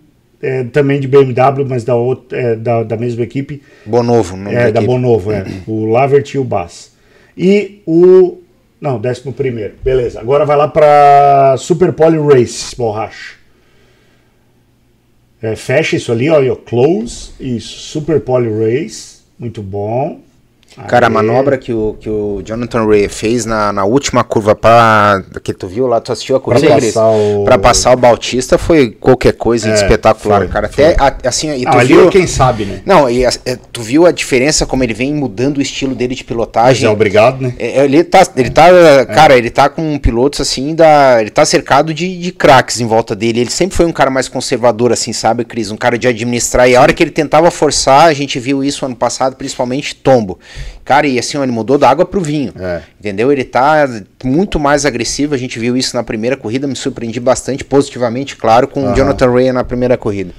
[0.42, 4.72] é, também de BMW, mas da, outra, é, da, da mesma equipe, Bonovo, não é,
[4.72, 5.46] da Bonovo, é.
[5.66, 6.94] O Laverty e o Bass.
[7.38, 8.38] E o.
[8.80, 9.74] Não, décimo primeiro.
[9.84, 10.20] Beleza.
[10.20, 13.36] Agora vai lá para Super Poly Race, borracha.
[15.42, 16.56] É, fecha isso ali, ó.
[16.56, 17.32] Close.
[17.40, 17.80] Isso.
[17.80, 19.20] Super Poly Race.
[19.38, 20.20] Muito bom.
[20.88, 25.24] Cara, a manobra que o, que o Jonathan Ray fez na, na última curva pra.
[25.44, 26.94] que tu viu lá, tu assistiu a corrida, Pra Cris?
[26.94, 30.68] passar o- Pra passar o Bautista foi qualquer coisa É, espetacular, foi, cara.
[30.70, 30.86] foi.
[30.94, 32.08] Até a- assim, e tu Não, ali viu.
[32.08, 32.82] é quem sabe, né?
[32.86, 36.14] Não, e a- é, tu viu a diferença como ele vem mudando o estilo dele
[36.14, 36.88] de Mas pilotagem.
[36.88, 37.54] é obrigado, né?
[37.58, 41.94] É, Ele tá, ele tá, cara, ele tá com pilotos assim, da, ele tá cercado
[41.94, 43.40] de, de craques em volta dele.
[43.42, 45.72] Ele sempre foi um cara mais conservador, assim, sabe, Cris?
[45.72, 46.70] Um cara de administrar.
[46.70, 50.38] E a hora que ele tentava forçar, a gente viu isso ano passado, principalmente tombo.
[50.84, 52.54] Cara, e assim, ó, ele mudou da água pro vinho.
[52.60, 52.82] É.
[53.00, 53.32] Entendeu?
[53.32, 53.90] Ele tá
[54.24, 55.34] muito mais agressivo.
[55.34, 59.32] A gente viu isso na primeira corrida, me surpreendi bastante positivamente, claro, com o Jonathan
[59.32, 60.32] Ray na primeira corrida.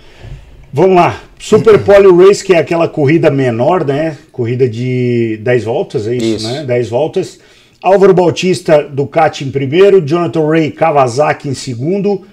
[0.73, 1.21] Vamos lá.
[1.39, 4.17] Super Poly Race, que é aquela corrida menor, né?
[4.31, 6.53] Corrida de 10 voltas, é isso, Isso.
[6.53, 6.65] né?
[6.65, 7.41] 10 voltas.
[7.83, 10.01] Álvaro Bautista, Ducati em primeiro.
[10.05, 12.27] Jonathan Ray, Kawasaki em segundo.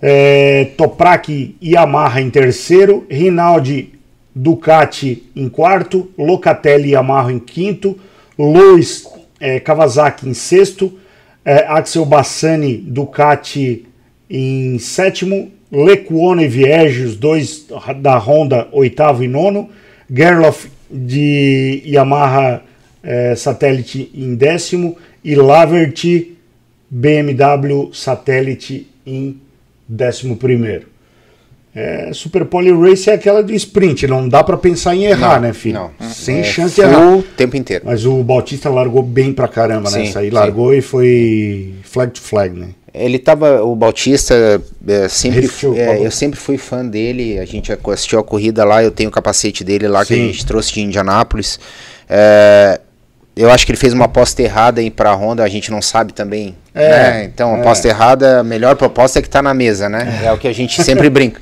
[0.00, 3.06] É, Toprak e Yamaha em terceiro.
[3.10, 3.97] Rinaldi,
[4.34, 6.10] Ducati em quarto.
[6.16, 7.98] Locatelli e Yamaha em quinto.
[8.38, 9.06] Lois,
[9.40, 10.98] é, Kawasaki em sexto.
[11.44, 13.86] É, Axel Bassani, Ducati
[14.28, 15.50] em sétimo.
[15.70, 17.66] Lecuona e Vierge, os dois
[18.00, 19.68] da Honda, oitavo e nono.
[20.10, 22.62] Gerloff de Yamaha
[23.02, 24.96] eh, Satellite em décimo.
[25.22, 26.36] E Laverty
[26.90, 29.40] BMW Satellite em
[29.86, 30.86] décimo primeiro.
[31.74, 35.42] É, Super Poly Race é aquela do sprint, não dá para pensar em errar, Não,
[35.48, 35.74] né, filho?
[36.00, 36.08] não.
[36.10, 37.06] Sem É chance de errar.
[37.16, 37.84] o tempo inteiro.
[37.86, 40.28] Mas o Bautista largou bem pra caramba Sim, nessa aí.
[40.28, 40.34] sim.
[40.34, 42.68] Largou e foi flag to flag, né?
[42.92, 47.38] Ele tava, o Bautista, é, sempre, Repetiu, é, eu sempre fui fã dele.
[47.38, 50.26] A gente assistiu a corrida lá, eu tenho o capacete dele lá que a Sim.
[50.32, 51.60] gente trouxe de Indianápolis.
[52.08, 52.80] É,
[53.36, 56.12] eu acho que ele fez uma aposta errada aí pra Honda, a gente não sabe
[56.12, 56.56] também.
[56.80, 57.24] É, né?
[57.24, 57.60] Então, a é.
[57.60, 60.20] aposta errada, a melhor proposta é que tá na mesa, né?
[60.24, 61.40] É, o que a gente sempre brinca.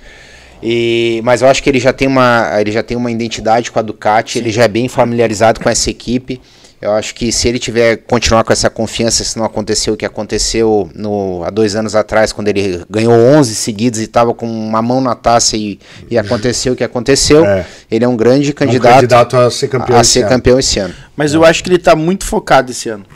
[0.62, 3.78] E, mas eu acho que ele já tem uma, ele já tem uma identidade com
[3.78, 6.40] a Ducati, ele já é bem familiarizado com essa equipe.
[6.80, 10.04] Eu acho que se ele tiver continuar com essa confiança, se não aconteceu o que
[10.04, 14.82] aconteceu no, há dois anos atrás, quando ele ganhou 11 seguidos e estava com uma
[14.82, 15.78] mão na taça e,
[16.10, 17.64] e aconteceu o que aconteceu, É.
[17.90, 19.96] ele é um grande É um candidato, candidato a ser campeão.
[19.96, 20.28] a esse ser ano.
[20.28, 20.94] campeão esse ano.
[21.16, 23.06] Mas eu acho que ele tá muito focado esse ano.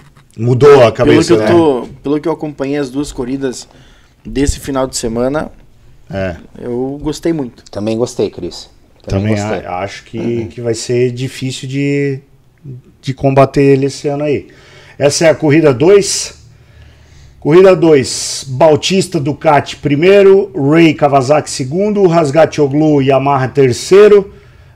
[0.41, 1.27] Mudou a Pelo cabeça.
[1.29, 1.47] que, eu né?
[1.49, 3.69] tô, pelo que eu acompanhei as duas corridas
[4.25, 5.51] desse final de semana,
[6.13, 7.63] É, eu gostei muito.
[7.71, 8.69] Também gostei, Cris.
[9.07, 9.65] também gostei.
[9.67, 12.19] a- acho que, que vai ser difícil de,
[13.01, 14.49] de combater ele esse ano aí.
[14.99, 16.35] Essa é a corrida 2.
[17.39, 24.31] Corrida 2, Bautista Ducati primeiro, Ray Kawasaki segundo, Rasgatioglu Yamaha terceiro,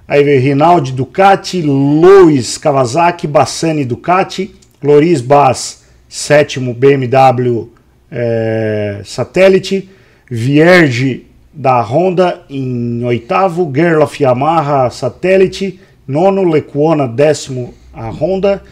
[0.09, 4.55] aí veio Rinaldi Ducati, Lois Kawasaki, Bassani Ducati,
[4.85, 7.69] Loris Bass sétimo, BMW
[8.11, 9.89] eh, Satellite,
[10.31, 18.63] Vierge da Honda em oitavo, Gerloff Yamaha Satellite, nono, Lecuona décimo a Honda,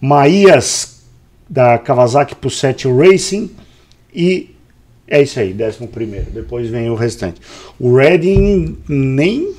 [0.00, 1.02] Maías
[1.48, 3.50] da Kawasaki Pusset Racing.
[4.14, 4.54] E
[5.08, 6.30] é isso aí, décimo primeiro.
[6.30, 7.40] Depois vem o restante.
[7.80, 9.54] O Redding nem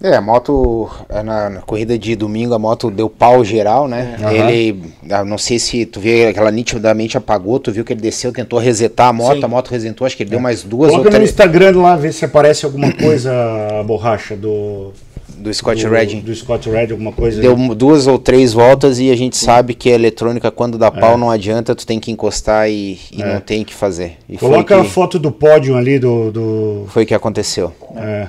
[0.00, 4.16] É, a moto, é, na, na corrida de domingo, a moto deu pau geral, né?
[4.20, 4.30] Aham.
[4.32, 8.32] Ele, ah, não sei se tu viu, aquela nitidamente apagou, tu viu que ele desceu,
[8.32, 9.44] tentou resetar a moto, Sim.
[9.44, 11.96] a moto resetou, acho que ele deu mais duas ou Coloca no três Instagram lá,
[11.96, 13.32] ver se aparece alguma coisa,
[13.80, 14.92] a borracha do.
[15.36, 16.20] do Scott do, Redding.
[16.20, 17.40] Do Scott Redding, alguma coisa.
[17.42, 21.18] Deu duas ou três voltas e a gente sabe que a eletrônica, quando dá pau,
[21.18, 23.34] não adianta, tu tem que encostar e, e É.
[23.34, 24.12] não tem o que fazer.
[24.28, 26.30] E Coloca foi a que, foto do pódio ali do.
[26.30, 27.72] do foi que aconteceu.
[27.96, 28.28] é,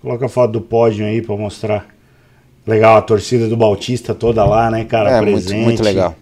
[0.00, 1.86] coloca a foto do pódio aí pra mostrar.
[2.66, 5.10] Legal, a torcida do Bautista toda lá, né, cara?
[5.10, 5.64] É, muito, presente.
[5.64, 6.14] muito legal.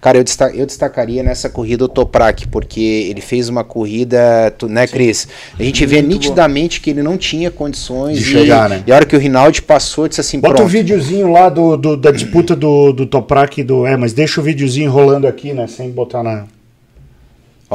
[0.00, 2.80] Cara, eu, desta- eu destacaria nessa corrida o Toprak, porque
[3.10, 5.26] ele fez uma corrida, tu- né, Cris?
[5.58, 8.82] A gente vê nitidamente que ele não tinha condições De e, chegar, né?
[8.86, 10.66] e a hora que o Rinaldi passou, disse assim, Bota pronto.
[10.66, 13.86] o videozinho lá do, do- da disputa do, do Toprak e do.
[13.86, 15.66] É, mas deixa o videozinho rolando aqui, né?
[15.66, 16.44] Sem botar na.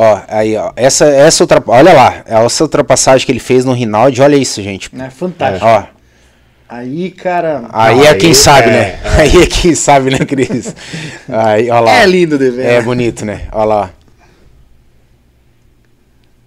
[0.01, 4.21] Ó, aí, ó, essa, essa ultra, olha lá, essa ultrapassagem que ele fez no Rinaldi,
[4.21, 4.89] olha isso, gente.
[4.97, 5.65] É fantático.
[5.65, 5.83] Ó,
[6.69, 7.63] Aí, cara.
[7.73, 8.99] Aí Não, é aí quem sabe, é, né?
[9.19, 10.73] Aí é quem sabe, né, Cris?
[11.27, 11.91] Aí, ó lá.
[11.95, 12.65] É lindo de ver.
[12.65, 13.41] É bonito, né?
[13.51, 13.89] Olha lá.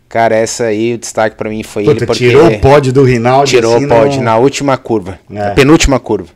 [0.08, 3.02] Cara, essa aí, o destaque pra mim foi ele Puta, porque tirou o pódio do
[3.02, 3.50] Rinaldi.
[3.50, 5.34] tirou assim, o pódio não- na última curva, É.
[5.34, 6.28] na penúltima curva.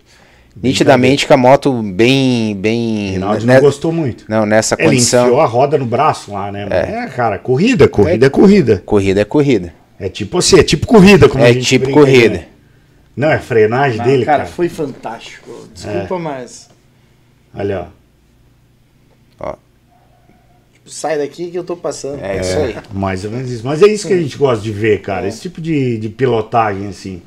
[0.62, 3.10] Nitidamente com a moto bem, bem...
[3.12, 4.24] Rinaldi né- não gostou muito.
[4.28, 6.66] Não, nessa Ele condição, enfiou a roda no braço lá, né?
[6.70, 8.82] É, cara, corrida, corrida é corrida.
[8.84, 9.74] corrida é corrida.
[10.00, 12.34] É tipo assim, é tipo corrida, como a É gente tipo brinca, corrida.
[12.36, 12.46] né?
[13.16, 14.48] Não, é frenagem Ah, dele, cara, cara.
[14.50, 15.68] foi fantástico.
[15.74, 16.68] Desculpa, mas.
[17.54, 17.88] Olha,
[19.40, 19.54] ó.
[20.72, 22.22] tipo, sai daqui que eu tô passando.
[22.22, 22.76] É isso aí.
[22.92, 23.66] Mais ou menos isso.
[23.66, 25.26] Mas é isso que a gente gosta de ver, cara.
[25.26, 27.22] Esse tipo de, de pilotagem, assim.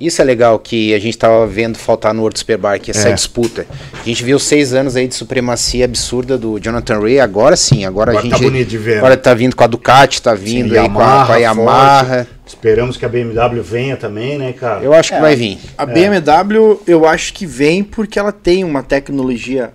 [0.00, 3.12] Isso é legal que a gente tava vendo faltar no World Superbike, essa É.
[3.12, 3.64] disputa.
[3.92, 8.10] A gente viu seis anos aí de supremacia absurda do Jonathan Ray, agora sim, agora,
[8.10, 8.44] Agora a tá gente.
[8.50, 9.20] bonito de ver, Agora né?
[9.20, 12.04] tá vindo com a Ducati, tá vindo Sim, aí com a, com a Yamaha.
[12.24, 12.30] forte.
[12.48, 14.82] Esperamos que a BMW venha também, né, cara?
[14.82, 15.58] Eu acho que vai vir.
[15.78, 19.70] A BMW, eu acho que vem porque ela tem uma tecnologia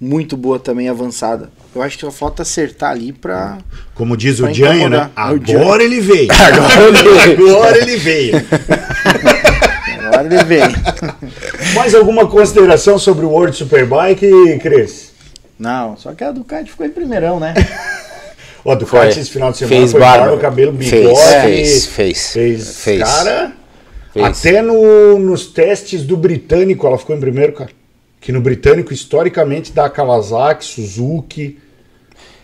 [0.00, 1.50] muito boa também, avançada.
[1.74, 3.58] Eu acho que só falta acertar ali pra.
[3.94, 5.08] Como diz o Pra Janho, né?
[5.12, 5.12] incomodar.
[5.16, 5.60] É o Janho.
[5.60, 6.28] Agora ele veio.
[7.50, 8.34] Agora ele veio.
[10.14, 10.62] Agora ele vem.
[11.74, 15.12] Mais alguma consideração sobre o World Superbike, Cris?
[15.58, 17.54] Não, só que a Ducati ficou em primeirão, né?
[18.64, 19.00] Ó, do Foi.
[19.00, 20.24] Ducati esse final de semana Fez foi barba.
[20.26, 20.90] barba, cabelo, bigode.
[20.90, 21.12] Fez,
[21.42, 22.32] fez, fez.
[22.32, 23.02] fez, Fez.
[23.02, 23.52] Cara,
[24.12, 24.24] Fez.
[24.26, 27.70] até no, nos testes do britânico ela ficou em primeiro, cara.
[28.20, 31.58] Que no britânico, historicamente, dá Kawasaki, Suzuki,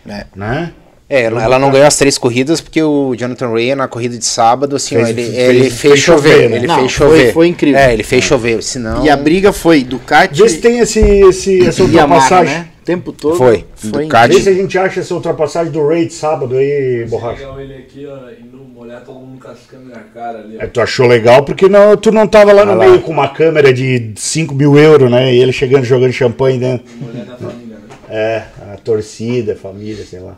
[0.06, 0.26] É.
[0.36, 0.72] né?
[1.12, 4.24] É, ela ela não ganhou as três corridas porque o Jonathan Ray na corrida de
[4.24, 6.30] sábado, assim, Fez- ó, ele, fez- ele fez fez chover.
[6.32, 6.56] chover, né?
[6.58, 7.32] Ele Não, fez foi- chover.
[7.32, 7.80] foi incrível.
[7.80, 9.04] É, ele fez chover, senão.
[9.04, 12.54] E a briga foi Ducati Vê se tem esse, esse, essa Yamaha, ultrapassagem.
[12.54, 12.66] né?
[12.80, 13.34] O tempo todo.
[13.36, 13.64] Foi.
[13.74, 14.36] Foi Ducati.
[14.36, 17.40] Vê se a gente acha essa ultrapassagem do Ray de sábado aí, borracha.
[17.40, 20.62] Legal ele aqui, ó, e não molhar todo mundo cascando na cara ali, ó.
[20.62, 22.84] É, tu achou legal porque não, tu não tava lá no Ah lá.
[22.86, 25.34] meio com uma câmera de 5 mil euros, né?
[25.34, 26.86] E ele chegando jogando champanhe dentro.
[27.00, 27.82] Molhar na família, né?
[28.08, 28.42] É,
[28.72, 30.36] a torcida, a família, sei lá.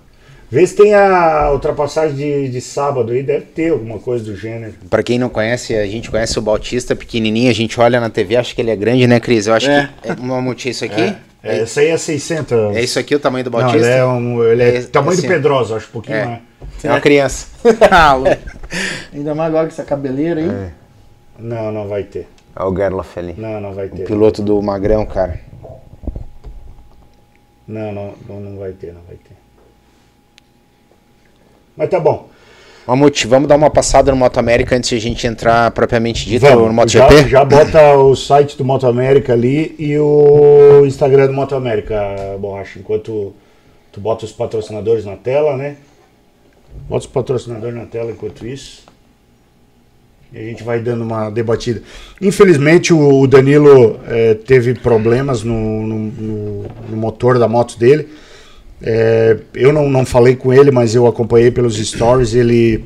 [0.52, 4.74] Vê se tem a ultrapassagem de, de sábado aí, deve ter alguma coisa do gênero.
[4.90, 8.36] Pra quem não conhece, a gente conhece o Bautista pequenininho, a gente olha na TV,
[8.36, 9.46] acha que ele é grande, né, Cris?
[9.46, 9.88] Eu acho É.
[10.02, 11.16] que é uma multi isso aqui.
[11.42, 12.76] É, essa aí é 600.
[12.76, 13.86] É isso aqui o tamanho do Não, Bautista?
[13.86, 16.24] ele é, um, ele é É, tamanho assim, do Pedrosa, acho um pouquinho É.
[16.26, 16.40] mais.
[16.84, 17.46] É uma criança.
[17.90, 18.14] Ah.
[19.14, 20.70] Ainda mais agora com essa cabeleira aí.
[21.38, 22.28] Não, não vai ter.
[22.54, 23.34] Olha o Gerloff ali.
[23.38, 24.04] Não, não vai ter.
[24.04, 25.40] Piloto do Magrão, cara.
[27.66, 29.41] Não, não, não, não vai ter, não vai ter.
[31.76, 32.28] Mas tá bom.
[32.86, 36.44] Vamos, vamos dar uma passada no Moto América antes de a gente entrar propriamente dito
[36.50, 37.28] no Vamos, já, MotoGP?
[37.28, 41.96] já bota o site do Moto América ali e o Instagram do Moto América,
[42.40, 43.32] Borracha, enquanto
[43.92, 45.76] tu bota os patrocinadores na tela, né?
[46.88, 48.82] Bota os patrocinadores na tela enquanto isso.
[50.32, 51.82] E a gente vai dando uma debatida.
[52.20, 58.08] Infelizmente o Danilo eh, teve problemas no, no- no- no motor da moto dele.
[58.82, 62.34] Eh, eu não, não falei com ele, mas eu acompanhei pelos stories.
[62.34, 62.84] Ele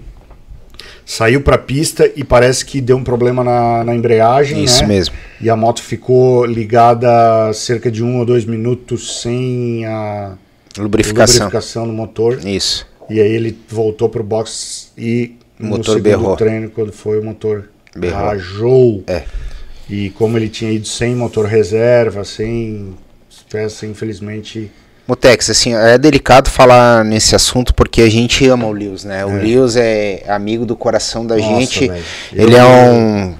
[1.04, 4.62] saiu para a pista e parece que deu um problema na, na embreagem.
[4.62, 4.88] Isso né?
[4.88, 5.14] mesmo.
[5.40, 10.36] E a moto ficou ligada cerca de um ou dois minutos sem a
[10.76, 11.46] Lubrificação.
[11.46, 12.38] lubrificação no motor.
[12.46, 12.86] Isso.
[13.08, 16.36] E aí ele voltou pro box e O no motor segundo berrou.
[16.36, 18.18] treino, quando foi, o motor Berrou.
[18.26, 19.04] rajou.
[19.06, 19.22] É.
[19.88, 22.94] E como ele tinha ido sem motor reserva, sem
[23.48, 24.70] peça, infelizmente.
[25.06, 29.24] Motex, assim, é delicado falar nesse assunto porque a gente ama o Lewis, né?
[29.24, 31.84] O Lewis é amigo do coração da Nossa, gente.
[32.32, 33.34] Ele Eu- é um.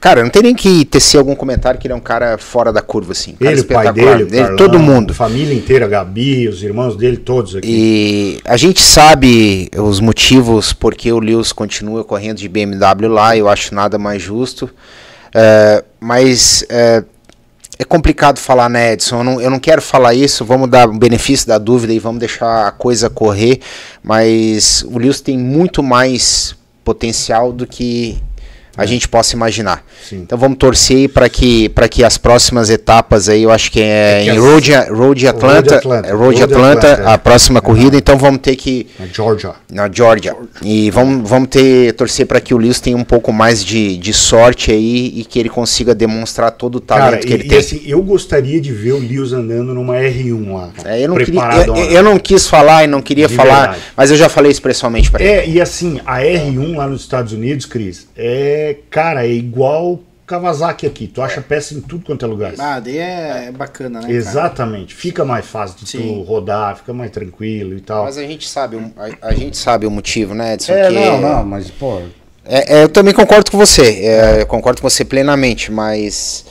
[0.00, 2.80] Cara, não tem nem que tecer algum comentário que ele é um cara fora da
[2.80, 3.36] curva, assim.
[3.38, 4.16] Um Ele, o pai espetacular.
[4.16, 5.10] dele, o Ele, Carlão, todo mundo.
[5.10, 7.68] A família inteira, a Gabi, os irmãos dele, todos aqui.
[7.68, 13.46] E a gente sabe os motivos porque o Lewis continua correndo de BMW lá, eu
[13.46, 14.70] acho nada mais justo.
[15.34, 17.04] É, mas é,
[17.80, 19.20] é complicado falar, né, Edson?
[19.20, 22.20] Eu não, eu não quero falar isso, vamos dar o benefício da dúvida e vamos
[22.20, 23.58] deixar a coisa correr.
[24.02, 26.54] Mas o Lewis tem muito mais
[26.84, 28.18] potencial do que
[28.80, 29.84] a gente possa imaginar.
[30.08, 30.16] Sim.
[30.22, 34.22] Então vamos torcer para que para que as próximas etapas aí, eu acho que é,
[34.22, 37.14] É que em Road, Road Atlanta, Atlanta, é Road Road Atlanta, Atlanta, é.
[37.14, 39.52] a próxima corrida, então vamos ter que Na Georgia.
[39.70, 40.34] na Georgia.
[40.62, 44.12] E vamos, vamos ter torcer para que o Lewis tenha um pouco mais de, de
[44.12, 47.58] sorte aí e que ele consiga demonstrar todo o talento Cara, que ele e tem.
[47.58, 50.70] assim, eu gostaria de ver o Lewis andando numa R1 lá.
[50.84, 53.82] É, eu, não queria, eu, eu não quis falar e não queria De falar, verdade.
[53.96, 55.32] mas eu já falei isso pessoalmente para ele.
[55.32, 60.86] É, e assim, a R1 lá nos Estados Unidos, Cris, é, cara, é igual Kawasaki
[60.86, 61.06] aqui.
[61.08, 62.52] Tu acha peça em tudo quanto é lugar.
[62.58, 64.06] Ah, daí é, é bacana, né?
[64.06, 64.12] cara?
[64.12, 64.94] Exatamente.
[64.94, 66.24] Fica mais fácil de tu Sim.
[66.26, 68.04] rodar, fica mais tranquilo e tal.
[68.04, 68.92] Mas a gente sabe, o-
[69.22, 70.72] a, a gente sabe o motivo, né, Edson?
[70.72, 72.00] é, que não, não, mas, pô,
[72.44, 76.44] É, é, eu também concordo com você, é, eu concordo com você plenamente, mas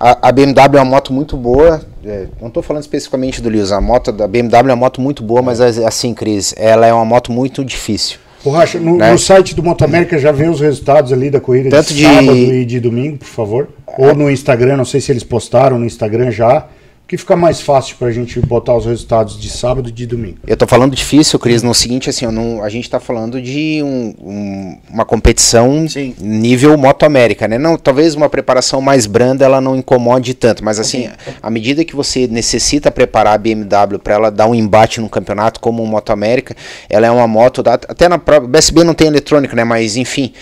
[0.00, 1.82] a, a BMW é uma moto muito boa.
[2.04, 5.22] é, não estou falando especificamente do Lewis, a moto da BMW é uma moto muito
[5.22, 8.18] boa, mas assim, Cris, ela é uma moto muito difícil.
[8.44, 9.10] Borracha, no, Né?
[9.12, 12.02] no site do Moto América já vê os resultados ali da corrida Tanto de de-
[12.04, 13.68] sábado e de domingo, por favor.
[13.98, 16.66] Ou no Instagram, não sei se eles postaram no Instagram já.
[17.08, 20.36] Que fica mais fácil pra gente botar os resultados de sábado e de domingo.
[20.46, 24.14] Eu tô falando difícil, Cris, no seguinte, assim, não- a gente tá falando de um-
[24.20, 26.14] um- uma competição Sim.
[26.20, 27.56] nível Moto América, né?
[27.56, 31.08] Não, talvez uma preparação mais branda ela não incomode tanto, mas assim,
[31.42, 35.60] à medida que você necessita preparar a BMW para ela dar um embate no campeonato
[35.60, 36.54] como um Moto América,
[36.90, 39.64] ela é uma moto, da- até na própria BSB não tem eletrônica, né?
[39.64, 40.34] Mas enfim,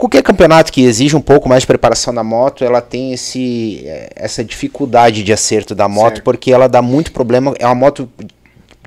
[0.00, 4.10] qualquer campeonato que exige um pouco mais de preparação da moto, ela tem esse, eh,
[4.16, 6.24] essa dificuldade de acerto da moto, Certo.
[6.24, 7.54] porque ela dá muito problema.
[7.58, 8.08] É uma moto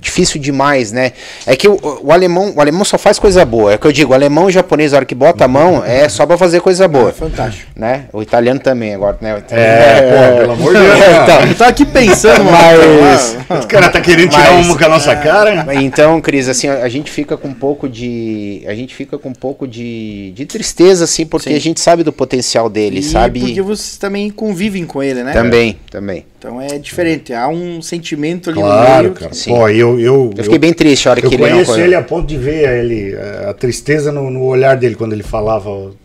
[0.04, 1.12] difícil demais, né?
[1.46, 3.72] É que o, o alemão, o alemão só faz coisa boa.
[3.72, 5.48] É o que eu digo, o alemão e o japonês, a hora que bota a
[5.48, 7.08] mão, é só pra fazer coisa boa.
[7.08, 7.70] É fantástico.
[7.74, 8.04] Né?
[8.12, 9.34] O italiano também agora, né?
[9.34, 10.98] O italiano, É, pô, pelo amor de Deus.
[10.98, 11.22] né?
[11.24, 13.60] então, Eu tava aqui pensando, Mas- mano.
[13.60, 15.66] Os caras tá querendo tirar Mas- uma com a nossa cara.
[15.74, 18.62] Então, Cris, assim, a a gente fica com um pouco de.
[18.66, 21.56] A gente fica com um pouco de, de tristeza, assim, porque Sim.
[21.56, 23.40] a gente sabe do potencial dele, E sabe?
[23.40, 25.32] porque vocês também convivem com ele, né?
[25.32, 26.26] Também, também.
[26.44, 27.32] Então é diferente.
[27.32, 29.14] Há um sentimento ali no Claro, meio.
[29.14, 29.32] cara.
[29.32, 29.50] Sim.
[29.50, 31.94] Pô, eu, eu, Eu fiquei bem triste a hora eu que ele não conheço ele
[31.94, 35.70] a ponto de ver ele, eh, a tristeza no, no olhar dele quando ele falava
[35.70, 35.96] o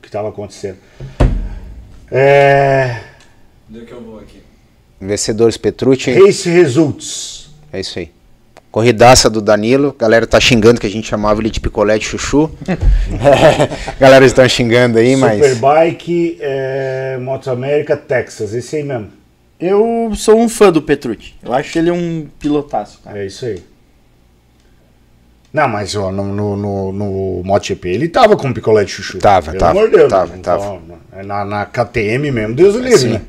[0.00, 0.78] que estava acontecendo.
[2.10, 2.96] É,
[3.70, 4.42] Onde é que eu vou aqui?
[4.98, 6.10] Vencedores Petrucci.
[6.10, 7.50] Race Results.
[7.70, 8.10] É isso aí.
[8.70, 9.94] Corridaça do Danilo.
[9.98, 12.50] Galera tá xingando que a gente chamava ele de picolé de chuchu.
[14.00, 15.34] Galera estão xingando aí, mas.
[15.46, 18.54] Superbike, é, Moto América, Texas.
[18.54, 19.20] Esse aí mesmo.
[19.62, 21.34] Eu sou um fã do Petrucci.
[21.40, 23.20] Eu acho ele um pilotaço, cara.
[23.20, 23.62] É isso aí.
[25.52, 29.18] Não, mas ó, no, no, no, no MotoGP ele tava com picolé de chuchu.
[29.18, 30.10] Tava, Pelo tava, amor de Deus.
[30.10, 30.40] tava, né?
[30.42, 30.80] tava.
[31.12, 33.08] é na, na KTM mesmo, Deus o livre, Sim.
[33.10, 33.22] né?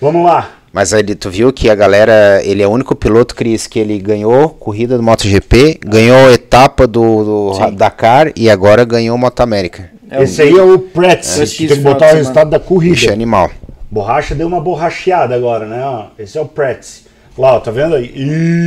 [0.00, 0.50] Vamos lá.
[0.72, 3.98] Mas aí tu viu que a galera, ele é o único piloto, Cris, que ele
[3.98, 7.24] ganhou corrida do MotoGP, ganhou etapa do,
[7.54, 7.70] do.
[7.72, 9.90] Dakar e agora ganhou Moto América.
[10.08, 11.38] É Esse o- aí é o Pretz.
[11.38, 13.06] Eu Tem que botar o resultado da corrida.
[13.10, 13.50] É animal.
[13.90, 15.84] Borracha deu uma borracheada agora, né?
[15.84, 17.06] Ó, esse é o Pretz.
[17.36, 18.12] Lá, ó, tá vendo aí?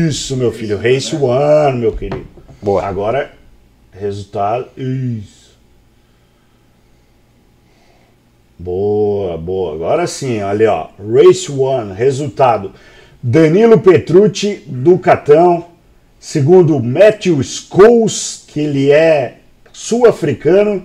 [0.07, 0.77] Isso, meu filho.
[0.77, 2.27] Race One, meu querido.
[2.61, 2.83] Boa.
[2.83, 3.31] Agora,
[3.91, 4.67] resultado.
[4.75, 5.57] Isso.
[8.59, 9.75] Boa, boa.
[9.75, 10.89] Agora sim, olha, ó.
[10.99, 12.73] Race One, resultado.
[13.21, 15.67] Danilo Petrucci, Ducatão.
[16.19, 19.37] Segundo Matthew Scholes, que ele é
[19.71, 20.83] sul-africano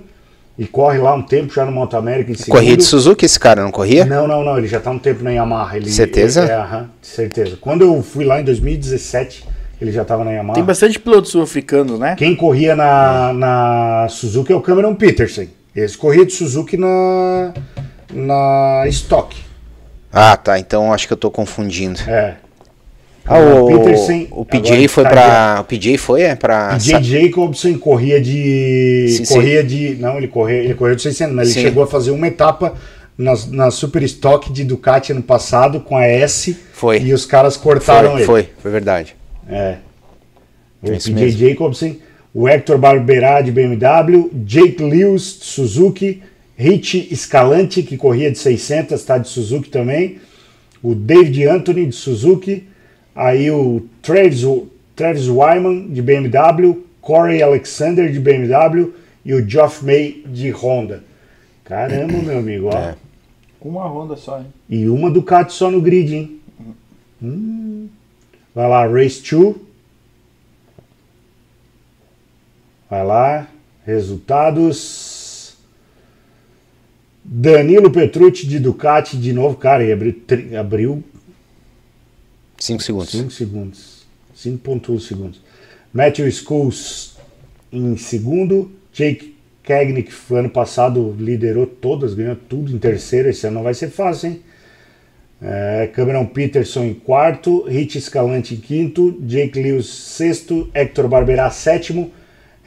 [0.59, 2.33] e corre lá um tempo já no Moto América.
[2.51, 4.05] Corria de Suzuki esse cara, não corria?
[4.05, 5.77] Não, não, não, ele já tá um tempo na Yamaha.
[5.77, 6.45] Ele, Certeza?
[6.45, 7.57] É, aham, certeza.
[7.61, 9.47] Quando eu fui lá em 2017,
[9.81, 10.55] ele já tava na Yamaha.
[10.55, 12.17] Tem bastante pilotos sul-africanos, né?
[12.19, 15.47] Quem corria na, na Suzuki é o Cameron Peterson.
[15.77, 17.55] Eles corriam de Suzuki na,
[18.13, 19.37] na Stock.
[20.13, 20.59] Ah, tá.
[20.59, 22.01] Então acho que eu tô confundindo.
[22.09, 22.35] É.
[23.29, 25.59] Ah, o, Peterson, o PJ foi tá pra.
[25.61, 26.35] O PJ foi, é?
[26.35, 26.79] Pra.
[26.79, 29.07] Jay Jacobson corria de.
[29.11, 29.35] Sim, sim.
[29.35, 29.97] corria de.
[29.97, 31.61] Não, ele corria, ele correu de 600, mas Sim.
[31.61, 32.75] ele chegou a fazer uma etapa
[33.17, 36.57] na, na Super Stock de Ducati ano passado com a S.
[36.73, 37.01] Foi.
[37.01, 38.27] E os caras cortaram foi, ele.
[38.27, 39.15] foi, foi verdade.
[39.49, 39.77] É.
[40.83, 41.39] O É PJ mesmo.
[41.41, 41.97] Jacobson,
[42.33, 46.23] o Hector Barberá de BMW, Jake Lewis de Suzuki,
[46.57, 50.19] Rich Escalante, que corria de 600, está de Suzuki também,
[50.83, 52.68] o David Anthony de Suzuki,
[53.19, 58.93] aí o Travis, o Travis Wyman de BMW, Corey Alexander de BMW
[59.25, 61.03] e o Geoff May de Honda.
[61.65, 62.79] Caramba, meu amigo, ó.
[62.79, 62.95] É.
[63.61, 64.47] Uma ronda só, hein?
[64.71, 66.41] E uma Ducati só no grid, hein?
[67.21, 67.89] Hum.
[68.55, 69.57] Vai lá, Race 2.
[72.89, 73.49] Vai lá,
[73.85, 75.57] resultados.
[77.25, 81.03] Danilo Petrucci de Ducati de novo, cara, e abriu, tri- abriu
[82.59, 83.11] 5 segundos.
[83.11, 84.07] 5 segundos.
[84.37, 85.41] 5.1 segundos.
[85.93, 87.17] Matthew Schools
[87.73, 88.71] em segundo.
[88.93, 89.37] Jake
[90.11, 93.29] foi ano passado liderou todas, ganhou tudo em terceiro.
[93.29, 94.43] Esse ano não vai ser fácil, hein?
[95.41, 97.65] É, Cameron Peterson em quarto.
[97.65, 99.17] Rich Escalante em quinto.
[99.23, 100.69] Jake Lewis sexto.
[100.75, 102.11] Hector Barberá sétimo.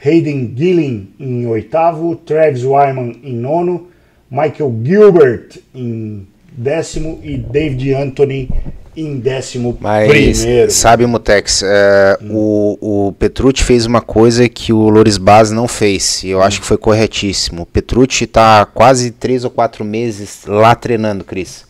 [0.04, 2.16] Hayden Gillen em oitavo.
[2.16, 3.88] Travis Wyman em nono.
[4.30, 7.20] Michael Gilbert em décimo.
[7.22, 8.48] E David Anthony
[8.96, 10.70] em décimo Mas primeiro.
[10.70, 16.22] sabe, Mutex, é, o, o Petrucci fez uma coisa que o Loris Baz não fez.
[16.22, 17.62] E eu acho que foi corretíssimo.
[17.62, 21.64] O Petrucci tá quase três ou quatro meses lá treinando, Cris.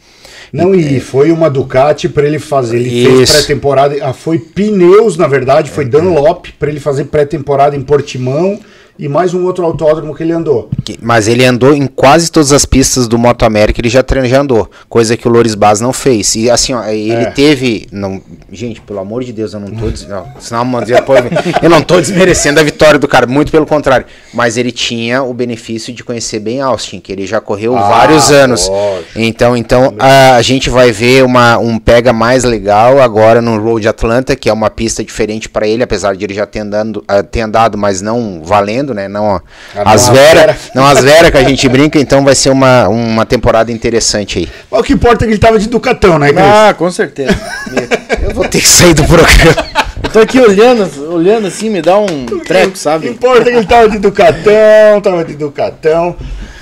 [0.52, 2.76] Não, e foi uma Ducati para ele fazer.
[2.78, 3.32] Ele fez Isso.
[3.32, 3.96] pré-temporada.
[4.02, 8.60] Ah, foi pneus, na verdade, foi Dunlop para ele fazer pré-temporada em Portimão
[8.98, 10.70] e mais um outro autódromo que ele andou.
[11.00, 14.70] Mas ele andou em quase todas as pistas do Moto América, ele já, já andou,
[14.88, 16.34] coisa que o Loris Baz não fez.
[16.36, 17.30] E assim, ó, ele É.
[17.30, 17.86] teve.
[17.90, 18.20] Não,
[18.50, 19.86] gente, pelo amor de Deus, eu não tô.
[20.08, 21.24] Não, senão depois-
[21.62, 24.06] eu não tô desmerecendo a vitória do cara, muito pelo contrário.
[24.32, 28.30] Mas ele tinha o benefício de conhecer bem Austin, que ele já correu Ah, vários
[28.30, 28.68] anos.
[28.68, 29.08] lógico.
[29.16, 33.86] Então, então a, a gente vai ver uma, um pega mais legal agora no Road
[33.88, 37.22] Atlanta, que é uma pista diferente para ele, apesar de ele já ter, andando, ah,
[37.22, 39.06] ter andado, mas não valendo, né?
[39.08, 39.40] Não
[39.74, 40.56] Ah, as não Vera, Vera.
[40.74, 44.48] não as Vera que a gente brinca, então vai ser uma, uma temporada interessante aí.
[44.70, 46.42] Mas o que importa é que ele tava de Ducatão, né, Cris?
[46.44, 47.38] Ah, com certeza.
[48.22, 49.66] Eu vou ter que sair do programa.
[50.02, 53.08] Eu tô aqui olhando, olhando assim, me dá um treco, O que sabe?
[53.08, 56.16] importa é que ele tava de Ducatão, tava de Ducatão.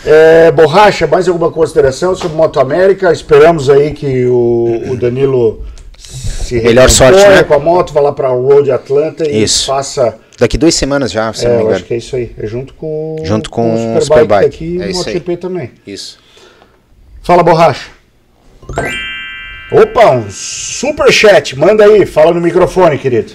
[0.04, 3.12] É, Borracha, mais alguma consideração sobre Moto América?
[3.12, 5.62] Esperamos aí que o, o Danilo
[5.96, 7.42] se Melhor sorte, né?
[7.44, 9.66] com a moto, vá lá pra Road Atlanta e Isso.
[9.66, 10.16] faça.
[10.40, 11.76] Daqui duas semanas já, se É, não me eu engano.
[11.76, 12.34] acho que é isso aí.
[12.38, 14.50] É junto com, Junto com o o Superbike Superbike.
[14.50, 14.94] daqui e É o.
[14.96, 15.70] MotoGP também.
[15.86, 16.18] Isso.
[17.22, 17.90] Fala, Borracha.
[19.72, 21.56] Opa, um super chat.
[21.56, 23.32] Manda aí, fala no microfone, querido.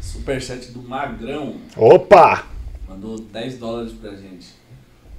[0.00, 2.44] Superchat do Magrão Opa!
[2.88, 4.48] mandou 10 dólares pra gente.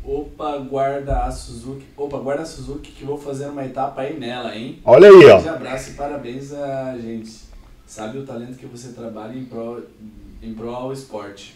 [0.03, 1.85] Opa, guarda a Suzuki.
[1.97, 4.80] Opa, guarda a Suzuki que vou fazer uma etapa aí nela, hein?
[4.84, 5.39] Olha aí, ó.
[5.39, 7.31] Grande abraço e parabéns a gente.
[7.88, 9.84] Sabe o talento que você trabalha em pro,
[10.41, 11.56] em pro ao esporte.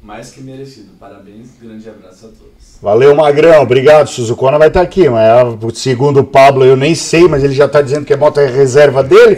[0.00, 0.90] Mais que merecido.
[0.98, 2.78] Parabéns, grande abraço a todos.
[2.80, 3.62] Valeu, Magrão.
[3.62, 4.06] Obrigado.
[4.06, 5.44] Suzukona vai estar aqui, mas ah,
[5.74, 8.46] segundo o Pablo, eu nem sei, mas ele já está dizendo que a moto é
[8.46, 9.36] reserva dele.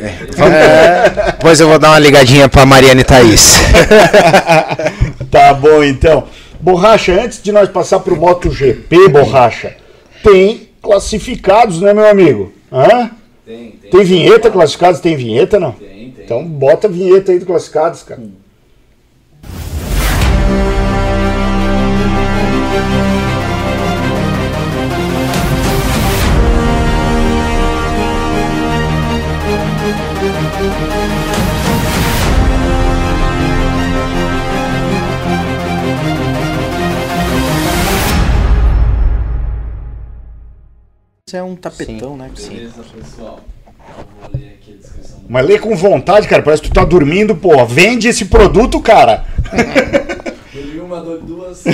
[1.27, 3.55] Depois eu vou dar uma ligadinha pra Mariana e Thaís.
[5.31, 6.25] Tá bom, então.
[6.61, 9.77] Borracha, antes de nós passar para o MotoGP, Borracha,
[10.25, 12.53] tem classificados, né, meu amigo?
[12.73, 13.12] Hã?
[13.47, 13.91] Tem, tem.
[13.93, 14.99] Tem vinheta classificados?
[14.99, 15.71] Tem vinheta, não?
[15.71, 15.99] Tem.
[16.31, 18.23] Então bota a vinheta aí do classificados, cara.
[41.27, 42.31] Isso é um tapetão, né?
[42.32, 43.40] Beleza, pessoal.
[43.98, 44.49] Eu vou ler.
[45.31, 46.43] Mas lê com vontade, cara.
[46.43, 47.65] Parece que tu tá dormindo, pô.
[47.65, 49.24] Vende esse produto, cara.
[50.52, 51.62] Ele mandou duas.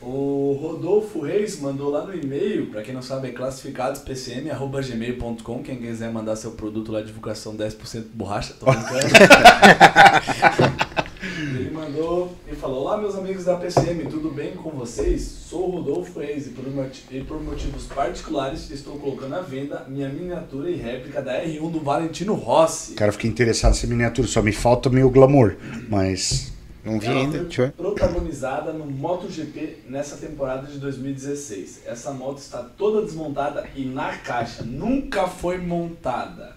[0.00, 5.62] O Rodolfo Reis mandou lá no e-mail, pra quem não sabe, é classificadospcm.gmail.com.
[5.62, 8.96] Quem quiser mandar seu produto lá, divulgação 10% borracha, tô brincando.
[11.20, 15.22] Ele mandou e falou: Olá, meus amigos da PCM, tudo bem com vocês?
[15.22, 16.64] Sou o Rodolfo Reis e por,
[17.10, 21.80] e por motivos particulares estou colocando à venda minha miniatura e réplica da R1 do
[21.80, 22.94] Valentino Rossi.
[22.94, 24.28] Cara, fiquei interessado nessa miniatura.
[24.28, 25.56] Só me falta meio glamour.
[25.88, 26.56] Mas.
[26.84, 27.46] Não vi ainda.
[27.50, 31.82] foi protagonizada no MotoGP nessa temporada de 2016.
[31.84, 34.62] Essa moto está toda desmontada e na caixa.
[34.62, 36.56] Nunca foi montada.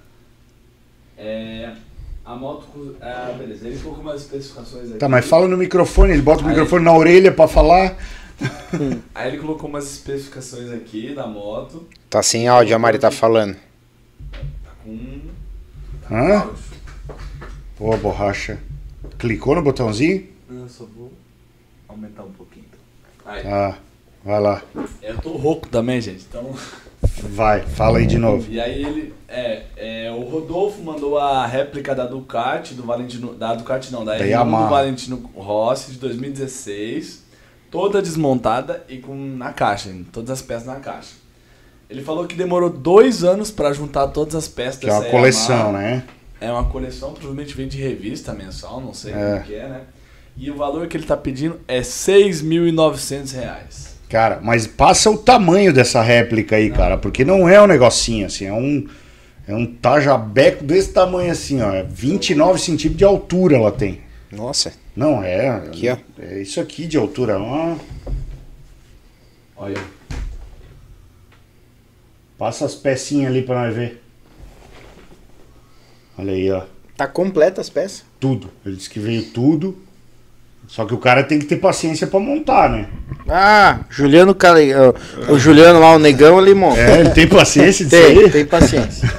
[1.17, 1.73] É,
[2.25, 2.95] a moto.
[3.01, 3.67] Ah, beleza.
[3.67, 4.99] Ele colocou umas especificações aqui.
[4.99, 6.13] Tá, mas fala no microfone.
[6.13, 6.49] Ele bota o Aí.
[6.51, 7.97] microfone na orelha pra falar.
[9.13, 11.87] Aí ele colocou umas especificações aqui da moto.
[12.09, 13.55] Tá sem áudio, a Mari tá falando.
[14.31, 15.21] Tá com.
[16.07, 16.39] Tá Hã?
[16.39, 16.55] áudio.
[17.77, 18.59] Pô, borracha.
[19.17, 20.27] Clicou no botãozinho?
[20.49, 21.11] Eu só vou
[21.87, 22.65] aumentar um pouquinho.
[23.25, 23.45] Aí.
[23.47, 23.77] Ah,
[24.23, 24.61] vai lá.
[25.01, 26.25] Eu tô rouco também, gente.
[26.29, 26.55] Então.
[27.23, 28.45] Vai, fala aí de novo.
[28.49, 29.13] E aí ele.
[29.27, 33.33] É, é, o Rodolfo mandou a réplica da Ducati, do Valentino.
[33.33, 34.63] Da Ducati não, da, Da R1 Yamaha.
[34.63, 37.23] do Valentino Rossi de 2016.
[37.69, 41.13] Toda desmontada e com na caixa, todas as peças na caixa.
[41.89, 45.11] Ele falou que demorou dois anos pra juntar todas as peças Que é uma dessa
[45.11, 45.71] coleção, Yamaha.
[45.77, 46.03] né?
[46.41, 49.15] É uma coleção, provavelmente vem de revista mensal, não sei É.
[49.33, 49.81] como que é, né?
[50.35, 53.90] E o valor que ele tá pedindo é 6.900 reais.
[54.11, 58.45] Cara, mas passa o tamanho dessa réplica aí, cara, porque não é um negocinho assim,
[58.45, 58.85] é um
[59.47, 64.01] é um tajabeco desse tamanho assim, ó, é 29 centímetros de altura ela tem.
[64.31, 64.73] Nossa.
[64.95, 65.97] Não é, Aqui, ó.
[66.19, 67.75] é isso aqui de altura, ó.
[69.55, 69.81] Olha.
[72.37, 74.03] Passa as pecinhas ali pra nós ver.
[76.17, 76.63] Olha aí, ó,
[76.97, 78.03] Tá completa as peças.
[78.19, 78.51] tudo.
[78.65, 79.81] Ele disse que veio tudo.
[80.67, 82.87] Só que o cara tem que ter paciência pra montar, né?
[83.27, 84.33] Ah, Juliano
[85.29, 86.79] o, Juliano lá, o negão, ele monta.
[86.79, 88.29] É, ele tem paciência disso Tem, aí.
[88.29, 89.09] tem paciência.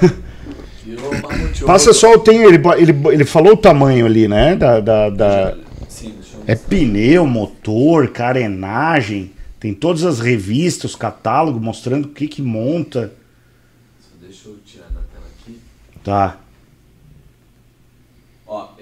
[1.65, 4.55] Passa só o tem, ele, ele, ele falou o tamanho ali, né?
[4.55, 5.55] Da, da, da-
[5.87, 6.15] Sim,
[6.47, 9.31] É pneu, motor, carenagem.
[9.59, 13.13] Tem todas as revistas, os catálogos mostrando o que que monta.
[14.01, 15.57] Só deixa eu tirar da tela aqui.
[16.03, 16.37] Tá.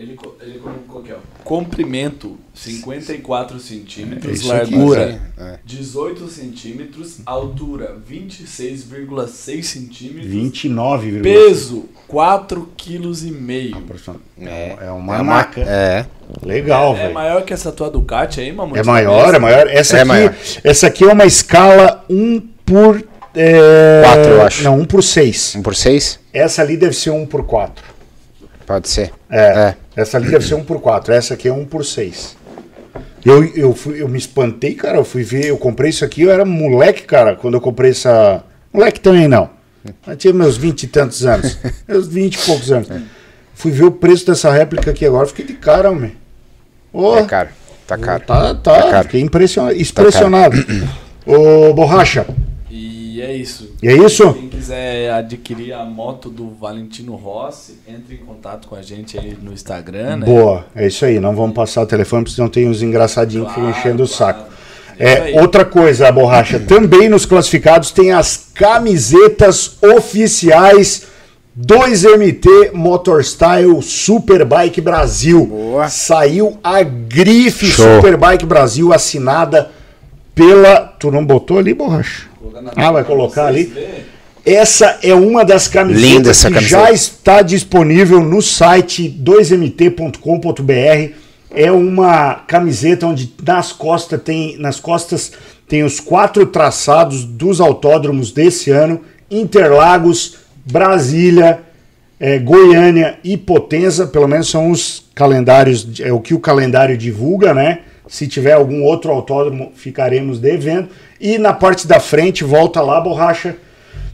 [0.02, 1.18] Ele, ele colocou aqui, ó.
[1.44, 5.60] Comprimento 54 centímetros, isso aqui, largura é.
[5.64, 14.16] 18 centímetros, altura 26,6 centímetros, 29, peso 4,5 kg.
[14.40, 15.62] É, é uma É uma- maca.
[15.62, 16.06] É.
[16.44, 17.14] Legal, É velho.
[17.14, 18.80] maior que essa tua Ducati aí, mamãe?
[18.80, 19.68] É maior, é maior.
[19.68, 20.36] Essa, É aqui, maior.
[20.64, 23.04] essa aqui é uma escala 1 por.
[23.36, 24.02] É...
[24.04, 24.64] Quatro, eu acho.
[24.64, 25.56] Não, 1 por 6.
[25.56, 26.20] 1 por 6?
[26.34, 27.84] Essa ali deve ser 1 por 4.
[28.72, 29.12] Pode ser.
[29.30, 29.76] É, É.
[29.96, 31.14] Essa ali deve ser 1 por 4.
[31.14, 32.38] Essa aqui é 1 por 6.
[33.26, 34.98] Eu, eu, fui, eu me espantei, cara.
[34.98, 38.44] Eu fui ver, eu comprei isso aqui, eu era moleque, cara, quando eu comprei essa.
[38.74, 39.50] Moleque também não.
[40.08, 41.58] Eu tinha meus 20 e tantos anos.
[41.88, 42.88] meus 20 e poucos anos.
[43.54, 46.16] Fui ver o preço dessa réplica aqui agora, fiquei de cara, homem.
[46.94, 47.50] Ô, É caro.
[47.86, 48.24] Tá caro.
[48.26, 49.04] Tá, tá, Tá caro.
[49.04, 50.56] fiquei impressiona- impressionado.
[51.28, 52.26] Ô, Borracha,
[53.22, 53.76] E é isso.
[53.84, 54.34] e é isso?
[54.34, 59.38] Quem quiser adquirir a moto do Valentino Rossi, entre em contato com a gente aí
[59.40, 60.26] no Instagram, né?
[60.26, 61.20] Boa, é isso aí.
[61.20, 64.08] Não vamos passar o telefone, porque senão tem uns engraçadinhos que ficam Claro, enchendo o
[64.08, 64.40] claro.
[64.40, 64.52] saco.
[64.98, 66.60] É É, outra coisa, a borracha.
[66.66, 71.04] Também nos classificados tem as camisetas oficiais
[71.60, 75.46] 2MT Motorstyle Superbike Brasil.
[75.46, 75.90] Boa.
[75.90, 77.86] Saiu a grife Show.
[77.98, 79.70] Superbike Brasil assinada
[80.34, 80.80] pela.
[81.00, 82.31] Tu não botou ali, borracha?
[82.76, 83.72] Ah, vai colocar ali?
[84.46, 86.82] Essa é uma das camisetas Linda essa que camiseta.
[86.84, 91.14] já está disponível no site 2mt.com.br.
[91.54, 95.34] É uma camiseta onde nas costas tem nas costas
[95.68, 101.60] tem os quatro traçados dos autódromos desse ano: Interlagos, Brasília,
[102.20, 104.08] eh, Goiânia e Potenza.
[104.08, 107.80] Pelo menos são os calendários, é o que o calendário divulga, né?
[108.12, 110.90] Se tiver algum outro autódromo, ficaremos devendo.
[111.18, 113.56] E na parte da frente, volta lá, borracha.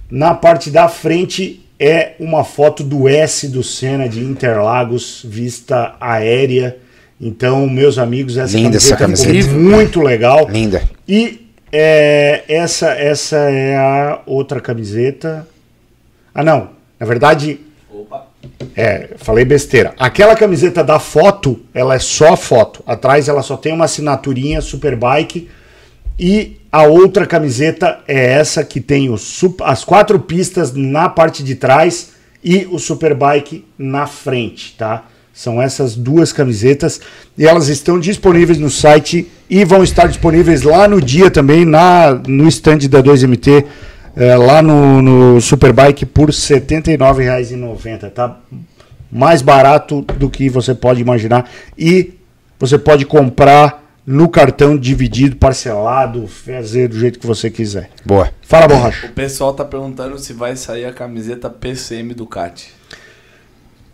[0.08, 6.78] Na parte da frente é uma foto do S do Senna de Interlagos, vista aérea.
[7.20, 9.76] Então, meus amigos, essa Linda essa camiseta ficou camiseta.
[9.76, 10.48] muito legal.
[10.48, 10.84] Linda.
[11.08, 15.48] E é, essa, essa é a outra camiseta.
[16.36, 16.70] Ah, não.
[17.00, 17.62] Na verdade.
[18.76, 19.94] É, falei besteira.
[19.98, 22.84] Aquela camiseta da foto, ela é só foto.
[22.86, 25.50] Atrás ela só tem uma assinaturinha Superbike.
[26.20, 31.56] E a outra camiseta é essa que tem os, as quatro pistas na parte de
[31.56, 32.12] trás
[32.44, 35.06] e o Superbike na frente, tá?
[35.34, 37.00] São essas duas camisetas
[37.38, 42.20] e elas estão disponíveis no site e vão estar disponíveis lá no dia também, na,
[42.28, 43.66] no stand da 2MT,
[44.18, 48.40] eh, lá no, no Superbike por R$ 79,90, tá?
[49.12, 52.16] Mais barato do que você pode imaginar e
[52.60, 57.90] você pode comprar no cartão dividido, parcelado, fazer do jeito que você quiser.
[58.06, 58.32] Boa.
[58.42, 59.08] Fala, borracha.
[59.08, 62.74] O pessoal tá perguntando se vai sair a camiseta PCM Ducati.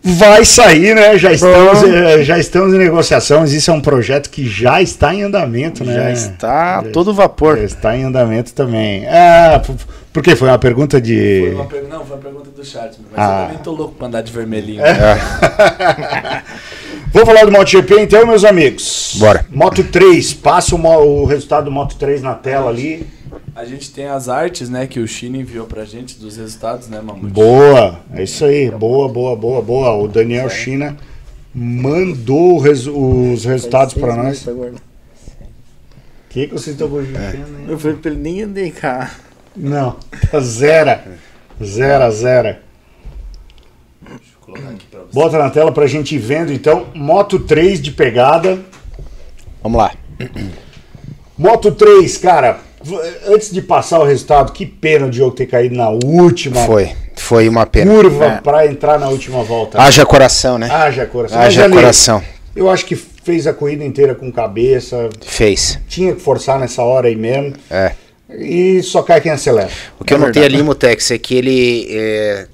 [0.05, 1.17] Vai sair, né?
[1.17, 3.53] Já estamos, eh, já estamos em negociações.
[3.53, 5.93] Isso é um projeto que já está em andamento, né?
[5.93, 7.57] Já está a Já todo vapor.
[7.57, 9.07] Já está em andamento também.
[9.07, 9.61] Ah,
[10.13, 10.35] p- por quê?
[10.35, 11.41] Foi uma pergunta de.
[11.47, 11.83] Foi uma per...
[11.89, 13.41] Não, foi uma pergunta do chat, mas Ah.
[13.41, 14.81] eu também tô louco pra andar de vermelhinho.
[17.11, 19.15] Vou falar do MotoGP então, meus amigos.
[19.19, 19.45] Bora.
[19.51, 23.05] Moto 3, passa o, mo- o resultado do Moto 3 na tela ali.
[23.55, 26.99] A gente tem as artes, né, que o China enviou pra gente dos resultados, né,
[27.01, 27.31] Mamute?
[27.31, 28.71] Boa, é isso aí.
[28.71, 29.91] Boa, boa, boa, boa.
[29.95, 30.97] O Daniel China
[31.53, 34.45] mandou o resu- os resultados para nós.
[34.47, 34.71] O
[36.29, 37.07] que, que vocês estão hein?
[37.67, 39.11] Eu falei pra ele nem andei cá.
[39.55, 39.95] Não,
[40.31, 40.99] tá zero.
[41.63, 42.55] Zero, zero.
[44.01, 45.13] Deixa eu colocar aqui pra você.
[45.13, 46.87] Bota na tela pra gente ir vendo então.
[46.93, 48.59] Moto 3 de pegada.
[49.61, 49.91] Vamos lá.
[51.37, 52.59] Moto 3, cara.
[53.27, 56.91] Antes de passar o resultado, que pena o Diogo ter caído na última Foi.
[57.15, 57.89] Foi uma pena.
[57.93, 58.41] curva É.
[58.41, 59.81] pra entrar na última volta.
[59.81, 60.69] Haja coração, né?
[60.69, 61.39] Haja coração.
[61.39, 62.21] Haja ali, coração.
[62.53, 65.09] Eu acho que fez a corrida inteira com cabeça.
[65.21, 65.79] Fez.
[65.87, 67.53] Tinha que forçar nessa hora aí mesmo.
[67.71, 67.93] É.
[68.39, 69.69] E só cai quem acelera.
[69.99, 70.55] O que eu É notei verdade.
[70.55, 71.87] ali, Mutex, é que ele.
[71.91, 72.47] é,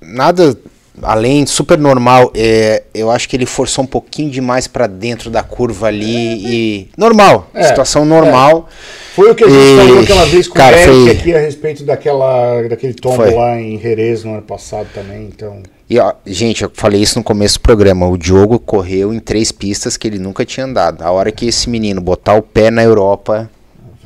[0.00, 0.56] nada
[1.02, 2.32] além, super normal.
[2.34, 6.06] é, eu acho que ele forçou um pouquinho demais pra dentro da curva ali
[6.46, 6.88] e.
[6.96, 7.50] Normal.
[7.54, 8.68] É, situação normal.
[9.14, 11.34] Foi o que a gente E, falou aquela vez com cara, o Eric foi- aqui
[11.34, 13.30] a respeito daquela, daquele tombo Foi.
[13.34, 15.22] lá em Jerez no ano passado também.
[15.34, 18.06] Então, E, ó, gente, eu falei isso no começo do programa.
[18.08, 21.00] O Diogo correu em três pistas que ele nunca tinha andado.
[21.02, 23.48] A hora que esse menino botar o pé na Europa,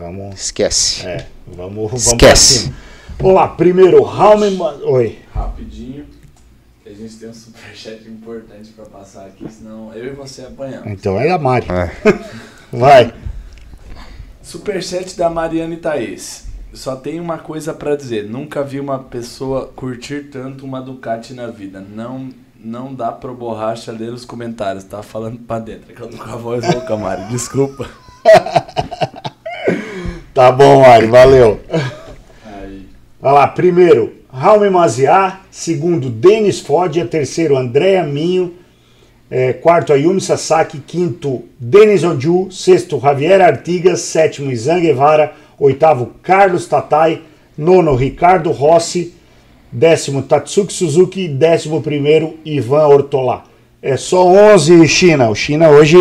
[0.01, 0.41] vamos.
[0.41, 1.07] esquece.
[1.07, 2.73] É, vamos, vamos Esquece.
[3.19, 4.59] Vamos lá, primeiro, Raume.
[4.85, 5.19] Oi.
[5.33, 6.07] Rapidinho,
[6.83, 10.91] que a gente tem um superchat importante pra passar aqui, senão eu e você apanhamos.
[10.91, 11.67] Então é da Mari.
[11.71, 11.91] É.
[12.73, 13.13] Vai.
[14.43, 16.47] Superchat da Mariana e Thaís.
[16.73, 18.25] Só tem uma coisa pra dizer.
[18.29, 21.81] Nunca vi uma pessoa curtir tanto uma Ducati na vida.
[21.81, 25.93] Não, Não dá pro borracha ler os comentários, tá falando pra dentro.
[25.93, 27.29] É que eu tô com a voz louca, Mário.
[27.29, 27.91] Desculpa.
[30.33, 31.59] Tá bom, Mari, valeu.
[32.47, 32.87] Aí.
[33.21, 38.55] Vai lá, primeiro, Raume Maziá, segundo, Denis Foggia, terceiro, Andréa Minho,
[39.29, 46.67] é, quarto, Ayumi Sasaki, quinto, Denis Onju, sexto, Javier Artigas, sétimo, Izan Guevara, oitavo, Carlos
[46.67, 47.23] Tatai,
[47.59, 49.15] nono, Ricardo Rossi,
[49.73, 53.50] décimo, Tatsuki Suzuki, décimo primeiro, Ivan Ortolá.
[53.83, 55.31] É só 11, China.
[55.31, 55.97] O China hoje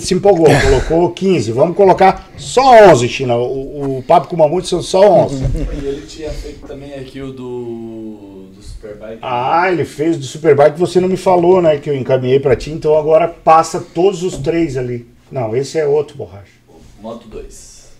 [0.00, 1.52] se empolgou, colocou 15.
[1.52, 3.36] Vamos colocar só 11, China.
[3.36, 5.44] O, o papo com o Mamute são só 11.
[5.82, 9.18] E ele tinha feito também aqui o do, do Superbike.
[9.20, 11.76] Ah, ele fez do Superbike, você não me falou, né?
[11.76, 15.06] Que eu encaminhei pra ti, então agora passa todos os três ali.
[15.30, 16.60] Não, esse é outro borracha.
[17.02, 17.90] Moto 2.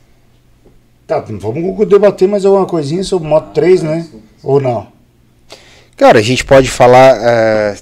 [1.06, 4.09] Tá, vamos debater mais alguma coisinha sobre Moto 3, né?
[4.42, 4.88] Ou não?
[5.97, 7.16] Cara, a gente pode falar.
[7.20, 7.76] é,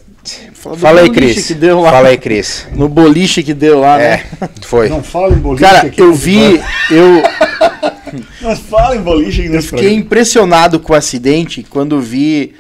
[0.61, 1.47] Fala do Fala aí, Cris.
[1.47, 1.91] que deu lá.
[1.93, 2.67] Fala aí, Cris.
[2.73, 4.49] No boliche que deu lá, É, né?
[4.63, 4.89] foi.
[4.89, 6.61] Não fala em boliche Cara, aqui eu nesse vi,
[6.91, 7.23] eu.
[8.41, 10.01] Não fala em boliche nesse fiquei programa.
[10.01, 12.55] impressionado com o acidente quando vi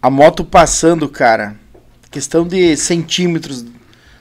[0.00, 1.54] a moto passando, cara.
[2.10, 3.64] Questão de centímetros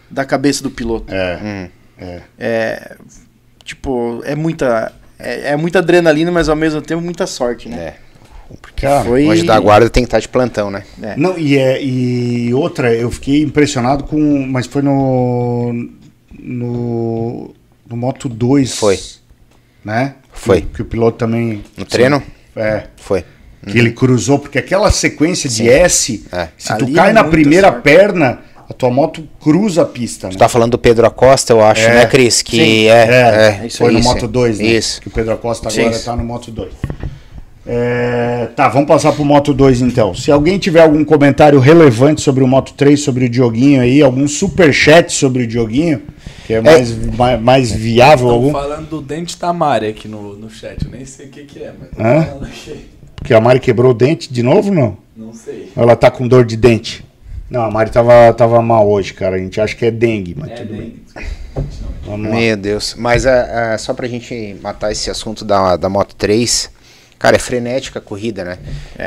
[0.09, 1.13] da cabeça do piloto.
[1.13, 1.69] É,
[2.37, 2.95] É,
[3.63, 7.77] tipo, é muita é, é muita adrenalina, mas ao mesmo tempo muita sorte, né?
[7.77, 7.95] É.
[8.75, 9.03] cara.
[9.05, 10.83] Foi Hoje da guarda tem que estar de plantão, né?
[11.01, 11.15] É.
[11.17, 14.45] Não, e, é, e outra, eu fiquei impressionado com.
[14.47, 15.89] Mas foi no.
[16.37, 17.53] No.
[17.89, 18.75] No Moto 2.
[18.75, 18.99] Foi.
[19.83, 20.15] Né?
[20.31, 20.61] Foi.
[20.61, 21.63] Que, que o piloto também.
[21.77, 22.21] No treino?
[22.55, 22.83] É.
[22.97, 23.23] Foi.
[23.67, 26.47] Que ele cruzou, porque aquela sequência de S, É.
[26.57, 27.83] se Ali tu cai é na primeira sorte.
[27.83, 30.27] perna, a tua moto cruza a pista.
[30.27, 30.33] Né?
[30.33, 31.93] Tu tá falando do Pedro Acosta, eu acho, É.
[31.93, 32.41] né, Cris?
[32.41, 32.85] Que Sim.
[32.87, 34.65] é, É, é, isso foi aí, no Moto 2, né?
[34.65, 34.99] Isso.
[34.99, 35.81] Que o Pedro Acosta Sim.
[35.81, 36.71] agora tá no Moto 2.
[37.65, 40.15] É, tá, vamos passar pro Moto 2 então.
[40.15, 44.27] Se alguém tiver algum comentário relevante sobre o Moto 3, sobre o Dioguinho aí, algum
[44.27, 46.01] superchat sobre o Dioguinho,
[46.47, 48.51] que é mais, mais, mais viável Estão algum.
[48.51, 50.83] falando do dente da Mari aqui no, no chat.
[50.83, 52.23] Eu nem sei o que, que é, mas Hã?
[52.25, 52.85] falando aqui.
[53.15, 54.97] Porque a Mari quebrou o dente de novo, não?
[55.15, 55.69] Não sei.
[55.75, 57.05] Ou Ela tá com dor de dente.
[57.47, 59.35] Não, a Mari tava, tava mal hoje, cara.
[59.35, 60.95] A gente acha que é dengue, mas É, tudo bem.
[61.15, 61.25] bem.
[62.05, 62.35] Vamos lá.
[62.35, 62.95] Meu Deus.
[62.97, 66.71] Mas é, é, só pra gente matar esse assunto da, da Moto 3,
[67.21, 68.57] cara, é frenética a corrida, né?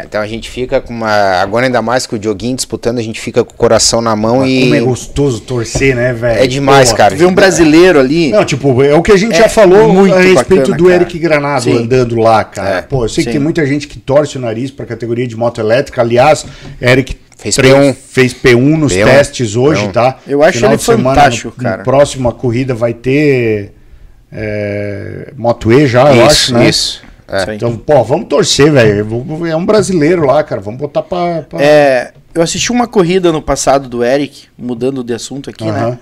[0.05, 1.11] Então a gente fica com uma.
[1.41, 4.35] Agora ainda mais com o Dioguinho disputando, a gente fica com o coração na mão
[4.37, 4.75] Como e.
[4.77, 6.43] é gostoso torcer, né, velho?
[6.43, 7.15] É demais, Pô, cara.
[7.17, 8.31] Ver um brasileiro ali.
[8.31, 10.85] Não, tipo, é o que a gente É já falou muito a respeito bacana, do
[10.85, 10.95] cara.
[10.97, 11.79] Eric Granado Sim.
[11.79, 12.79] andando lá, cara.
[12.79, 13.37] É, Pô, eu sei que sim.
[13.37, 16.01] tem muita gente que torce o nariz pra categoria de moto elétrica.
[16.01, 16.47] Aliás,
[16.81, 17.95] Eric Fez tre- P1.
[17.95, 19.93] fez P1 nos P1, testes hoje, P1.
[19.93, 20.19] tá?
[20.27, 21.83] Eu acho Final ele de semana, fantástico, no, cara.
[21.83, 23.73] Próxima corrida vai ter
[24.33, 26.69] é, Moto E já, eu isso, acho, né?
[26.69, 27.04] isso.
[27.35, 27.43] É.
[27.43, 27.51] Isso.
[27.53, 29.25] Então, pô, vamos torcer, velho.
[29.49, 30.61] É um brasileiro lá, cara.
[30.61, 31.43] Vamos botar pra.
[31.43, 31.63] pra...
[31.63, 35.99] É, eu assisti uma corrida no passado do Eric, mudando de assunto aqui, né?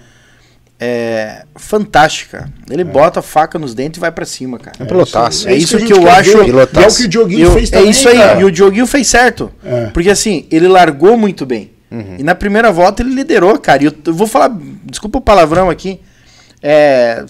[0.84, 2.50] É fantástica.
[2.68, 4.76] Ele bota a faca nos dentes e vai pra cima, cara.
[4.80, 5.48] É pilotaço.
[5.48, 6.30] É isso a que gente eu acho-.
[6.42, 7.90] E é o que o Dioguinho Eu- fez é também.
[7.90, 8.40] isso aí, cara.
[8.40, 9.52] e o Dioguinho fez certo.
[9.64, 9.86] É.
[9.86, 11.70] Porque assim, ele largou muito bem.
[11.88, 12.16] Uhum.
[12.18, 13.82] E na primeira volta ele liderou, cara.
[13.84, 14.50] E eu, eu vou falar,
[14.84, 16.00] desculpa o palavrão aqui.
[16.60, 17.24] É.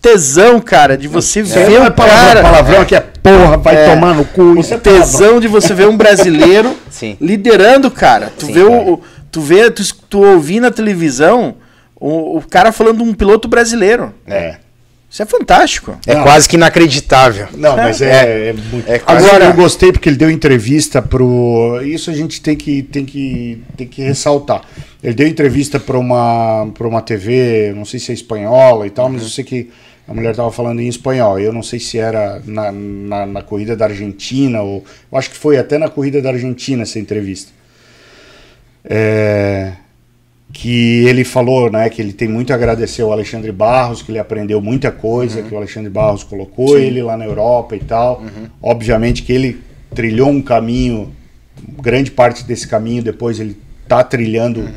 [0.00, 2.42] Tesão, cara, de você Isso ver não um é palavrão, cara.
[2.42, 4.54] palavrão que é porra, vai É, tomar no cu.
[4.58, 7.16] É tesão de você ver um brasileiro Sim.
[7.20, 8.32] liderando, cara.
[8.38, 8.72] Tu Sim, vê cara.
[8.90, 11.56] o, tu vê, tu, tu ouvir na televisão
[11.94, 14.14] o, o cara falando de um piloto brasileiro.
[14.26, 14.56] É.
[15.10, 15.98] Isso é fantástico.
[16.06, 16.22] É Não.
[16.22, 17.48] quase que inacreditável.
[17.56, 18.88] Não, mas é, é muito.
[18.88, 21.80] é Agora eu gostei porque ele deu entrevista pro.
[21.84, 24.62] Isso a gente tem que, tem que, tem que ressaltar.
[25.02, 29.08] Ele deu entrevista para uma, pra uma TV, não sei se é espanhola e tal,
[29.08, 29.68] mas eu sei que
[30.10, 31.38] a mulher estava falando em espanhol.
[31.38, 34.84] Eu não sei se era na, na, na corrida da Argentina ou.
[35.10, 37.52] Eu acho que foi até na corrida da Argentina essa entrevista.
[38.84, 39.74] É,
[40.52, 44.18] que ele falou, né, que ele tem muito a agradecer ao Alexandre Barros, que ele
[44.18, 48.20] aprendeu muita coisa, que o Alexandre Barros colocou ele lá na Europa e tal.
[48.60, 49.60] Obviamente que ele
[49.94, 51.14] trilhou um caminho,
[51.80, 53.56] grande parte desse caminho depois ele
[53.86, 54.68] tá trilhando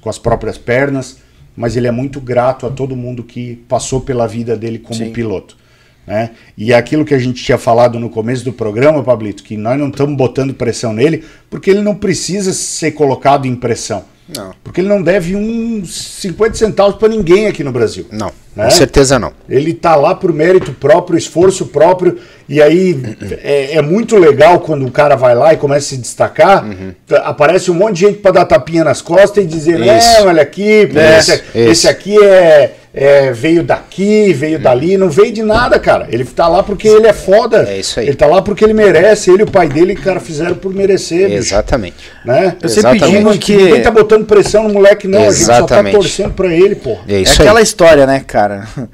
[0.00, 1.18] com as próprias pernas,
[1.60, 5.12] mas ele é muito grato a todo mundo que passou pela vida dele como Sim.
[5.12, 5.58] piloto.
[6.06, 6.30] Né?
[6.56, 9.78] E é aquilo que a gente tinha falado no começo do programa, Pablito, que nós
[9.78, 14.04] não estamos botando pressão nele, porque ele não precisa ser colocado em pressão.
[14.34, 14.54] Não.
[14.64, 18.06] Porque ele não deve uns 50 centavos para ninguém aqui no Brasil.
[18.10, 18.64] Não, Né?
[18.66, 19.32] com certeza não.
[19.48, 22.18] Ele tá lá por mérito próprio, esforço próprio,
[22.48, 22.96] e aí
[23.42, 26.64] é, é muito legal quando o cara vai lá e começa a se destacar,
[27.06, 30.20] t- aparece um monte de gente para dar tapinha nas costas e dizer, Isso.
[30.20, 31.42] não, olha aqui, É, esse, isso.
[31.54, 36.08] esse aqui é, é, veio daqui, veio dali, não veio de nada, cara.
[36.10, 37.64] Ele tá lá porque ele é foda.
[37.68, 38.08] É isso aí.
[38.08, 39.30] Ele tá lá porque ele merece.
[39.30, 41.96] Ele e o pai dele, cara, fizeram por merecer, bicho, Exatamente.
[42.24, 42.56] né?
[42.60, 43.16] Eu sempre Exatamente.
[43.18, 45.20] digo que Ninguém tá botando pressão no moleque, não.
[45.20, 45.94] A gente só tá Exatamente.
[45.94, 46.98] torcendo pra ele, pô.
[47.06, 47.64] É É aquela aí.
[47.64, 48.66] história, né, cara?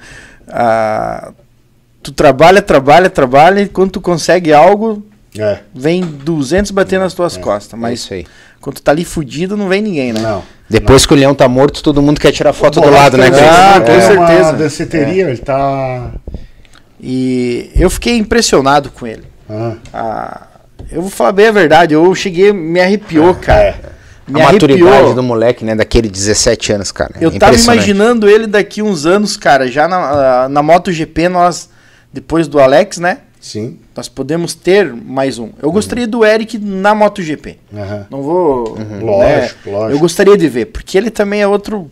[0.48, 1.32] Ah,
[2.02, 5.02] tu trabalha, trabalha, trabalha e quando tu consegue algo,
[5.36, 5.58] É.
[5.74, 7.72] vem 200 bater nas tuas costas.
[7.76, 8.26] É Mas isso aí.
[8.66, 10.18] Quando tu tá ali fudido, não vem ninguém, né?
[10.20, 10.42] Não.
[10.68, 13.40] Depois que o leão tá morto, todo mundo quer tirar foto do lado, né, Cris?
[13.40, 14.42] Ah, com é certeza.
[14.42, 16.10] Uma danceteria, ele tá.
[17.00, 19.22] E eu fiquei impressionado com ele.
[19.48, 20.40] Ah, Ah,
[20.90, 23.60] eu vou falar bem a verdade, eu cheguei, me arrepiou, cara.
[23.62, 23.74] é.
[24.26, 25.14] Me A maturidade arrepiou.
[25.14, 25.76] do moleque, né?
[25.76, 27.12] Daquele 17 anos, cara.
[27.20, 29.96] Eu É tava imaginando ele daqui uns anos, cara, já na,
[30.44, 31.70] ah, na MotoGP, nós,
[32.12, 33.18] depois do Alex, né?
[33.46, 33.78] Sim.
[33.96, 35.50] Nós podemos ter mais um.
[35.62, 37.58] Eu gostaria do Eric na MotoGP.
[37.72, 38.06] Aham.
[38.10, 38.70] Não vou.
[38.76, 39.18] Uhum.
[39.20, 39.38] né?
[39.40, 39.92] Lógico, lógico.
[39.92, 41.88] Eu gostaria de ver, porque ele também é outro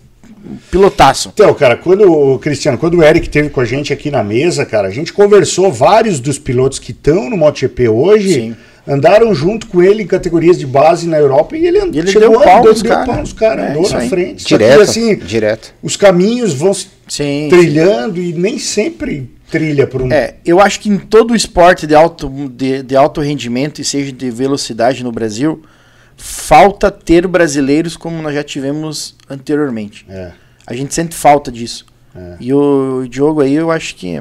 [0.71, 1.31] pilotaço.
[1.33, 4.67] Então, cara, quando o Cristiano, quando o Eric teve com a gente aqui na mesa,
[4.67, 8.35] cara, a gente conversou vários dos pilotos que estão no MotoGP hoje.
[8.35, 8.57] Sim.
[8.87, 12.11] Andaram junto com ele em categorias de base na Europa e ele, and- E ele
[12.11, 13.07] chegou deu pau andou, nos deu cara.
[13.07, 14.09] pau nos caras, É, andou na aí.
[14.11, 14.45] frente.
[14.45, 15.73] Direto, que, assim, direto.
[15.83, 17.47] os caminhos vão se Sim.
[17.49, 20.13] trilhando e nem sempre trilha por um.
[20.13, 23.85] É, eu acho que em todo o esporte de alto, de, de alto rendimento e
[23.85, 25.63] seja de velocidade no Brasil,
[26.17, 30.05] falta ter brasileiros como nós já tivemos anteriormente.
[30.09, 30.33] É.
[30.67, 31.87] A gente sente falta disso.
[32.17, 32.37] É.
[32.41, 34.21] E o Diogo aí, eu acho que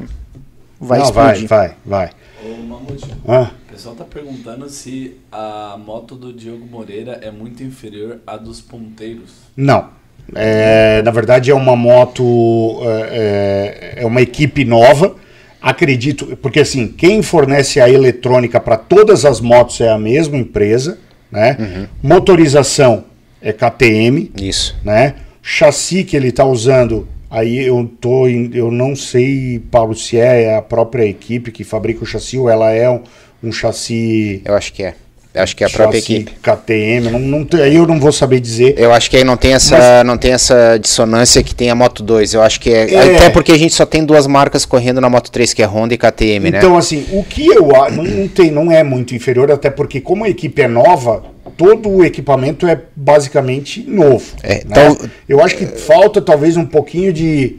[0.79, 1.47] vai Não, vai, explodir.
[1.47, 2.11] vai, vai.
[2.45, 7.63] Ô, Mamute, Ah, o pessoal tá perguntando se a moto do Diogo Moreira é muito
[7.63, 9.31] inferior à dos ponteiros.
[9.57, 9.89] Não.
[10.35, 12.79] É, na verdade, é uma moto,
[13.09, 15.22] é, é uma equipe nova.
[15.63, 20.99] Acredito, porque assim, quem fornece a eletrônica para todas as motos é a mesma empresa,
[21.31, 21.87] né?
[22.03, 23.05] Motorização
[23.41, 24.75] é KTM, Isso.
[24.83, 25.15] né?
[25.41, 30.55] Chassi que ele está usando, aí eu tô, em- eu não sei, Paulo, se é
[30.55, 33.01] a própria equipe que fabrica o chassi ou ela é um,
[33.41, 34.41] um chassi.
[34.45, 34.95] Eu acho que é.
[35.35, 36.31] Acho que é a própria chassi equipe.
[36.43, 38.75] KTM, não, não, aí eu não vou saber dizer.
[38.77, 42.03] Eu acho que aí não tem essa, não tem essa dissonância que tem a Moto
[42.03, 42.35] 2.
[42.35, 43.15] Eu acho que é, É.
[43.15, 45.93] Até porque a gente só tem duas marcas correndo na Moto 3, que é Honda
[45.95, 46.59] e KTM, né?
[46.59, 49.99] Então, assim, o que eu acho, não, não tem, não é muito inferior, até porque
[49.99, 51.23] como a equipe é nova,
[51.57, 54.23] todo o equipamento é basicamente novo.
[54.43, 54.61] É, né?
[54.71, 54.97] tal-
[55.27, 57.55] Eu acho que falta talvez um pouquinho de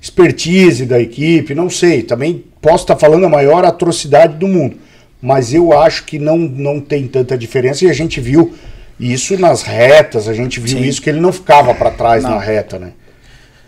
[0.00, 2.02] expertise da equipe, não sei.
[2.02, 4.76] Também posso estar falando a maior atrocidade do mundo,
[5.20, 8.54] mas eu acho que não, não tem tanta diferença e a gente viu
[8.98, 10.84] isso nas retas, a gente viu Sim.
[10.84, 12.30] isso que ele não ficava para trás Não.
[12.30, 12.92] na reta, né?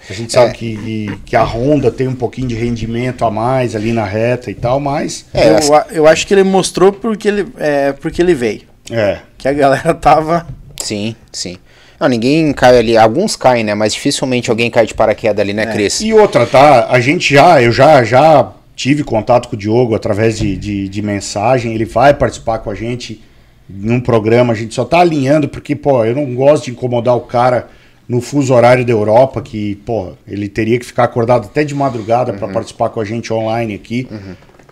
[0.09, 0.55] A gente sabe É.
[0.55, 4.55] que, que a Honda tem um pouquinho de rendimento a mais ali na reta e
[4.55, 5.25] tal, mas.
[5.33, 5.59] É, eu,
[5.93, 8.63] eu acho que ele mostrou porque ele, é, porque ele veio.
[8.91, 9.19] É.
[9.39, 10.49] Que a galera tava.
[10.83, 11.57] Sim, sim.
[12.01, 12.97] Não, ninguém cai ali.
[12.97, 13.75] Alguns caem, né?
[13.75, 16.01] Mas dificilmente alguém cai de paraquedas ali, né, Cris?
[16.01, 16.89] E outra, tá?
[16.91, 21.03] A gente já, eu já, já tive contato com o Diogo através de, de, de
[21.03, 21.75] mensagem.
[21.75, 23.23] Ele vai participar com a gente
[23.69, 24.55] num programa.
[24.55, 27.69] A gente só tá alinhando porque, pô, eu não gosto de incomodar o cara
[28.09, 32.33] no fuso horário da Europa, que, pô, ele teria que ficar acordado até de madrugada
[32.33, 34.09] para participar com a gente online aqui.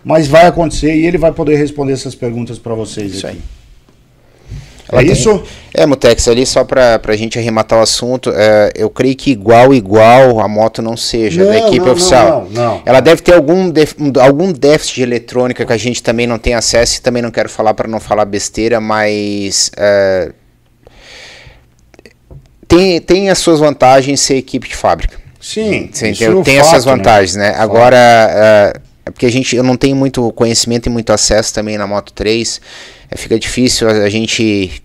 [0.03, 3.37] Mas vai acontecer e ele vai poder responder essas perguntas para vocês Isso aqui.
[3.37, 3.58] aí.
[4.91, 5.43] É Ela tem- isso?
[5.73, 9.73] É, Mutex, ali só pra, pra gente arrematar o assunto, é, eu creio que igual,
[9.73, 12.47] igual a moto não seja da Não, equipe não, oficial.
[12.51, 12.81] não, não.
[12.85, 16.55] Ela deve ter algum, def- algum déficit de eletrônica que a gente também não tem
[16.55, 20.31] acesso e também não quero falar para não falar besteira, mas é,
[22.67, 25.17] tem, tem as suas vantagens ser equipe de fábrica.
[25.39, 25.89] Sim.
[25.91, 26.41] Você entendeu?
[26.41, 26.91] é Tem fato, essas né?
[26.91, 27.53] vantagens, né?
[27.57, 28.73] Agora, é,
[29.05, 32.11] é porque a gente, eu não tenho muito conhecimento e muito acesso também na Moto
[32.13, 32.59] 3.
[33.09, 34.81] É, fica difícil a, a gente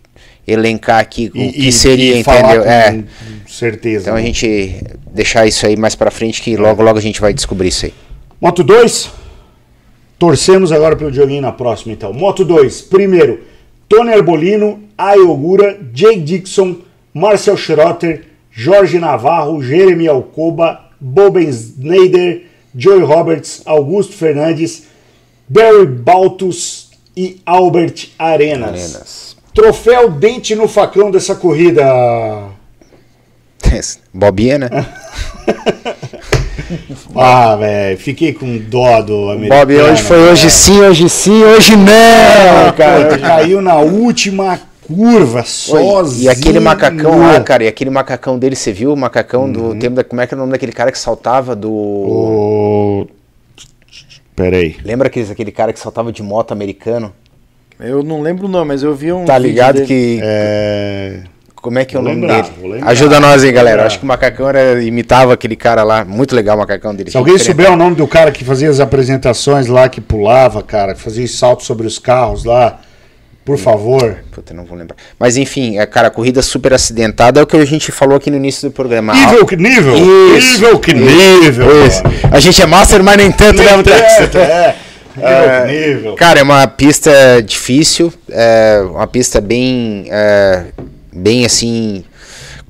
[0.47, 2.63] elencar aqui o que seria, entendeu?
[2.65, 3.03] É.
[3.47, 4.05] certeza.
[4.05, 4.27] Então a né?
[4.27, 4.83] gente
[5.13, 7.95] deixar isso aí mais pra frente que logo logo a gente vai descobrir isso aí.
[8.41, 9.11] Moto 2,
[10.19, 12.13] torcemos agora pelo Dioguinho na próxima então.
[12.13, 13.43] Moto 2, primeiro,
[13.89, 16.77] Tony Arbolino, Ayogura, Jake Dixon,
[17.13, 22.43] Marcel Schrotter, Jorge Navarro, Jeremy Alcoba, Boben Snyder,
[22.75, 24.87] Joey Roberts, Augusto Fernandes,
[25.49, 26.84] Barry Baltus
[27.17, 28.69] e Albert Arenas.
[28.69, 29.37] Arenas.
[29.55, 31.85] Troféu dente no facão dessa corrida.
[34.13, 34.69] Bobinha, né?
[37.15, 39.61] Ah, velho, fiquei com dó do americano.
[39.61, 40.51] Bob hoje foi hoje velho.
[40.51, 43.05] sim, hoje sim, hoje não, cara.
[43.05, 46.25] Puta, caiu na última curva, sozinho.
[46.25, 49.97] E aquele macacão lá, cara, e aquele macacão dele, você viu o macacão do tempo
[49.97, 50.05] da.
[50.05, 51.71] Como é que é o nome daquele cara que saltava do.
[51.71, 53.07] O...
[54.35, 54.77] Peraí.
[54.85, 57.13] Lembra aqueles, aquele cara que saltava de moto americano?
[57.79, 59.25] Eu não lembro o nome, mas eu vi um.
[59.25, 59.87] Tá vídeo ligado dele.
[59.87, 60.21] que.
[60.23, 61.23] É...
[61.57, 62.83] Como é que é o nome lembrar, dele?
[62.85, 63.77] Ajuda nós aí, galera.
[63.77, 63.87] lembrar.
[63.87, 66.05] Acho que o Macacão era, imitava aquele cara lá.
[66.05, 67.11] Muito legal o Macacão dele.
[67.11, 70.95] Se alguém souber o nome do cara que fazia as apresentações lá, que pulava, cara,
[70.95, 72.81] que fazia salto sobre os carros lá,
[73.45, 74.17] por favor.
[74.33, 74.97] Puta, não vou lembrar.
[75.19, 78.37] Mas enfim, é, cara, corrida super acidentada é o que a gente falou aqui no
[78.37, 79.13] início do programa.
[79.13, 79.95] Nível que nível!
[80.37, 81.87] Isso, nível que nível!
[81.87, 82.03] Isso.
[82.31, 84.75] A gente é master, mas nem tanto, né, Mutex?
[85.17, 85.67] É, é.
[85.67, 86.15] Nível que nível.
[86.17, 90.65] Cara, é uma pista difícil, é uma pista bem, é,
[91.13, 92.05] bem assim,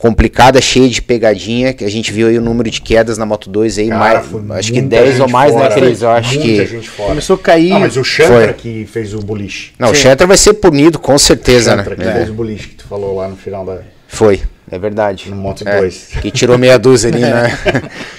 [0.04, 3.48] complicada, cheia de pegadinha, que a gente viu aí o número de quedas na Moto
[3.48, 6.02] 2 aí, Cara, mais, acho que muita 10 ou mais, fora, né, Cris?
[6.02, 6.80] Eu acho que...
[6.94, 7.72] Começou a cair.
[7.72, 8.52] Ah, mas o Chantra Foi.
[8.52, 9.72] que fez o boliche.
[9.78, 10.02] Não, o Sim.
[10.02, 12.12] Chantra vai ser punido, com certeza, Chantra que né?
[12.16, 13.78] fez É, o boliche que tu falou lá no final da.
[14.06, 15.30] foi, é verdade.
[15.30, 16.08] No Moto É, 2.
[16.20, 17.56] que tirou meia dúzia ali, né?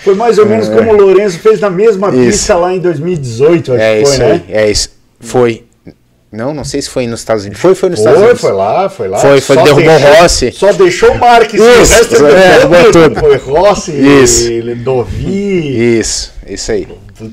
[0.03, 2.17] Foi mais ou menos como o Lourenço fez na mesma Isso.
[2.17, 4.31] pista lá em 2018, acho É que foi, isso né?
[4.31, 4.89] aí, é isso.
[5.19, 5.63] Foi.
[6.35, 7.61] Não, não sei se foi nos Estados Unidos.
[7.61, 8.41] Foi, foi nos Estados Foi, Unidos.
[8.41, 9.17] foi lá, foi lá.
[9.19, 10.51] Foi, foi, Só derrubou o deixou- Rossi.
[10.51, 11.61] Só deixou o Marques.
[11.61, 13.19] Isso, o resto ele é, derrubou tudo.
[13.19, 14.51] Foi Rossi, Isso.
[14.51, 16.87] ele- Dovi, Isso, isso aí.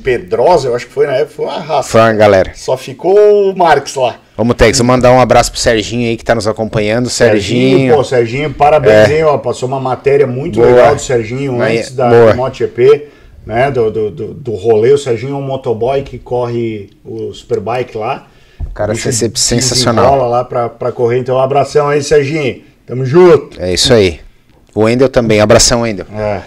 [0.04, 1.88] Pedrosa, eu acho que foi na época, foi uma raça.
[1.88, 2.52] Foi uma galera.
[2.54, 4.16] Só ficou o Marques lá.
[4.36, 7.10] Vamos, Tex, vou mandar um abraço pro Serginho aí que tá nos acompanhando.
[7.10, 7.94] Serginho.
[7.96, 10.66] pô, Serginho, parabéns, hein, ó, passou uma matéria muito Boa.
[10.68, 12.34] legal do Serginho antes da boa.
[12.34, 13.08] MotoGP,
[13.44, 14.92] né, do, do, do, do rolê.
[14.92, 18.28] O Serginho é um motoboy que corre o Superbike lá.
[18.74, 20.28] Cara, sen- desenrola sensacional.
[20.28, 21.18] lá pra, pra correr.
[21.18, 22.62] Então, um abração aí, Serginho.
[22.86, 23.60] Tamo junto.
[23.60, 24.20] É isso aí.
[24.74, 25.40] O Wendel também.
[25.40, 26.06] Abração, Wendel.
[26.14, 26.43] É.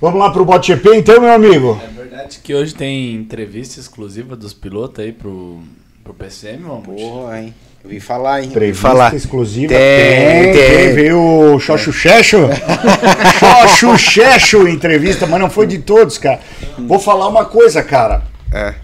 [0.00, 1.80] Vamos lá pro MotoGP então, meu amigo?
[1.82, 5.60] É verdade que hoje tem entrevista exclusiva dos pilotos aí pro,
[6.02, 7.02] pro PCM, Mamute?
[7.02, 7.54] Porra, hein?
[7.82, 8.48] Eu vi falar, hein?
[8.48, 9.14] Entrevista falar.
[9.14, 9.68] exclusiva.
[9.74, 10.94] Tem, tem.
[10.94, 12.38] Veio o Xoxo Checho.
[13.38, 16.40] Xoxo Checho entrevista, mas não foi de todos, cara.
[16.78, 18.22] Vou falar uma coisa, cara.
[18.52, 18.74] É.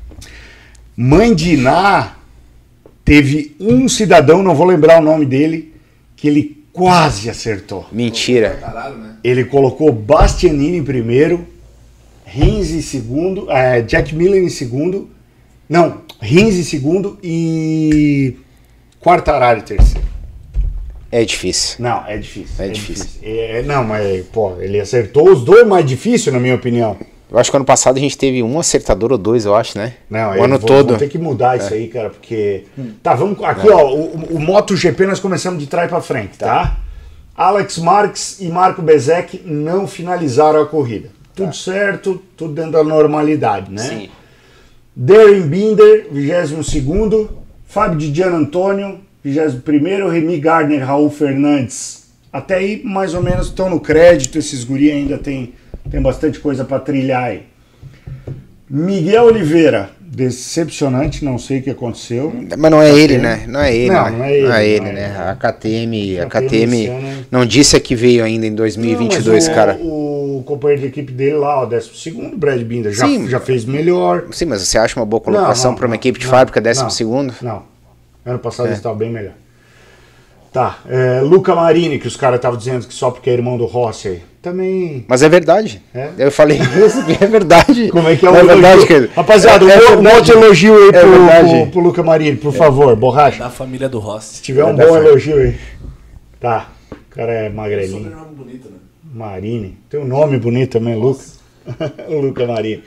[0.96, 2.12] Mãe de Iná
[3.10, 5.74] teve um cidadão, não vou lembrar o nome dele,
[6.14, 7.84] que ele quase acertou.
[7.90, 8.60] Mentira.
[8.96, 9.16] Né?
[9.24, 11.44] Ele colocou Bastianini em primeiro,
[12.24, 15.10] Rins em segundo, eh, Jack Miller em segundo,
[15.68, 18.36] não, Rins em segundo e
[19.00, 20.06] Quartararo em terceiro.
[21.10, 21.78] É difícil.
[21.80, 22.64] Não, é difícil.
[22.64, 23.08] É difícil.
[23.24, 26.96] É, não, mas, pô, ele acertou os dois mais difíceis, na minha opinião.
[27.30, 29.94] Eu acho que ano passado a gente teve um acertador ou dois, eu acho, né?
[30.10, 30.98] Não, o eles ano vão- todo.
[30.98, 32.64] Ter que mudar isso aí, cara, porque.
[33.02, 33.42] Tá, vamos.
[33.44, 36.78] Aqui, ó, o, o MotoGP nós começamos de trás pra frente, tá?
[37.36, 41.08] Alex Marques e Marco Bezek não finalizaram a corrida.
[41.34, 43.82] Tudo certo, tudo dentro da normalidade, né?
[43.82, 44.08] Sim.
[44.94, 47.28] Darren Binder, 22.
[47.64, 50.08] Fábio de Gian Antônio, 21.
[50.08, 52.10] Remy Gardner, Raul Fernandes.
[52.32, 54.36] Até aí, mais ou menos, estão no crédito.
[54.36, 55.54] Esses guri ainda tem,
[55.90, 57.42] tem bastante coisa para trilhar aí.
[58.68, 62.32] Miguel Oliveira, decepcionante, não sei o que aconteceu.
[62.56, 63.22] Mas não é ele, KTM.
[63.22, 63.44] né?
[63.48, 64.10] Não é ele, Não, né?
[64.16, 65.04] não é ele, Não é ele, não é né?
[65.04, 65.28] ele.
[65.28, 69.74] A KTM, a KTM não disse que veio ainda em 2022, Não, o, cara.
[69.80, 71.90] O companheiro de equipe dele lá, o 12,
[72.36, 73.28] Brad Binder, já, Sim.
[73.28, 74.26] já fez melhor.
[74.30, 77.34] Sim, mas você acha uma boa colocação para uma equipe de fábrica, décimo não, segundo?
[77.42, 77.64] Não.
[78.24, 78.68] Ano passado É.
[78.70, 79.32] eles estavam bem melhor.
[80.52, 80.78] Tá.
[80.88, 84.08] é, Luca Marini, que os caras estavam dizendo que só porque é irmão do Rossi
[84.08, 84.22] aí.
[84.42, 85.04] Também.
[85.06, 85.82] Mas é verdade.
[85.94, 86.08] É?
[86.18, 87.90] Eu falei isso é verdade.
[87.90, 88.62] Como é que é o é elogio?
[88.62, 91.80] verdade, que Rapaziada, é, é um, um monte de elogio aí É pro, pro, pro
[91.80, 93.38] Luca Marini, por favor, borracha.
[93.40, 94.36] Da família do Rossi.
[94.36, 95.56] Se tiver um É da bom fa- elogio aí.
[96.40, 96.68] Tá.
[96.90, 98.04] O cara é magrelinho.
[98.04, 98.76] Sobrenome bonito, né?
[99.12, 99.78] Marini.
[99.90, 101.20] Tem um nome bonito também, Luca.
[102.08, 102.82] o Luca Marini.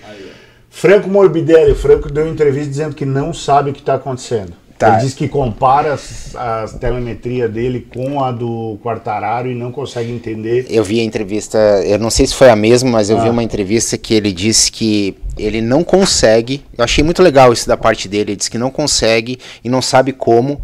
[0.72, 1.74] Franco Morbidelli.
[1.74, 4.54] O Franco deu entrevista dizendo que não sabe o que está acontecendo.
[4.84, 4.93] Tá.
[4.97, 10.11] Ele diz que compara as, as telemetria dele com a do Quartararo e não consegue
[10.11, 10.65] entender.
[10.69, 13.31] Eu vi a entrevista, eu não sei se foi a mesma, mas eu vi Ah.
[13.31, 16.64] uma entrevista que ele disse que ele não consegue.
[16.77, 18.31] Eu achei muito legal isso da parte dele.
[18.31, 20.61] Ele disse que não consegue e não sabe como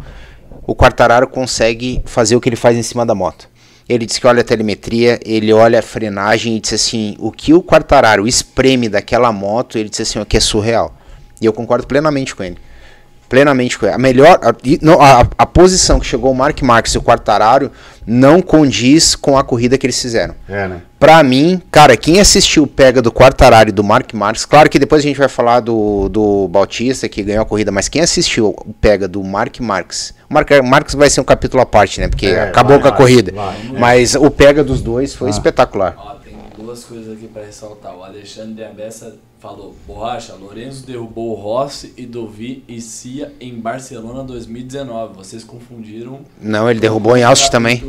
[0.66, 3.48] o Quartararo consegue fazer o que ele faz em cima da moto.
[3.88, 7.52] Ele disse que olha a telemetria, ele olha a frenagem e disse assim: o que
[7.52, 10.94] o Quartararo espreme daquela moto, ele disse assim: o que é surreal.
[11.40, 12.56] E eu concordo plenamente com ele.
[13.30, 13.94] Plenamente com ele.
[13.94, 14.38] A melhor.
[14.42, 14.50] A,
[15.20, 17.70] a, a posição que chegou o Mark Marques e o Quartararo
[18.04, 20.34] não condiz com a corrida que eles fizeram.
[20.48, 20.80] É, né?
[20.98, 24.78] Pra mim, cara, quem assistiu o pega do Quartararo e do Mark Marques, claro que
[24.80, 28.48] depois a gente vai falar do, do Bautista que ganhou a corrida, mas quem assistiu
[28.48, 32.08] o pega do Mark Marques, o Mark Marques vai ser um capítulo à parte, né?
[32.08, 33.32] Porque É, acabou vai, com a vai, corrida.
[33.32, 33.56] vai.
[33.78, 36.19] mas o pega dos dois foi espetacular.
[36.70, 37.96] Duas coisas aqui pra ressaltar.
[37.96, 43.54] O Alexandre de Abessa falou: Borracha, Lourenço derrubou o Rossi e Dovi e Cia em
[43.58, 45.14] Barcelona 2019.
[45.16, 46.20] Vocês confundiram.
[46.40, 47.82] Não, ele derrubou em Austin também.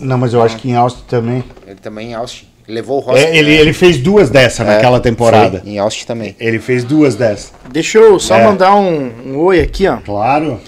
[0.00, 1.44] Não, mas eu acho que em Austin também.
[1.66, 2.46] Ele também em Austin.
[2.66, 3.22] Levou o Rossi.
[3.22, 5.60] É, ele, ele fez duas dessa É, naquela temporada.
[5.60, 6.34] foi em Austin também.
[6.40, 7.52] Ele fez duas dessas.
[7.70, 8.44] Deixa eu só É.
[8.46, 9.98] mandar um, um oi aqui, ó.
[9.98, 10.58] Claro.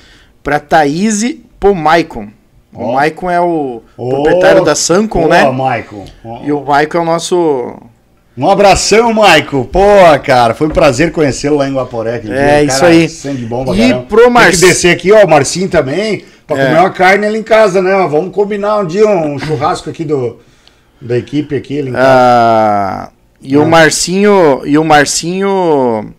[0.43, 2.29] Pra Thaís Pomaicon.
[2.79, 5.51] O Maicon é o Ô, proprietário da Sancon, Pô, né?
[5.51, 6.05] Maicon.
[6.45, 7.75] E o Maicon é o nosso.
[8.37, 9.65] Um abração, Maicon.
[9.65, 9.81] Pô,
[10.25, 12.17] cara, foi um prazer conhecê-lo lá em Guaporé.
[12.17, 12.63] É, dia.
[12.63, 13.09] isso Cara, aí.
[13.09, 14.07] Sangue bom pra E caramba.
[14.07, 16.67] pro Tem Marci- que descer aqui, ó, o Marcinho também, pra É.
[16.67, 17.91] comer uma carne ali em casa, né?
[18.09, 20.39] Vamos combinar um dia um churrasco aqui do,
[21.01, 21.81] da equipe aqui.
[21.81, 22.07] Ali em casa.
[22.09, 23.09] Ah,
[23.43, 24.63] e o Marcinho.
[24.65, 26.15] E o Marcinho.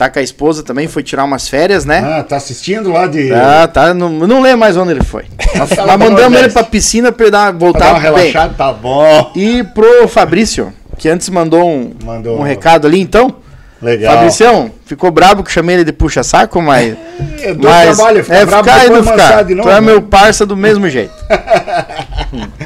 [0.00, 1.98] Tá com a esposa também, foi tirar umas férias, né?
[2.02, 3.30] Ah, tá assistindo lá de...
[3.34, 3.92] Ah, tá.
[3.92, 5.24] Não, não lembro mais onde ele foi.
[5.54, 8.30] Mas, Tá mandamos ele pra piscina pra dar, pra voltar dar uma bem.
[8.30, 9.30] relaxada, tá bom.
[9.36, 13.36] E pro Fabrício, que antes mandou um, Mandou um recado ali, então.
[13.82, 14.14] Legal.
[14.14, 16.96] Fabricião, ficou brabo que chamei ele de puxa-saco, mas.
[17.42, 19.44] É, do mas trabalho, fica é ficar e não ficar.
[19.44, 19.80] Tu é né?
[19.80, 21.12] meu parça do mesmo jeito.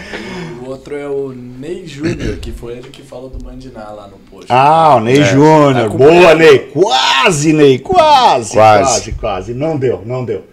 [0.94, 4.46] Outro é o Ney Júnior, que foi ele que falou do Mandiná lá no post.
[4.48, 5.90] Ah, o Ney Júnior.
[5.90, 6.34] Tá Boa.
[6.34, 6.58] Ney.
[6.72, 7.78] Quase, Ney.
[7.78, 8.82] Quase, Quase.
[8.84, 9.54] quase, quase.
[9.54, 10.44] Não deu, não deu.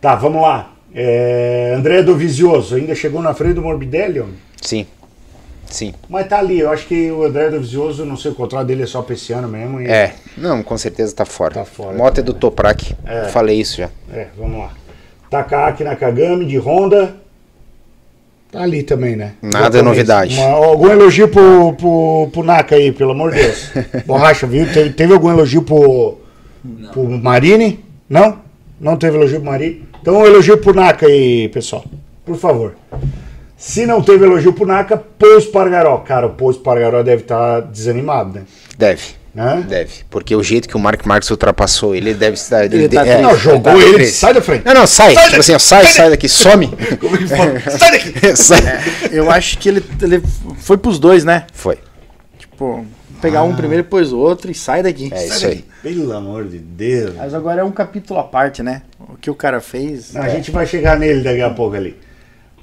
[0.00, 0.72] Tá, vamos lá.
[0.94, 4.24] É, André do Vizioso, ainda chegou na frente do Morbidelli?
[4.60, 4.86] Sim.
[5.66, 5.94] Sim.
[6.08, 8.82] Mas tá ali, eu acho que o André do Vizioso, não sei, o contrato dele
[8.82, 9.80] é só pra esse ano mesmo.
[9.80, 10.14] e- É.
[10.36, 11.54] Não, com certeza tá fora.
[11.54, 11.96] Tá fora.
[11.96, 12.94] Moto é do Toprak.
[13.06, 13.24] É.
[13.28, 13.88] Falei isso já.
[14.12, 14.70] É, vamos lá.
[15.30, 17.14] Takaki Nakagami de Honda.
[18.50, 19.32] Tá ali também, né?
[19.40, 19.84] Nada Japonês.
[19.84, 20.34] novidade.
[20.36, 23.70] Uma- algum elogio pro, pro, pro Naka aí, pelo amor de Deus.
[24.06, 24.66] Borracha, viu?
[24.72, 26.18] Teve, teve algum elogio pro,
[26.92, 27.78] pro Marini?
[28.08, 28.38] Não?
[28.80, 29.84] Não teve elogio pro Marini?
[30.02, 31.84] Então um elogio pro Naka aí, pessoal.
[32.24, 32.74] Por favor.
[33.56, 35.98] Se não teve elogio pro Naka, Pô Espargaró.
[35.98, 38.42] Cara, o Pô Espargaró deve estar desanimado, né?
[38.76, 39.19] Deve.
[39.36, 39.60] Hã?
[39.60, 40.04] Deve.
[40.10, 42.64] Porque o jeito que o Mark Marques ultrapassou ele, ele deve estar.
[42.64, 43.22] Ele tá é, triste.
[43.22, 44.16] Não, jogou tá ele, triste.
[44.16, 44.64] sai da frente.
[44.64, 45.14] Não, não, sai.
[45.14, 46.66] Sai tipo assim, ó, sai, sai daqui, some.
[46.70, 47.60] Ele?
[47.78, 48.36] Sai daqui!
[48.36, 48.60] sai.
[49.12, 50.22] Eu acho que ele, ele
[50.58, 51.46] foi pros dois, né?
[51.52, 51.78] Foi.
[52.38, 52.84] Tipo,
[53.20, 55.10] pegar um primeiro, depois o outro e sai daqui.
[55.12, 55.64] É isso aí.
[55.82, 57.14] Pelo amor de Deus.
[57.16, 58.82] Mas agora é um capítulo à parte, né?
[58.98, 60.12] O que o cara fez.
[60.12, 61.96] Não, a gente vai chegar nele daqui a pouco ali.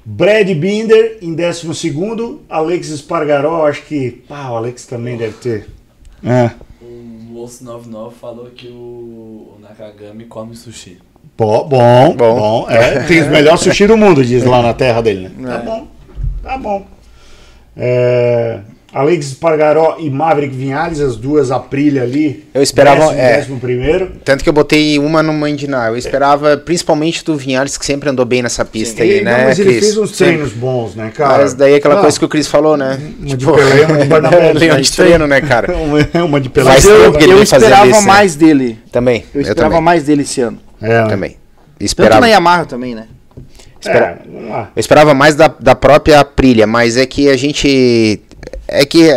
[0.04, 4.24] Brad Binder em 12, Alex Espargaró, acho que.
[4.30, 5.77] Ah, o Alex também deve ter.
[6.24, 6.50] É.
[6.82, 10.98] O Osso 99 falou que o, o Nakagami come sushi.
[11.36, 12.36] Bom, bom, Bom.
[12.36, 12.66] bom.
[12.70, 15.50] É, tem os melhores sushi do mundo, diz lá na terra dele, né?
[15.50, 15.86] Tá bom,
[16.42, 16.86] tá bom.
[17.76, 18.60] É,
[18.92, 22.46] Alex Espargaró e Maverick Vinhales, as duas Aprilia ali.
[22.54, 23.36] Eu esperava- Décimo, é.
[23.36, 24.12] décimo primeiro.
[24.24, 25.88] Tanto que eu botei uma no Mandiná.
[25.88, 29.44] Eu esperava, principalmente do Vinhares, que sempre andou bem nessa pista aí, Ele- né, não,
[29.44, 29.80] mas ele Cris?
[29.84, 31.38] fez uns treinos bons, né, cara?
[31.42, 32.98] Mas daí é aquela Ah, coisa que o Cris falou, né?
[33.20, 34.52] Uma de Pelé, uma de Barnabé.
[34.54, 35.76] Leão de treino, né, cara?
[35.76, 36.70] Uma, uma de Pelé.
[36.70, 38.06] Mas eu, ele eu fazendo esperava isso, né?
[38.06, 38.78] mais dele.
[38.90, 39.24] Também.
[39.34, 39.84] Eu Eu, esperava também.
[39.84, 40.58] mais dele esse ano.
[40.80, 41.08] É, né?
[41.08, 41.30] Também.
[41.30, 43.04] Tanto Esperava, na Yamaha também, né?
[43.86, 44.70] É, vamos lá.
[44.74, 48.20] eu esperava mais da, da própria Aprilia, mas é que a gente.
[48.68, 49.10] É que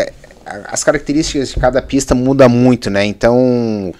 [0.69, 3.05] as características de cada pista mudam muito, né?
[3.05, 3.93] Então.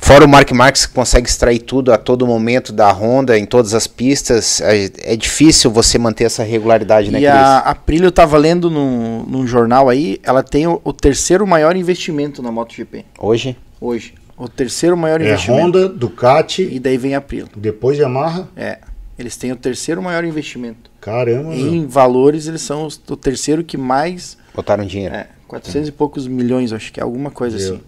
[0.00, 3.74] Fora o Mark Marques que consegue extrair tudo a todo momento da Honda, em todas
[3.74, 7.34] as pistas, é, é difícil você manter essa regularidade, né, E Cris?
[7.34, 11.74] a Aprilia, eu tava lendo num, num jornal aí, ela tem o, o terceiro maior
[11.74, 13.56] investimento na MotoGP Hoje?
[13.80, 14.14] hoje.
[14.36, 15.62] O terceiro maior É investimento.
[15.64, 17.46] Honda, Ducati, E daí vem a Aprilia.
[17.56, 18.48] depois Yamaha.
[18.56, 18.78] É.
[19.18, 20.88] Eles têm o terceiro maior investimento.
[21.00, 21.58] Caramba, meu.
[21.74, 24.38] Em valores, eles são os- o terceiro que mais.
[24.58, 25.14] Botaram dinheiro.
[25.14, 27.74] É, 400 e poucos milhões, acho que é alguma coisa Meu.
[27.76, 27.80] assim.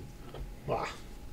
[0.71, 0.85] Ah,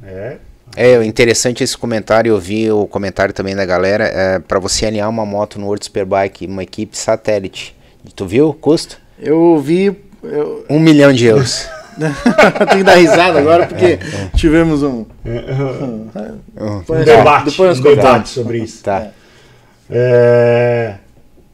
[0.04, 0.38] É,
[0.76, 5.08] É interessante esse comentário, eu vi o comentário também da galera, é, para você alinhar
[5.08, 7.76] uma moto no World Superbike, uma equipe satélite.
[8.16, 9.00] Tu viu o custo?
[9.20, 9.96] Eu vi.
[10.24, 10.66] Eu...
[10.68, 11.68] Um milhão de euros.
[12.70, 14.00] Tem que dar risada agora porque
[14.36, 15.06] tivemos um.
[15.26, 18.84] um Depois- debate, depois nós um debate sobre isso.
[18.84, 19.08] Tá.
[19.90, 20.96] É,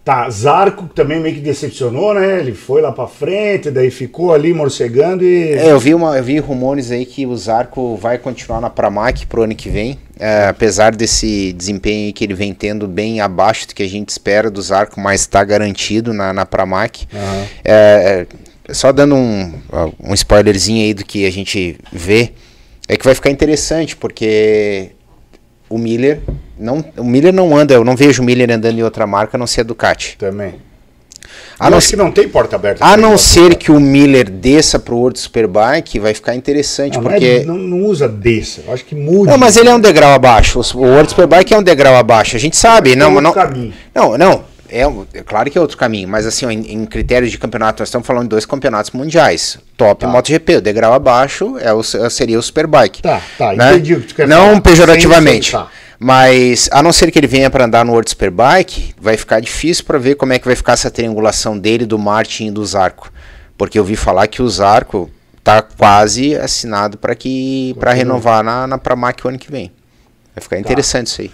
[0.03, 2.39] tá, Zarco também meio que decepcionou, né?
[2.39, 5.53] Ele foi lá pra frente, daí ficou ali morcegando e...
[5.53, 9.25] É, eu vi, uma, eu vi rumores aí que o Zarco vai continuar na Pramac
[9.27, 13.67] pro ano que vem, é, apesar desse desempenho aí que ele vem tendo bem abaixo
[13.67, 17.07] do que a gente espera do Zarco, mas está garantido na, na Pramac.
[17.63, 18.27] É,
[18.67, 19.53] é, só dando um,
[19.99, 22.31] um spoilerzinho aí do que a gente vê,
[22.87, 24.91] é que vai ficar interessante, porque
[25.73, 26.19] o Miller
[26.57, 29.39] não, o Miller não anda, eu não vejo o Miller andando em outra marca a
[29.39, 30.15] não ser a Ducati.
[30.17, 30.55] Também.
[31.59, 32.83] A não, que não tem porta aberta.
[32.83, 33.17] a não ele.
[33.17, 37.43] ser que o Miller desça pro World Superbike, vai ficar interessante, Não, não é- porque...
[37.45, 39.31] não, não usa dessa, eu acho que muda.
[39.31, 40.59] Não, mas ele é um degrau abaixo.
[40.75, 42.35] O World Superbike é um degrau abaixo.
[42.35, 43.33] A gente sabe, não, outro não.
[43.33, 43.73] caminho.
[43.93, 44.43] Não, não.
[44.73, 47.81] É, um- é claro que é outro caminho, mas assim, em, em critérios de campeonato,
[47.81, 49.57] nós estamos falando de dois campeonatos mundiais.
[49.77, 53.01] Top MotoGP, o degrau abaixo é o, seria o Superbike.
[53.01, 53.71] Tá, tá, né?
[53.73, 54.61] entendi o que tu quer Não falar.
[54.61, 55.51] pejorativamente.
[55.51, 55.67] Sem- tá.
[55.99, 59.85] Mas, a não ser que ele venha para andar no World Superbike, vai ficar difícil
[59.85, 63.09] para ver como é que vai ficar essa triangulação dele, do Martin e do Zarco.
[63.57, 65.09] Porque eu vi falar que o Zarco
[65.43, 69.67] tá quase assinado para que para renovar na, na Pramac o ano que vem.
[69.67, 70.41] Vai Tá.
[70.41, 71.31] ficar interessante isso aí.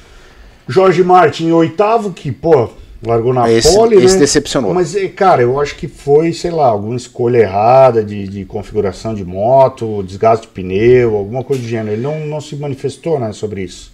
[0.68, 2.70] Jorge Martin oitavo, que, pô,
[3.02, 4.20] Largou na Esse- pole, esse né?
[4.20, 4.74] decepcionou.
[4.74, 9.14] Mas, eh, cara, eu acho que foi, sei lá, alguma escolha errada de, de configuração
[9.14, 11.92] de moto, desgaste de pneu, alguma coisa do gênero.
[11.94, 13.94] Ele não, não se manifestou né, sobre isso.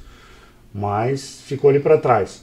[0.74, 2.42] Mas ficou ali pra trás.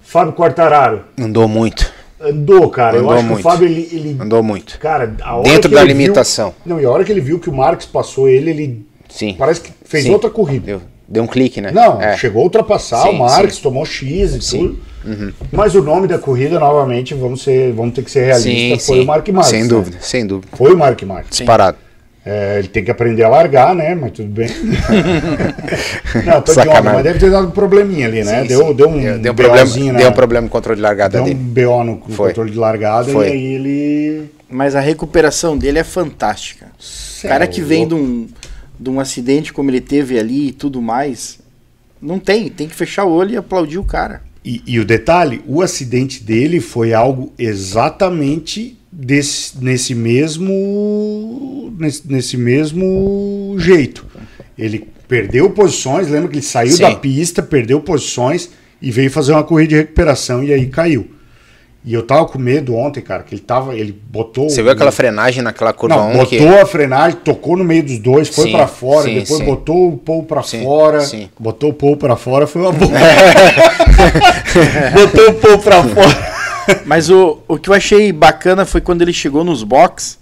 [0.00, 1.92] Fábio Quartararo Andou muito.
[2.20, 2.96] andou, cara.
[2.96, 3.40] eu Andou acho que muito.
[3.40, 4.78] o Fábio, ele, ele Andou muito.
[4.78, 6.54] Cara, a hora Dentro que da ele viu- limitação.
[6.64, 9.34] não, e a hora que ele viu que o Marques passou ele, ele Sim.
[9.38, 10.12] parece que fez Sim.
[10.12, 10.64] outra corrida.
[10.66, 11.70] Deu, deu um clique, né?
[11.72, 12.16] Não, É.
[12.16, 13.62] chegou a ultrapassar Sim, o Marques, sim.
[13.62, 14.58] tomou X e Sim.
[15.04, 15.34] tudo.
[15.50, 19.04] Mas o nome da corrida, novamente, vamos, ser, vamos ter que ser realistas, foi sim.
[19.04, 19.50] o Mark Marques.
[19.50, 19.68] Sem né?
[19.68, 20.48] dúvida, sem dúvida.
[20.54, 21.38] Foi o Mark Marques.
[21.38, 21.78] Disparado.
[22.26, 23.94] É, ele tem que aprender a largar, né?
[23.94, 24.48] Mas tudo bem.
[26.26, 28.42] não, tô de onda, mas deve ter dado um probleminha ali, né?
[28.42, 28.74] Sim, deu, sim.
[28.74, 29.98] deu um, deu, deu um problema, né?
[29.98, 31.38] deu um problema no controle de largada Deu um dele.
[31.38, 32.28] BO no, no Foi.
[32.28, 33.28] controle de largada Foi.
[33.28, 34.30] e aí ele.
[34.50, 36.66] Mas a recuperação dele é fantástica.
[37.24, 38.26] O cara que vem de um,
[38.78, 41.38] de um acidente como ele teve ali e tudo mais,
[42.00, 42.48] não tem.
[42.48, 44.22] Tem que fechar o olho e aplaudir o cara.
[44.44, 52.36] E, e o detalhe, o acidente dele foi algo exatamente desse, nesse mesmo nesse, nesse
[52.36, 54.06] mesmo jeito.
[54.56, 56.82] Ele perdeu posições, lembra que ele saiu Sim.
[56.82, 58.50] da pista, perdeu posições
[58.80, 61.10] e veio fazer uma corrida de recuperação e aí caiu.
[61.84, 64.90] E eu tava com medo ontem, cara, que ele tava, ele botou Você viu aquela
[64.92, 68.50] frenagem naquela curva não, 1 botou que a frenagem, tocou no meio dos dois, foi
[68.50, 69.44] pra fora, sim, depois sim.
[69.44, 71.30] botou o Paul pra Sim, fora, sim.
[71.38, 72.90] botou o Paul pra fora, foi uma boa.
[74.92, 76.28] botou o Paul pra fora.
[76.84, 80.18] Mas o, o que eu achei bacana foi quando ele chegou nos box.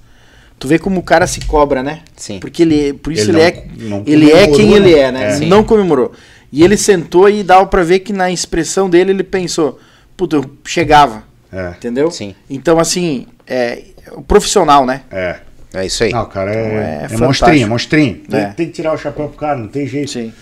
[0.59, 2.01] Tu vê como o cara se cobra, né?
[2.17, 2.39] Sim.
[2.39, 3.53] Porque ele, por isso Ele ele,
[3.89, 4.77] não- é, não ele é quem né?
[4.77, 5.25] ele é, né?
[5.25, 5.29] É.
[5.31, 5.49] Ele Sim.
[5.49, 6.13] Não comemorou.
[6.53, 9.79] E ele sentou e dava pra ver que na expressão dele ele pensou,
[10.17, 11.25] puta, eu chegava,
[11.57, 12.11] É, entendeu?
[12.11, 12.35] Sim.
[12.51, 15.03] Então assim, é o profissional, né?
[15.11, 15.37] é.
[15.75, 16.11] É isso aí.
[16.13, 17.25] Não, o cara é, é é, fantástico.
[17.25, 18.15] monstrinho, monstrinho.
[18.31, 18.45] Tem, É.
[18.47, 20.11] tem que tirar o chapéu pro cara, não tem jeito.
[20.11, 20.33] Sim.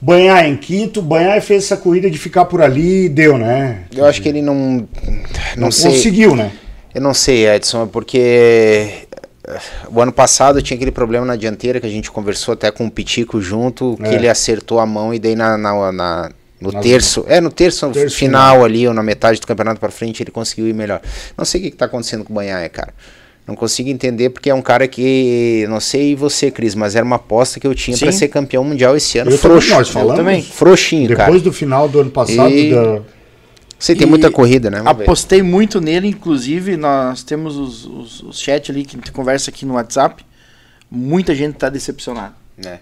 [0.00, 3.80] Banhar em quinto, Banhar fez essa corrida de ficar por ali e deu, né?
[3.94, 4.54] Eu acho que ele não.
[4.56, 4.86] Não,
[5.56, 5.90] Não sei.
[5.90, 6.50] conseguiu, né?
[6.94, 9.04] Eu não sei, Edson, porque
[9.46, 9.58] eh,
[9.88, 12.90] o ano passado tinha aquele problema na dianteira que a gente conversou até com o
[12.90, 14.14] Pitico junto, que É.
[14.14, 16.30] ele acertou a mão e daí na, na- na-
[16.60, 19.90] no Nas- terço, é no terço, Terço final ali, ou na metade do campeonato pra
[19.90, 21.00] frente, ele conseguiu ir melhor.
[21.36, 22.92] Não sei o que, que tá acontecendo com o Banhaia, cara.
[23.46, 27.16] Não consigo entender porque é um cara que, não sei você, Cris, mas era uma
[27.16, 28.18] aposta que eu tinha pra Sim.
[28.18, 29.30] ser campeão mundial esse ano.
[29.30, 29.74] Eu também, Frouxo.
[29.74, 30.16] nós falamos.
[30.16, 30.42] também.
[30.42, 31.24] Frouxinho, cara.
[31.24, 33.00] Depois do final do ano passado, E- da-
[33.78, 34.78] Você tem E muita corrida, né?
[34.82, 35.04] Vamos ver.
[35.04, 39.50] Apostei muito nele, inclusive nós temos os, os, os chat ali que a gente conversa
[39.50, 40.22] aqui no WhatsApp.
[40.90, 42.34] Muita gente tá decepcionada.
[42.62, 42.78] É.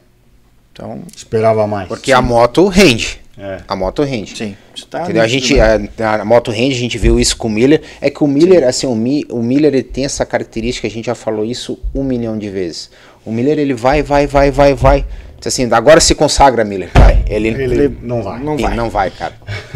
[0.72, 1.86] Então, esperava mais.
[1.86, 3.20] Porque a moto rende.
[3.38, 3.58] É.
[3.68, 4.36] A moto rende.
[4.36, 4.56] sim.
[4.90, 5.22] Tá Entendeu?
[5.22, 5.88] A gente, né?
[6.00, 7.82] a, a moto range, a gente viu isso com o Miller.
[8.00, 11.06] É que o Miller, assim, o, Mi, o Miller ele tem essa característica, a gente
[11.06, 12.90] já falou isso um milhão de vezes.
[13.24, 15.04] O Miller ele vai, vai, vai, vai, vai.
[15.44, 16.90] Assim, agora se consagra, Miller.
[16.94, 17.24] Vai.
[17.28, 18.40] Ele, Ele não vai.
[18.40, 18.76] não e vai.
[18.76, 19.34] não vai, cara.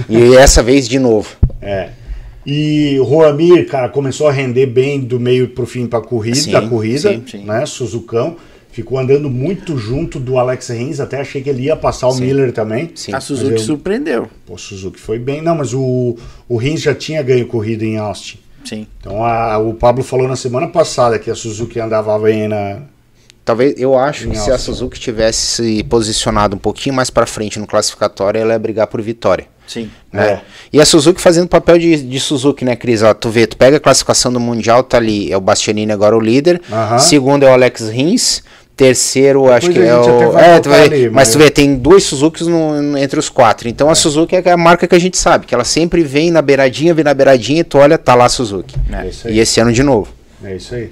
[0.09, 1.37] E essa vez de novo.
[1.61, 1.91] É.
[2.45, 6.51] E o Roamir, cara, começou a render bem do meio pro fim pra corrida, Sim,
[6.51, 7.45] da corrida, sim, sim.
[7.45, 7.65] né?
[7.67, 8.37] Suzucão.
[8.73, 12.53] Ficou andando muito junto do Alex Rins, até achei que ele ia passar o Miller
[12.53, 12.91] também.
[12.95, 13.15] Sim.
[13.15, 14.29] A Suzuki eu- surpreendeu.
[14.47, 15.43] Pô, o Suzuki foi bem.
[15.43, 16.17] Não, mas o,
[16.49, 18.39] o Rins já tinha ganho corrida em Austin.
[18.65, 18.87] Sim.
[18.99, 22.79] Então a- o Pablo falou na semana passada que a Suzuki andava bem na.
[23.45, 24.57] Talvez, eu acho que se a.
[24.57, 29.03] Suzuki tivesse se posicionado um pouquinho mais pra frente no classificatório, ela ia brigar por
[29.03, 29.47] vitória.
[29.67, 29.91] Sim.
[30.13, 30.27] né?
[30.35, 30.41] É.
[30.73, 33.03] E a Suzuki fazendo papel de, de Suzuki, né, Cris?
[33.03, 36.17] Ó, tu vê, tu pega a classificação do Mundial, tá ali, é o Bastianini agora
[36.17, 36.61] o líder.
[36.71, 36.99] Aham.
[36.99, 38.43] Segundo é o Alex Rins.
[38.83, 40.39] Terceiro, acho Depois que a é o.
[40.39, 42.05] É, tu vai- ali, mas mas- tu vê, tem dois
[42.47, 43.69] no- entre os quatro.
[43.69, 46.43] Então a Suzuki é a marca que a gente sabe, que ela sempre vem na
[46.43, 48.75] beiradinha, vem na beiradinha e tu olha, tá lá a Suzuki.
[48.93, 49.35] É isso aí.
[49.35, 50.09] E esse ano de novo.
[50.45, 50.91] É isso aí.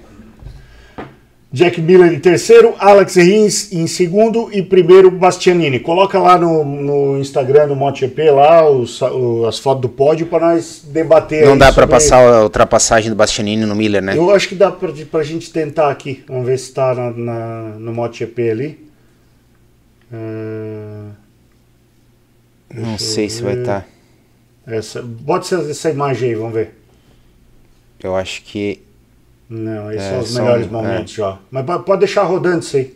[1.53, 5.81] Jack Miller em terceiro, Alex Rins em segundo e primeiro Bastianini.
[5.81, 10.55] Coloca lá no, no Instagram do MotoGP lá os, o- as fotos do pódio para
[10.55, 11.45] nós debater.
[11.45, 14.17] Não dá sobre- passar a ultrapassagem do Bastianini no Miller, né?
[14.17, 16.23] Eu acho que dá pra, pra gente tentar aqui.
[16.29, 18.87] Vamos ver se tá na, na- no MotoGP ali.
[20.13, 21.11] Ah,
[22.73, 23.87] Não sei se vai estar.
[24.67, 26.75] Essa, bota essa, essa imagem aí, vamos ver.
[28.01, 28.81] Eu acho que.
[29.51, 31.37] Não, esses É, são os são- melhores momentos já.
[31.51, 32.95] Mas po- pode deixar rodando isso aí.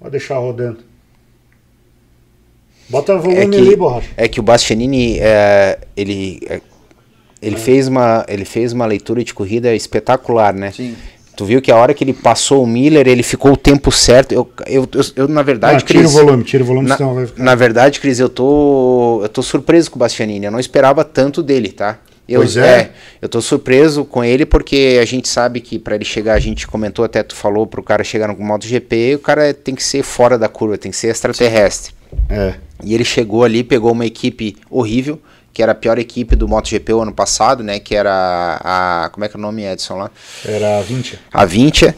[0.00, 0.78] Pode deixar rodando.
[2.88, 4.08] Bota volume É que- ali, borracha.
[4.16, 6.60] É que o Bastianini, é, ele, é,
[7.40, 10.70] ele, fez uma, ele fez uma leitura de corrida espetacular, né?
[10.72, 10.94] Sim.
[11.34, 14.32] Tu viu que a hora que ele passou o Miller, ele ficou o tempo certo.
[14.32, 17.14] Eu, eu, eu, eu, na verdade, Ah, tira o volume, tira o volume, na, senão
[17.14, 17.42] vai ficar.
[17.42, 20.44] na verdade, Cris, eu tô, eu tô surpreso com o Bastianini.
[20.44, 21.98] Eu não esperava tanto dele, tá?
[22.32, 22.90] Eu, Pois é.
[23.20, 26.66] Eu tô surpreso com ele porque a gente sabe que pra ele chegar, a gente
[26.66, 30.38] comentou até, tu falou, pro cara chegar no MotoGP, o cara tem que ser fora
[30.38, 31.94] da curva, tem que ser extraterrestre.
[32.28, 32.54] É.
[32.82, 35.20] E ele chegou ali, pegou uma equipe horrível,
[35.52, 37.78] que era a pior equipe do MotoGP o ano passado, né?
[37.78, 39.10] Que era a.
[39.12, 40.10] Como é que é o nome, Edson lá?
[40.44, 41.18] Era 20.
[41.32, 41.96] A Vintia,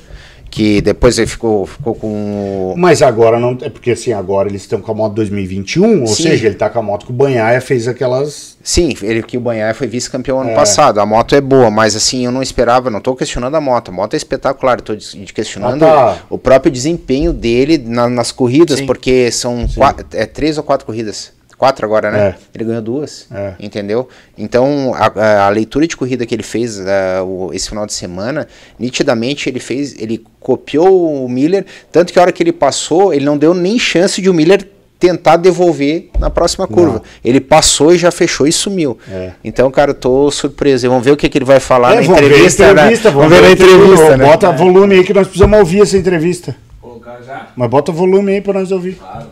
[0.54, 2.74] que depois ele ficou, ficou com.
[2.78, 3.58] Mas agora não.
[3.60, 6.22] É porque assim, agora eles estão com a moto 2021, ou Sim.
[6.22, 8.56] seja, ele tá com a moto que o Banhaia fez aquelas.
[8.62, 10.54] Sim, ele que o Banhaia foi vice-campeão ano É.
[10.54, 11.00] passado.
[11.00, 13.88] A moto é boa, mas assim, eu não esperava, não tô questionando a moto.
[13.88, 16.18] A moto é espetacular, des- questionando Ah, tá.
[16.30, 18.86] o próprio desempenho dele na- nas corridas, Sim.
[18.86, 21.32] porque são quatro, é, três ou quatro corridas.
[21.64, 22.18] Quatro agora, né?
[22.28, 22.34] É.
[22.54, 23.54] Ele ganhou duas, É.
[23.58, 24.06] entendeu?
[24.36, 27.94] Então, a, a- a leitura de corrida que ele fez ah, o- esse final de
[27.94, 28.46] semana,
[28.78, 33.24] nitidamente ele fez, ele copiou o Miller, tanto que a hora que ele passou, ele
[33.24, 34.68] não deu nem chance de o Miller
[35.00, 37.02] tentar devolver na próxima curva.
[37.24, 38.98] Ele passou e já fechou e sumiu.
[39.10, 39.32] É.
[39.42, 40.88] Então, cara, eu tô surpreso.
[40.88, 42.74] Vamos ver o que, que ele vai falar É, na ver a entrevista.
[42.74, 42.94] né?
[43.10, 44.24] Vamos ver na entrevista, né?
[44.26, 46.54] Bota volume aí que nós precisamos ouvir essa entrevista.
[46.80, 47.48] Colocar já?
[47.56, 48.94] Mas bota volume aí pra nós ouvir.
[48.94, 49.26] Claro.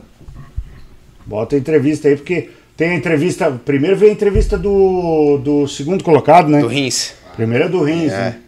[1.32, 3.50] Bota a entrevista aí, porque tem a entrevista.
[3.50, 6.60] Primeiro vem a entrevista do, do segundo colocado, né?
[6.60, 7.14] Do Rins.
[7.34, 8.18] Primeiro é do Rins, É.
[8.18, 8.42] né?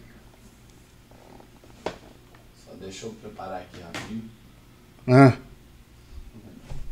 [2.63, 4.21] Só deixa eu preparar aqui rapidinho.
[5.07, 5.33] Ah.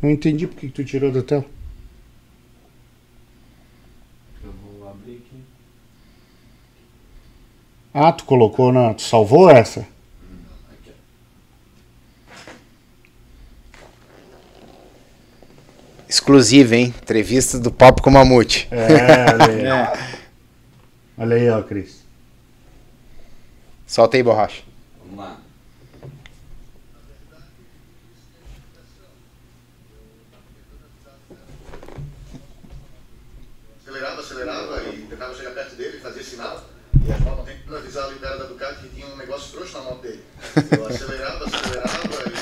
[0.02, 1.46] Não entendi por que que tu tirou da tela.
[4.44, 5.44] Eu vou abrir aqui.
[7.94, 8.96] Ah, tu colocou na.
[8.96, 9.82] Tu salvou essa?
[10.72, 10.94] Aqui, ó.
[16.14, 16.94] Exclusiva, hein?
[17.02, 18.68] Entrevista do Papo com o Mamute.
[18.70, 20.00] É, olha aí.
[21.18, 22.04] Olha aí, ó, Cris.
[23.88, 24.62] Solta aí, borracha.
[25.04, 25.40] Vamos lá.
[33.88, 36.64] acelerava, acelerava e tentava chegar perto dele, fazia sinal.
[36.94, 39.52] E motos não tem que avisar ali o cara da Ducati que tinha um negócio
[39.52, 40.24] frouxo na moto dele.
[40.78, 41.46] Eu acelerava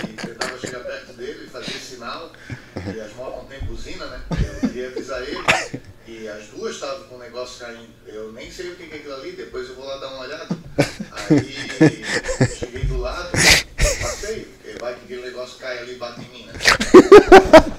[0.04, 2.32] e tentava chegar perto dele, fazia sinal.
[2.76, 4.22] E as motos não tem buzina, né?
[4.30, 5.82] Eu queria avisar ele.
[6.08, 7.20] E as duas estavam com o
[7.52, 7.90] negócio caindo.
[8.08, 10.22] Eu nem sei o que que é aquilo ali, depois eu vou lá dar uma
[10.24, 10.48] olhada.
[11.30, 12.04] Aí
[12.40, 16.38] eu cheguei do lado, passei, porque vai que aquele negócio cai ali e bate em
[16.38, 16.54] mim, né?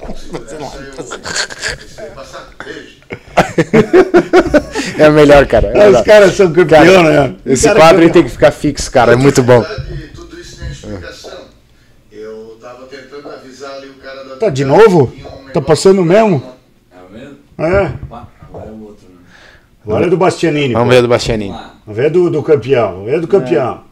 [0.00, 2.50] Com segurança eu deixei passar.
[2.64, 2.96] Beijo.
[4.98, 5.68] É o melhor, cara.
[5.68, 6.00] É melhor.
[6.00, 7.36] os caras são campeão, né?
[7.46, 8.12] Esse Cara, quadro aí campeão.
[8.12, 9.12] tem que ficar fixo, cara.
[9.12, 9.64] É muito bom.
[10.14, 11.46] Tudo isso tem explicação.
[12.10, 15.12] Eu tava tentando avisar ali o cara da Tá de novo?
[15.48, 16.38] um Tá passando mesmo?
[16.38, 16.56] moto.
[16.92, 17.38] É o mesmo?
[17.58, 17.92] É.
[18.42, 18.91] Agora outro, né?
[19.84, 20.74] Agora é do Bastianini.
[20.74, 20.94] Vamos pô.
[20.94, 21.58] ver do Bastianini.
[21.84, 22.92] Vamos ver do, do campeão.
[22.92, 23.84] Vamos ver do campeão.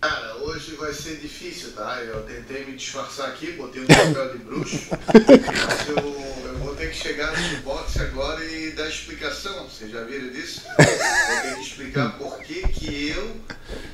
[0.00, 2.00] Cara, hoje vai ser difícil, tá?
[2.02, 6.90] Eu tentei me disfarçar aqui, botei um papel de bruxo, mas eu, eu vou ter
[6.90, 9.68] que chegar no boxe agora e dar explicação.
[9.68, 10.62] Vocês já viram disso?
[10.64, 13.36] Vou ter que explicar por que que eu,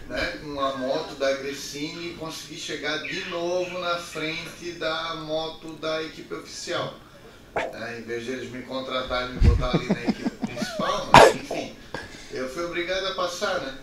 [0.09, 6.05] né, com a moto da Gressini, consegui chegar de novo na frente da moto da
[6.05, 6.95] equipe oficial.
[7.55, 7.99] Né?
[7.99, 11.77] em vez de eles me contratarem e me botar ali na equipe principal, mas enfim,
[12.33, 13.75] eu fui obrigado a passar, né?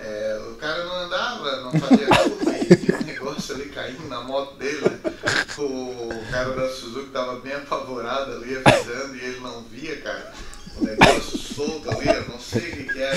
[0.00, 4.56] É, o cara não andava, não fazia curva e um negócio ali caindo na moto
[4.56, 4.80] dele.
[4.88, 4.98] né?
[5.58, 10.32] O cara da Suzuki tava bem apavorado ali, avisando, e ele não via, cara.
[10.76, 13.16] O negócio solto ali, eu não sei o que, que era.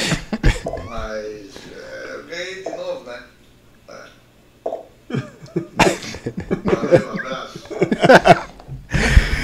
[0.85, 3.23] Mas é, eu ganhei de novo, né?
[3.88, 4.05] É.
[6.65, 8.49] Valeu, um abraço.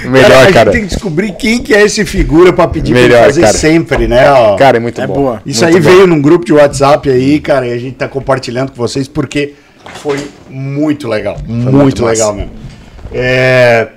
[0.08, 0.70] Melhor, a cara.
[0.70, 3.40] gente tem que descobrir quem que é esse figura pra pedir pra Melhor, ele fazer
[3.42, 3.52] cara.
[3.54, 4.30] sempre, né?
[4.30, 4.56] ó.
[4.56, 5.14] Cara, é muito É bom.
[5.14, 5.42] boa.
[5.46, 5.90] Isso Muito aí bom.
[5.90, 9.54] veio num grupo de WhatsApp aí, cara, e a gente tá compartilhando com vocês porque
[10.02, 10.18] foi
[10.48, 11.36] muito legal.
[11.46, 12.46] muito muito legal massa.
[12.46, 12.52] mesmo.
[13.12, 13.88] É,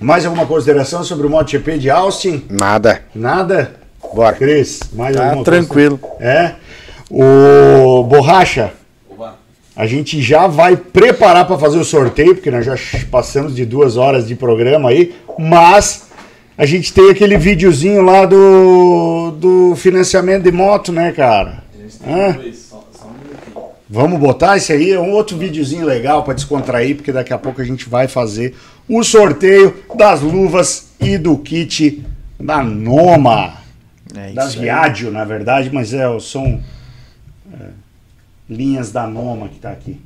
[0.00, 2.44] Mais alguma consideração sobre o MotoGP de Austin?
[2.48, 3.00] Nada.
[3.14, 3.72] Nada?
[4.14, 4.36] Bora.
[4.36, 5.98] Cris, mais Tá alguma tranquilo.
[5.98, 6.22] coisa?
[6.24, 6.54] É.
[7.10, 8.70] O Borracha.
[9.78, 12.74] A gente já vai preparar para fazer o sorteio, porque nós já
[13.12, 16.08] passamos de duas horas de programa aí, mas
[16.56, 21.62] a gente tem aquele videozinho lá do, do financiamento de moto, né, cara?
[21.72, 23.68] A gente tem só, só um.
[23.88, 27.62] Vamos botar esse aí, é um outro videozinho legal para descontrair, porque daqui a pouco
[27.62, 28.56] a gente vai fazer
[28.88, 32.04] o sorteio das luvas e do kit
[32.40, 33.58] da Noma.
[34.16, 34.56] É das.
[34.56, 36.77] Viaggio, na verdade, mas é, são é,
[38.48, 40.00] linhas da Noma que tá aqui.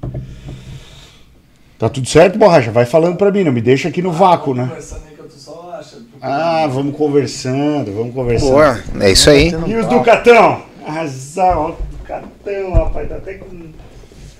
[1.78, 2.70] Tá tudo certo, Borracha?
[2.70, 4.66] Vai falando pra mim, não me deixa aqui no vácuo, né?
[4.68, 6.06] Conversando aí que eu tô só achando.
[6.20, 8.50] Ah, vamos conversando, vamos conversando.
[8.52, 8.80] Boa.
[9.00, 9.48] É isso aí.
[9.66, 10.62] E os Ducatão?
[10.86, 13.46] Ó, Ducatão, rapaz, tá até com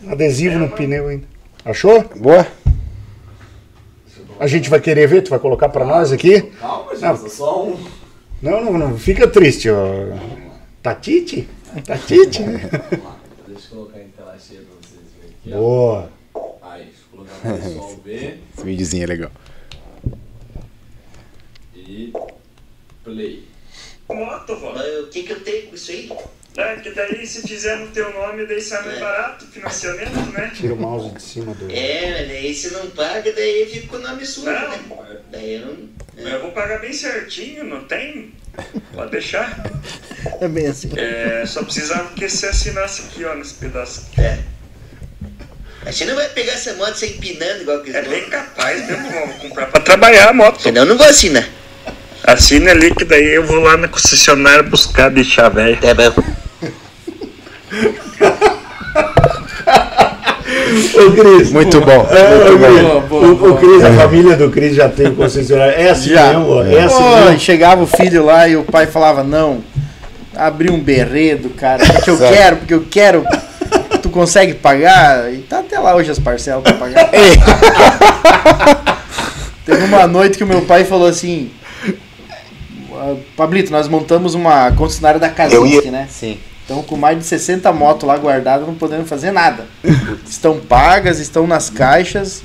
[0.08, 1.24] adesivo no pneu ainda.
[1.64, 2.04] Achou?
[2.16, 2.46] Boa.
[4.38, 6.42] A gente vai querer ver, tu vai colocar pra nós aqui?
[6.60, 7.16] Calma, gente, Não.
[7.16, 7.76] só- só um.
[8.40, 10.16] Não, não, não fica triste, ó.
[10.82, 11.48] Tatite?
[11.86, 12.42] Tatite?
[12.42, 12.62] Vamos
[13.04, 13.16] lá.
[13.46, 15.31] Deixa eu colocar em tela cheia pra vocês verem aqui, ó.
[15.44, 16.10] Boa.
[16.62, 18.40] Aí, deixa eu colocar pessoal ver.
[18.54, 19.32] Esse videozinho é legal.
[21.74, 22.12] E
[23.04, 23.48] play.
[24.08, 24.72] moto, vó.
[24.74, 26.12] Mas o que que eu tenho com isso aí?
[26.56, 30.52] É, que daí se fizer no teu nome, daí sai mais barato, financiamento, né?
[30.54, 31.70] Tira o mouse de cima do.
[31.70, 34.68] É, mas daí se não paga, daí fica com o nome sujo, Não.
[34.68, 35.20] né?
[35.30, 35.88] Daí eu não...
[36.14, 38.34] Mas eu vou pagar bem certinho, não tem?
[38.94, 39.62] Pode deixar.
[40.40, 40.88] É bem assim.
[40.96, 44.06] É, só precisava que você assinasse aqui, ó, nesse pedaço.
[44.16, 44.38] É.
[45.84, 49.10] Mas você não vai pegar essa moto sem empinando igual que É bem capaz mesmo,
[49.10, 50.62] vou comprar pra trabalhar a moto.
[50.62, 51.44] Senão eu não vou assinar.
[52.24, 55.76] Assina ali que daí eu vou lá na concessionária buscar deixar velho.
[55.78, 56.22] Tá bom.
[60.94, 61.50] Ô, Cris.
[61.50, 62.08] Muito bom.
[62.10, 63.52] É, ô, Cris, Boa, boa, o, boa.
[63.52, 65.72] o Cris, a família do Cris já tem concessionária.
[65.72, 66.28] É assim Já.
[66.32, 67.40] mesmo, é assim Pô, mesmo.
[67.40, 69.62] chegava o filho lá e o pai falava, não,
[70.34, 73.24] abri um berredo, cara, porque eu quero, porque eu quero.
[74.02, 75.32] Tu consegue pagar?
[75.32, 77.10] E tá lá hoje as parcelas pra pagar.
[79.64, 81.50] Teve uma noite que o meu pai falou assim,
[82.94, 86.08] "Ah, Pablito, nós montamos uma concessionária da Kazinski, né?
[86.10, 86.38] Sim.
[86.62, 89.66] Estão com mais de 60 motos lá guardadas, não podendo fazer nada.
[90.28, 92.42] estão pagas, estão nas caixas.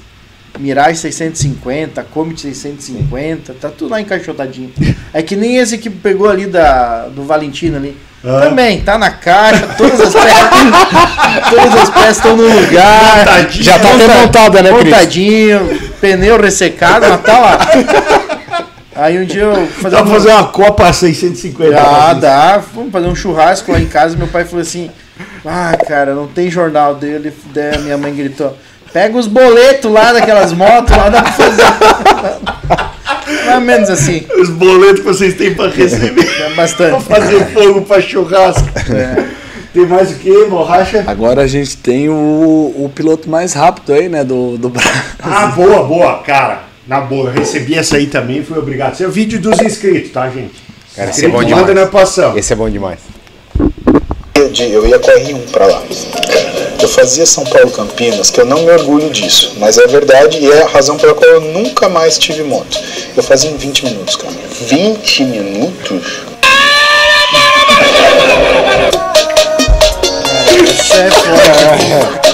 [0.59, 4.71] Mirage 650, Comet 650, tá tudo lá encaixotadinho.
[5.13, 7.95] É que nem esse que pegou ali da, do Valentino ali.
[8.25, 8.41] Ah.
[8.41, 10.49] Também, tá na caixa, todas as peças.
[11.51, 13.47] todas as peças estão no lugar.
[13.51, 14.83] Já tá até montada, né, Cris?
[14.85, 17.59] Montadinho, pneu ressecado, mas tá lá.
[18.95, 21.79] Aí um dia eu fazer Dá pra um- fazer uma Copa 650.
[21.79, 22.57] ah, dá.
[22.73, 24.17] Vamos fazer um churrasco lá em casa.
[24.17, 24.89] Meu pai falou assim:
[25.45, 27.31] Ah, cara, não tem jornal dele.
[27.53, 28.57] Daí a minha mãe gritou:
[28.97, 31.61] Pega os boletos lá daquelas motos lá, dá pra fazer.
[33.45, 34.25] Mais ou menos assim.
[34.39, 36.27] Os boletos que vocês têm pra receber.
[36.41, 37.03] É bastante.
[37.03, 38.67] pra fazer fogo pra churrasco.
[39.71, 41.03] Tem mais o que, borracha?
[41.05, 44.91] Agora a gente tem o, o piloto mais rápido aí, né, do, do Brasil.
[45.21, 46.63] Ah, boa, boa, cara.
[46.87, 48.93] Na boa, eu recebi essa aí também, fui obrigado.
[48.93, 50.55] Esse é o vídeo dos inscritos, tá, gente?
[50.95, 51.75] Cara, esse é bom demais.
[51.75, 52.35] na passão.
[52.35, 52.97] Esse é bom demais.
[54.33, 55.83] Eu ia com a R1 pra lá.
[56.79, 60.51] Eu fazia São Paulo Campinas, que eu não me orgulho disso, mas é verdade e
[60.51, 62.79] é a razão pela qual eu nunca mais tive moto.
[63.15, 64.33] Eu fazia em 20 minutos, cara.
[64.61, 66.21] 20 minutos?
[70.63, 70.93] Isso
[72.23, 72.26] é.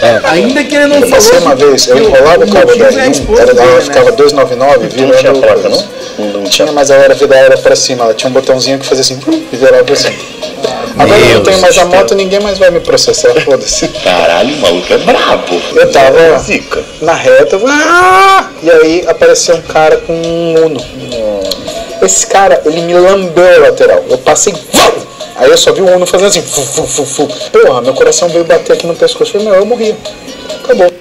[0.00, 1.46] Cara, ainda que ele não Eu passei falou.
[1.46, 3.80] uma vez, eu enrolava o cabo da é a R1, esposa era da né?
[3.80, 5.12] ficava 299, virando.
[5.12, 5.88] Não tinha placa, não?
[6.32, 9.20] Não tinha, mas ela era virada pra cima, ela tinha um botãozinho que fazia assim,
[9.52, 10.16] e virava assim.
[10.98, 13.88] Agora eu não tenho mais a moto, ninguém mais vai me processar, foda-se.
[13.88, 15.62] Caralho, o maluco é brabo.
[15.74, 16.18] Eu tava
[17.00, 20.80] na reta, eu falei, "Ah!" e aí apareceu um cara com um Uno.
[22.02, 24.04] Esse cara, ele me lambeu a lateral.
[24.08, 24.54] Eu passei!
[25.40, 27.26] Aí eu só vi o Uno fazendo assim, fu, fu, fu, fu.
[27.50, 29.36] Porra, meu coração veio bater aqui no pescoço.
[29.36, 29.94] Eu falei, não, eu morri.
[30.64, 30.92] Acabou.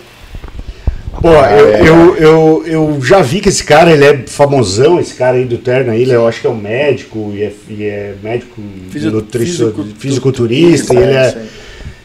[1.22, 5.36] Pô, eu, eu, eu, eu já vi que esse cara, ele é famosão, esse cara
[5.36, 8.14] aí do terno aí, ele, eu acho que é um médico, e é, e é
[8.24, 11.28] médico Fisio- fisiculturista, e é, ele é...
[11.28, 11.46] isso aí.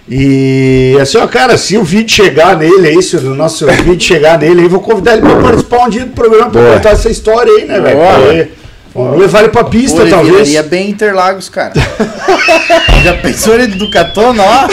[0.06, 4.39] E assim, ó, cara, se o vídeo chegar nele aí, se o nosso vídeo chegar
[4.39, 6.74] nele aí, vou convidar ele pra participar um dia do programa pra Boa.
[6.74, 8.48] contar essa história aí, né, velho?
[8.95, 10.49] Vamos levar ele pra pista, Pô, ele talvez.
[10.49, 11.73] viraria bem Interlagos, cara.
[13.03, 14.69] Já pensou ele do Catona, ó?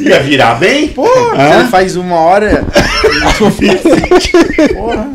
[0.00, 0.88] Ia virar bem?
[0.88, 2.64] Pô, ele faz uma hora.
[4.74, 5.10] Porra.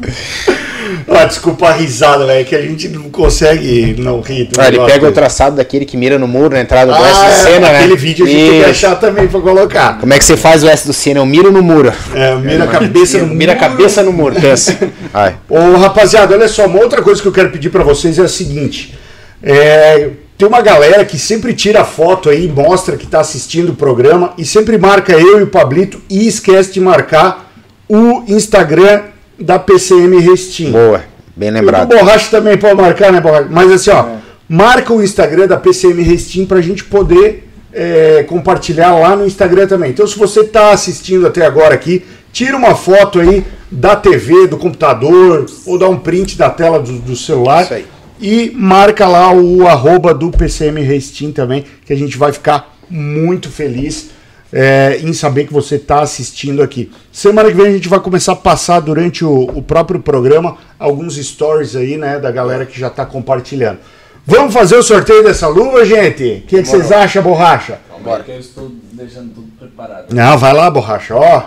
[1.09, 4.49] Ah, desculpa a risada, velho, que a gente não consegue não rir.
[4.57, 7.19] Ah, ele pega o traçado daquele que mira no muro na entrada do Ah, S
[7.19, 7.80] do é, Senna, né?
[7.80, 9.99] aquele vídeo a gente tem que achar também pra colocar.
[9.99, 11.19] Como é que você faz o S do Senna?
[11.19, 11.91] Eu miro no muro.
[12.13, 13.69] É, mira a cabeça no Mira a muro.
[13.69, 14.77] cabeça no muro, pensa.
[15.13, 15.35] Ai.
[15.49, 18.27] Ô, rapaziada, olha só, uma outra coisa que eu quero pedir pra vocês é a
[18.27, 18.97] seguinte.
[19.43, 24.34] É, tem uma galera que sempre tira foto aí, mostra que tá assistindo o programa
[24.38, 27.51] e sempre marca eu e o Pablito e esquece de marcar
[27.88, 29.01] o Instagram
[29.41, 30.72] da PCM Restin.
[30.72, 31.03] Boa,
[31.35, 31.89] bem O lembrado.
[31.89, 33.47] Borracha também pode marcar, né, Borracha?
[33.49, 39.15] Mas assim, ó, marca o Instagram da PCM Restin pra gente poder é, compartilhar lá
[39.15, 39.91] no Instagram também.
[39.91, 44.57] Então, se você tá assistindo até agora aqui, tira uma foto aí da TV, do
[44.57, 47.63] computador, ou dá um print da tela do, do celular.
[47.63, 47.85] Isso aí.
[48.19, 53.49] E marca lá o arroba do PCM Restin também, que a gente vai ficar muito
[53.49, 54.09] feliz
[54.51, 56.91] é, em saber que você está assistindo aqui.
[57.11, 61.15] Semana que vem a gente vai começar a passar durante o, o próprio programa alguns
[61.15, 63.79] stories aí, né, da galera que já está compartilhando.
[64.25, 66.23] Vamos fazer o sorteio dessa luva, gente?
[66.23, 67.79] O que, que vocês acham, borracha?
[68.05, 70.13] Aí que eu estou deixando tudo preparado.
[70.13, 71.43] Não, vai lá, borracha, ó.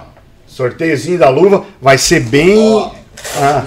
[0.46, 2.90] Sorteiozinho da luva vai ser bem.
[3.36, 3.64] Ah.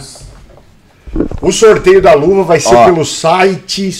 [1.41, 2.85] O sorteio da luva vai ser Ó.
[2.85, 3.91] pelo site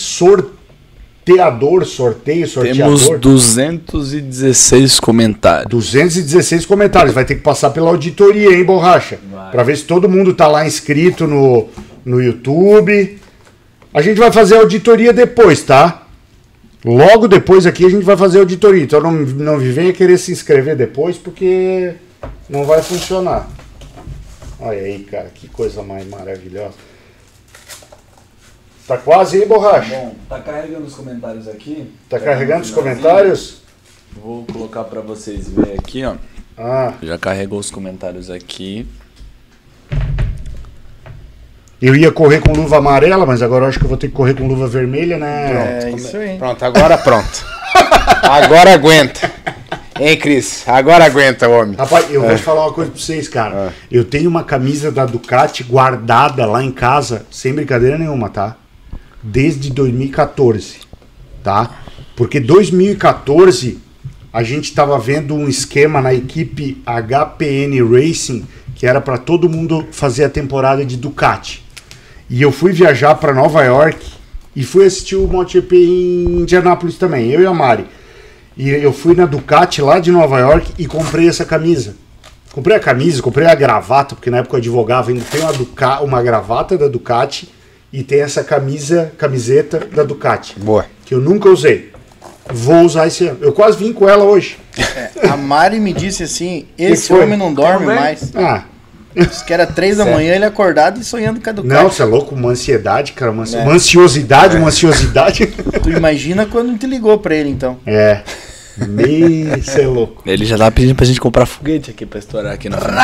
[1.28, 3.20] sorteador, sorteio, Temos sorteador.
[3.20, 5.70] 216 comentários.
[5.70, 7.14] 216 comentários.
[7.14, 9.20] Vai ter que passar pela auditoria, hein, Borracha?
[9.32, 9.52] Vai.
[9.52, 11.68] Pra ver se todo mundo tá lá inscrito no,
[12.06, 13.20] no YouTube.
[13.94, 16.04] A gente vai fazer a auditoria depois, tá?
[16.86, 18.84] Logo depois aqui a gente vai fazer a auditoria.
[18.84, 21.94] Então não, não venha querer se inscrever depois, porque
[22.49, 23.49] não vai funcionar.
[24.60, 26.76] Olha aí, cara, que coisa mais maravilhosa.
[28.88, 29.93] Tá quase aí, Borracha?
[29.93, 31.91] Bom, tá carregando os comentários aqui.
[32.09, 33.61] Tá Já carregando os comentários?
[34.14, 36.15] Vou colocar pra vocês verem aqui, ó.
[36.57, 38.88] Ah, Já carregou os comentários aqui.
[41.81, 44.14] eu ia correr com luva amarela, mas agora eu acho que eu vou ter que
[44.14, 45.81] correr com luva vermelha, né?
[45.84, 46.38] É isso aí.
[46.38, 47.45] Pronto, agora pronto.
[48.23, 49.31] Agora aguenta.
[49.99, 50.64] Hein, Cris?
[50.68, 51.76] Agora aguenta, homem.
[51.76, 53.73] Rapaz, eu vou te falar uma coisa pra vocês, cara.
[53.91, 58.55] Eu tenho uma camisa da Ducati guardada lá em casa, sem brincadeira nenhuma, tá?
[59.30, 60.78] Desde 2014,
[61.44, 61.82] tá?
[62.16, 63.78] Porque 2014
[64.32, 69.88] a gente tava vendo um esquema na equipe HPN Racing que era para todo mundo
[69.91, 71.66] fazer a temporada de Ducati.
[72.30, 73.99] E eu fui viajar para Nova York
[74.56, 77.86] e fui assistir o MotoGP em Indianápolis também, eu e a Mari.
[78.56, 81.95] E eu fui na Ducati lá de Nova York e comprei essa camisa.
[82.52, 86.24] Comprei a camisa, comprei a gravata, porque na época eu advogava, ainda tem uma, uma
[86.24, 87.49] gravata da Ducati
[87.91, 90.85] e tem essa camisa, camiseta da Ducati, Boa.
[91.05, 91.91] que eu nunca usei.
[92.49, 93.39] Vou usar esse ano.
[93.41, 94.57] Eu quase vim com ela hoje.
[95.30, 98.31] A Mari me disse assim: esse homem não dorme mais.
[98.35, 98.64] Ah,
[99.15, 101.73] Diz que era três da manhã ele acordado e sonhando com a Ducati.
[101.84, 102.35] não, você é louco?
[102.35, 103.31] Uma ansiedade, cara.
[103.31, 103.64] Uma, ansi- É.
[103.64, 105.47] uma ansiosidade, uma ansiosidade.
[105.81, 107.77] Tu imagina quando te ligou pra ele então.
[107.85, 108.22] é.
[108.88, 110.22] Me, você é louco.
[110.23, 112.95] Ele já tá pedindo pra gente comprar foguete aqui pra estourar aqui na frente.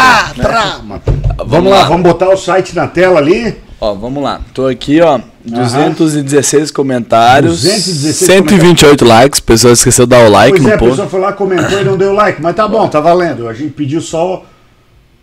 [1.48, 3.58] Vamos lá, vamos botar o site na tela ali.
[3.84, 4.40] Ó, vamos lá.
[4.54, 5.20] Tô aqui, ó.
[5.44, 7.64] 216 comentários.
[7.64, 9.40] 216 128 likes.
[9.42, 10.92] A pessoa esqueceu de dar o like pois é, no a post.
[10.92, 12.42] pessoa foi lá, comentou e não deu like.
[12.42, 13.46] Mas tá bom, tá valendo.
[13.50, 14.46] A gente pediu só,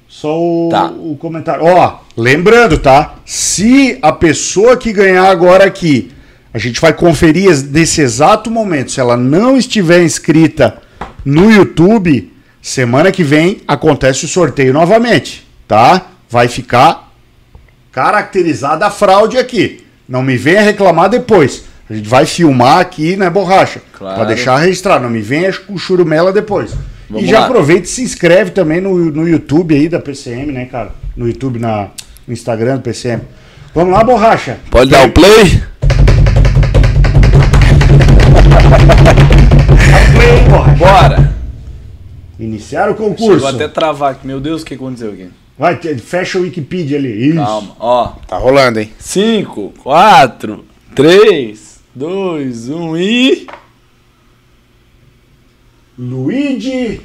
[0.07, 0.91] só o, Tá.
[0.95, 1.65] o comentário.
[1.65, 3.15] Ó, lembrando, tá?
[3.25, 6.11] Se a pessoa que ganhar agora aqui,
[6.53, 8.93] a gente vai conferir es- nesse exato momento.
[8.93, 10.83] Se ela não estiver inscrita
[11.25, 12.31] no YouTube,
[12.61, 16.09] semana que vem acontece o sorteio novamente, tá?
[16.29, 17.10] Vai ficar
[17.93, 19.85] caracterizada a fraude aqui.
[20.09, 21.65] Não me venha reclamar depois.
[21.89, 23.83] A gente vai filmar aqui, né, borracha?
[23.93, 24.17] Claro.
[24.17, 25.03] Pra deixar registrado.
[25.03, 26.73] Não me venha com churumela depois.
[27.09, 27.47] Vamos e já lá.
[27.47, 30.93] aproveita e se inscreve também no, no YouTube aí da PCM, né, cara?
[31.17, 31.89] No YouTube, na,
[32.27, 33.23] no Instagram do PCM.
[33.75, 34.59] Vamos lá, borracha.
[34.71, 35.63] Pode dar o play?
[40.15, 40.77] Play, borracha.
[40.77, 41.33] Bora!
[42.39, 43.47] Iniciar o Chegou concurso.
[43.47, 44.27] até travar aqui.
[44.27, 45.29] Meu Deus, o que aconteceu aqui?
[45.61, 47.29] Vai, fecha o Wikipedia ali.
[47.29, 47.37] Isso.
[47.37, 48.07] Calma, ó.
[48.27, 48.91] Tá rolando, hein?
[48.99, 50.65] 5, 4,
[50.95, 53.47] 3, 2, 1 e.
[55.99, 57.03] Luigi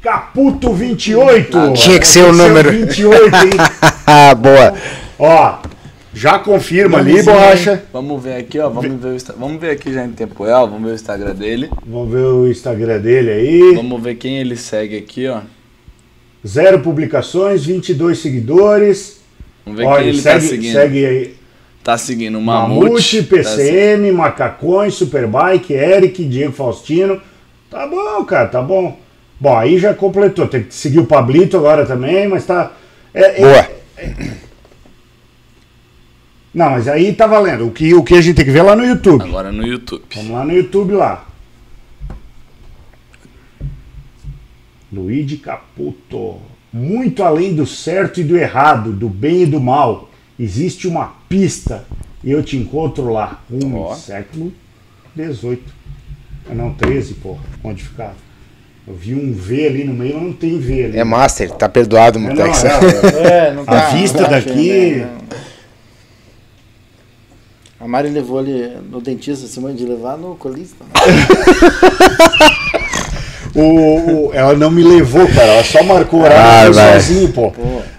[0.00, 1.72] Caputo 28.
[1.72, 2.70] Tinha que ser o número.
[2.70, 3.50] 28, hein?
[4.38, 4.74] Boa.
[5.18, 5.58] Ó,
[6.14, 7.82] já confirma ali, Vamos ver, borracha.
[7.92, 8.70] Vamos ver aqui, ó.
[8.70, 10.68] Vamos ver, o vamos ver aqui já em tempo real.
[10.68, 11.68] Vamos ver o Instagram dele.
[11.84, 13.74] Vamos ver o Instagram dele aí.
[13.74, 15.40] Vamos ver quem ele segue aqui, ó.
[16.46, 19.20] Zero publicações, 22 seguidores.
[19.64, 20.72] Vamos ver Olha, quem ele segue, tá seguindo.
[20.72, 21.34] segue aí.
[21.84, 23.22] Tá seguindo o Mamute, Mamute.
[23.22, 27.20] tá PCM, Macacões, Superbike, Eric, Diego Faustino.
[27.70, 28.98] Tá bom, cara, tá bom.
[29.40, 30.46] Bom, aí já completou.
[30.48, 32.72] Tem que seguir o Pablito agora também, mas tá.
[33.14, 33.68] é- é- Boa.
[36.54, 37.66] Não, mas aí tá valendo.
[37.66, 39.22] O que, o que a gente tem que ver é lá no YouTube.
[39.22, 40.02] Agora no YouTube.
[40.14, 41.27] Vamos lá no YouTube lá.
[44.92, 46.36] Luigi Caputo.
[46.72, 51.84] Muito além do certo e do errado, do bem e do mal, existe uma pista
[52.22, 53.42] e eu te encontro lá.
[53.50, 53.94] Um Ó.
[53.94, 54.52] século
[55.16, 55.62] 18.
[56.50, 57.40] Ah, não, 13, porra.
[57.64, 58.14] Onde ficava?
[58.86, 60.98] Eu vi um V ali no meio, mas não tem V ali.
[60.98, 62.64] É Master, tá perdoado, É, não, Mutex.
[62.64, 62.68] é,
[63.48, 65.18] É, não A vista não daqui- né?
[67.80, 70.84] A Mari levou ele no dentista, semana de levar no colista.
[70.84, 70.90] né?
[73.60, 75.52] O, o- ela não me levou, cara.
[75.54, 76.92] Ela só marcou o horário Ah, e vai.
[77.00, 77.52] sozinho, pô.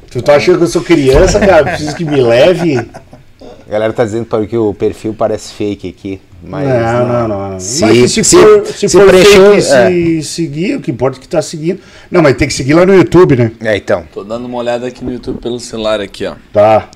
[0.09, 1.63] Tu tá achando que eu sou criança, cara?
[1.65, 2.77] Preciso que me leve?
[2.79, 6.19] A galera tá dizendo para que o perfil parece fake aqui.
[6.41, 7.59] Mas não, não, não, não.
[7.59, 11.17] Se, mas se, se, for, se se for preencheu, fake, se seguir, o que importa
[11.17, 11.79] é que tá seguindo.
[12.09, 13.51] Não, mas tem que seguir lá no YouTube, né?
[13.61, 13.73] é.
[13.73, 14.03] é, então.
[14.13, 16.35] Tô dando uma olhada aqui no YouTube pelo celular aqui, ó.
[16.53, 16.88] Tá.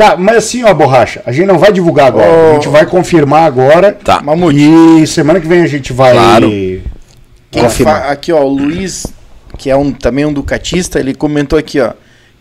[0.00, 2.50] Tá, mas assim, ó, borracha, a gente não vai divulgar agora.
[2.50, 3.92] A gente vai confirmar agora.
[4.02, 4.22] Tá.
[4.54, 6.12] E semana que vem a gente vai.
[6.14, 6.50] Claro.
[7.70, 9.06] Fa- aqui, ó, o Luiz,
[9.58, 11.92] que é um, também um ducatista, ele comentou aqui, ó.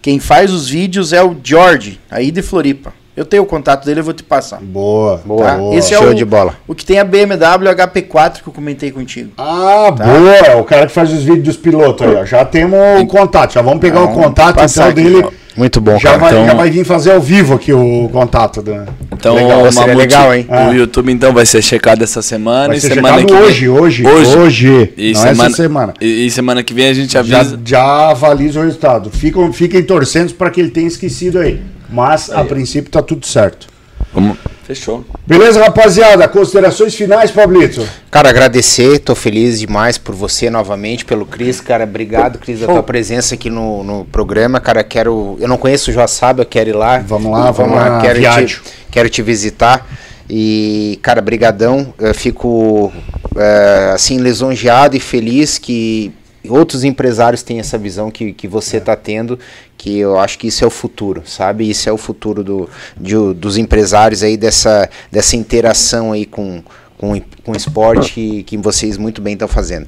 [0.01, 2.93] Quem faz os vídeos é o George, aí de Floripa.
[3.17, 4.61] Eu tenho o contato dele, eu vou te passar.
[4.61, 5.55] Boa, Boa, Tá?
[5.57, 5.75] boa.
[5.75, 6.55] Esse é Show o- de bola.
[6.65, 9.31] O que tem a BMW HP4 que eu comentei contigo.
[9.37, 10.05] Ah, Tá.
[10.05, 10.35] boa.
[10.37, 12.23] É o cara que faz os vídeos dos pilotos aí, ó.
[12.23, 13.51] Já temos o contato.
[13.55, 15.25] Já vamos pegar o contato então aqui, dele.
[15.59, 16.17] Muito bom, Já cara.
[16.19, 18.61] vai, Então- já vai vir fazer ao vivo aqui o contato.
[18.61, 18.71] Do...
[19.11, 20.45] Então, Legal, o seria Mamute, legal, hein?
[20.49, 20.69] Ah.
[20.69, 24.07] O YouTube então vai ser checado essa semana Vai e semana que vem- hoje, hoje,
[24.07, 24.93] hoje, hoje.
[24.95, 25.93] E não semana, essa semana.
[25.99, 27.59] E, e semana que vem a gente Já, avisa.
[27.65, 29.09] já avaliza o resultado.
[29.09, 31.59] Fiquem, fiquem torcendo para que ele tenha esquecido aí.
[31.89, 33.67] Mas, a princípio, tá tudo certo.
[34.13, 34.37] Vamos.
[34.69, 35.03] Fechou.
[35.25, 36.27] Beleza, rapaziada?
[36.27, 37.83] Considerações finais, Pablito?
[38.11, 42.83] Cara, agradecer, tô feliz demais por você novamente, pelo Cris, cara, obrigado, Cris, da tua
[42.83, 46.75] presença aqui no, no programa, cara, quero, eu não conheço o Joaçaba, eu quero ir
[46.75, 46.99] lá.
[46.99, 48.45] Vamos lá, vamos lá, quero viagem.
[48.45, 49.87] te, quero te visitar
[50.29, 52.93] e, cara, brigadão, eu fico,
[53.35, 56.13] é, assim, lisonjeado e feliz que
[56.47, 59.39] outros empresários têm essa visão que, que você está tendo,
[59.79, 61.67] que eu acho que isso é o futuro, sabe?
[61.67, 66.61] Isso é o futuro do, de dos empresários aí, dessa, dessa interação aí com,
[66.97, 69.87] com, com o esporte que, que vocês muito bem estão fazendo.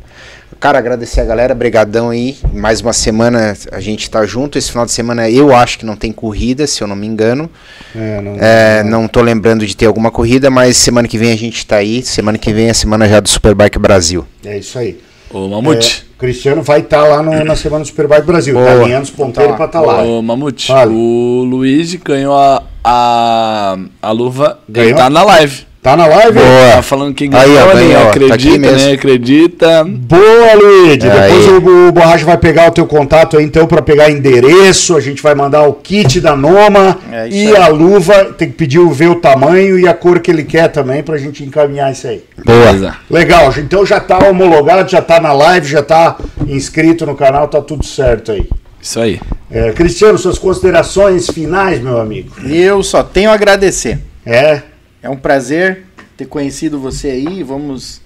[0.62, 4.86] Cara, agradecer a galera, brigadão aí, mais uma semana a gente tá junto, esse final
[4.86, 7.50] de semana eu acho que não tem corrida, se eu não me engano,
[7.94, 11.38] É, não, é, não tô lembrando de ter alguma corrida, mas semana que vem a
[11.38, 14.26] gente tá aí, semana que vem é a semana já do Superbike Brasil.
[14.46, 15.11] é isso aí.
[15.34, 16.06] Ô, Mamute.
[16.10, 18.54] É, o Cristiano vai estar lá no- na semana do Superbike Brasil.
[18.54, 18.66] Boa.
[18.66, 20.04] Caminhando os ponteiros para estar lá.
[20.04, 20.94] Ô, Mamute, Fale.
[20.94, 24.60] o Luigi ganhou a, a, a luva.
[24.68, 24.90] Ganhou?
[24.90, 25.66] Ele tá na live.
[25.82, 26.34] Tá na live?
[26.34, 26.76] Boa.
[26.76, 28.78] Tá falando que Aí, ó, tá acredita, mesmo.
[28.78, 29.84] nem acredita.
[29.84, 31.10] Boa, Luigi.
[31.10, 31.32] Aí.
[31.32, 34.96] Depois o, o Borracha vai pegar o teu contato aí, então, para pegar endereço.
[34.96, 37.56] A gente vai mandar o kit da Noma É e aí.
[37.58, 38.26] a luva.
[38.38, 41.18] Tem que pedir o ver o tamanho e a cor que ele quer também pra
[41.18, 42.24] gente encaminhar isso aí.
[42.46, 42.96] Beleza.
[43.10, 46.16] Legal, então já tá homologado, já tá na live, já tá
[46.48, 48.48] inscrito no canal, tá tudo certo aí.
[48.80, 49.20] Isso aí.
[49.50, 52.30] É, Cristiano, suas considerações finais, meu amigo.
[52.48, 54.00] Eu só tenho a agradecer.
[54.26, 54.62] É,
[55.02, 57.44] É um prazer ter conhecido você aí.
[57.44, 58.02] Vamos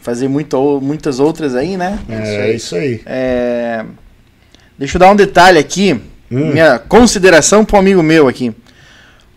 [0.00, 1.98] fazer muito, muitas outras aí, né?
[2.08, 3.00] é isso aí.
[3.06, 3.84] É,
[4.78, 5.94] Deixa eu dar um detalhe aqui.
[6.30, 6.52] Hum.
[6.52, 8.54] Minha consideração para um amigo meu aqui.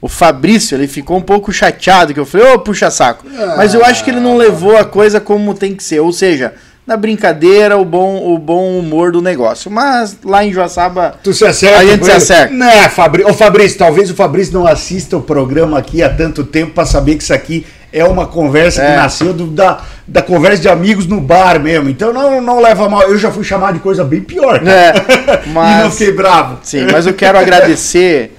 [0.02, 3.26] O Fabrício, ele ficou um pouco chateado que eu falei, ô, puxa saco.
[3.58, 6.00] Mas eu acho que ele não levou a coisa como tem que ser.
[6.00, 6.54] Ou seja,
[6.90, 9.70] na brincadeira, o bom, o bom humor do negócio.
[9.72, 11.78] Mas lá em Joaçaba, Tu se acerta.
[11.80, 12.54] A gente se acerta.
[12.54, 13.24] Né, Fabri...
[13.24, 17.16] Ô, Fabrício, talvez o Fabrício não assista o programa aqui há tanto tempo pra saber
[17.16, 18.96] que isso aqui é uma conversa que É.
[18.96, 21.90] nasceu do- da, da conversa de amigos no bar mesmo.
[21.90, 23.04] Então não, não leva mal.
[23.04, 24.60] Eu já fui chamado de coisa bem pior.
[24.60, 24.72] cara.
[24.72, 26.58] É, E não mas, fiquei bravo.
[26.64, 28.36] sim, mas eu quero agradecer,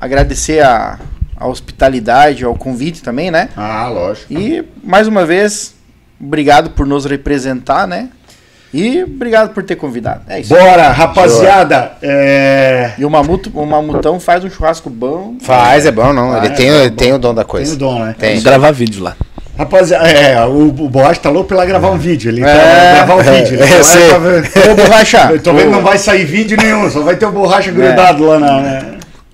[0.00, 0.98] agradecer a,
[1.36, 3.48] a hospitalidade, ao convite também, né?
[3.56, 4.32] Ah, lógico.
[4.32, 5.74] E mais uma vez,
[6.20, 8.08] obrigado por nos representar, né?
[8.72, 10.20] E obrigado por ter convidado.
[10.28, 10.54] É isso.
[10.54, 11.92] Bora, rapaziada.
[12.02, 12.90] É...
[12.98, 15.36] E o Mamuto, o Mamutão faz um churrasco bom.
[15.40, 17.74] Faz, é bom, não, ele é tem, bom, ele tem o dom da Tem coisa.
[17.74, 18.14] o dom, né?
[18.18, 18.28] Tem.
[18.30, 19.16] Vamos gravar vídeo lá.
[19.56, 22.30] Rapaziada, é, o, o Boate tá louco pra lá gravar um vídeo.
[22.30, 23.54] Ele tá É, gravar um vídeo.
[23.54, 24.08] Ele é, tá sei.
[24.10, 25.28] tá Ô, borracha!
[25.32, 28.24] Eu tô vendo que não vai sair vídeo nenhum, só vai ter o borracha grudado
[28.26, 28.60] lá na.
[28.60, 28.87] né?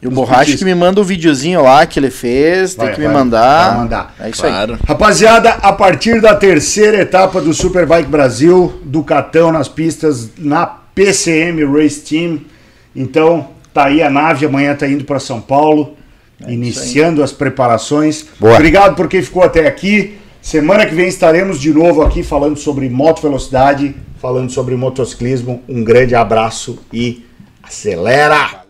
[0.05, 3.01] E o Borracha que me manda o videozinho lá que ele fez, tem Vai, que
[3.01, 3.69] me vai, mandar.
[3.71, 4.15] vai mandar.
[4.21, 4.53] É isso aí.
[4.53, 4.79] Claro.
[4.87, 11.65] Rapaziada, a partir da terceira etapa do Superbike Brasil, do Catão nas pistas na PCM
[11.65, 12.43] Race Team.
[12.95, 15.97] Então, tá aí a nave, amanhã tá indo para São Paulo,
[16.47, 18.27] iniciando as preparações.
[18.39, 18.57] Boa.
[18.57, 20.19] Obrigado por quem ficou até aqui.
[20.43, 25.63] Semana que vem estaremos de novo aqui falando sobre moto velocidade, falando sobre motociclismo.
[25.67, 27.25] Um grande abraço e
[27.63, 28.64] acelera!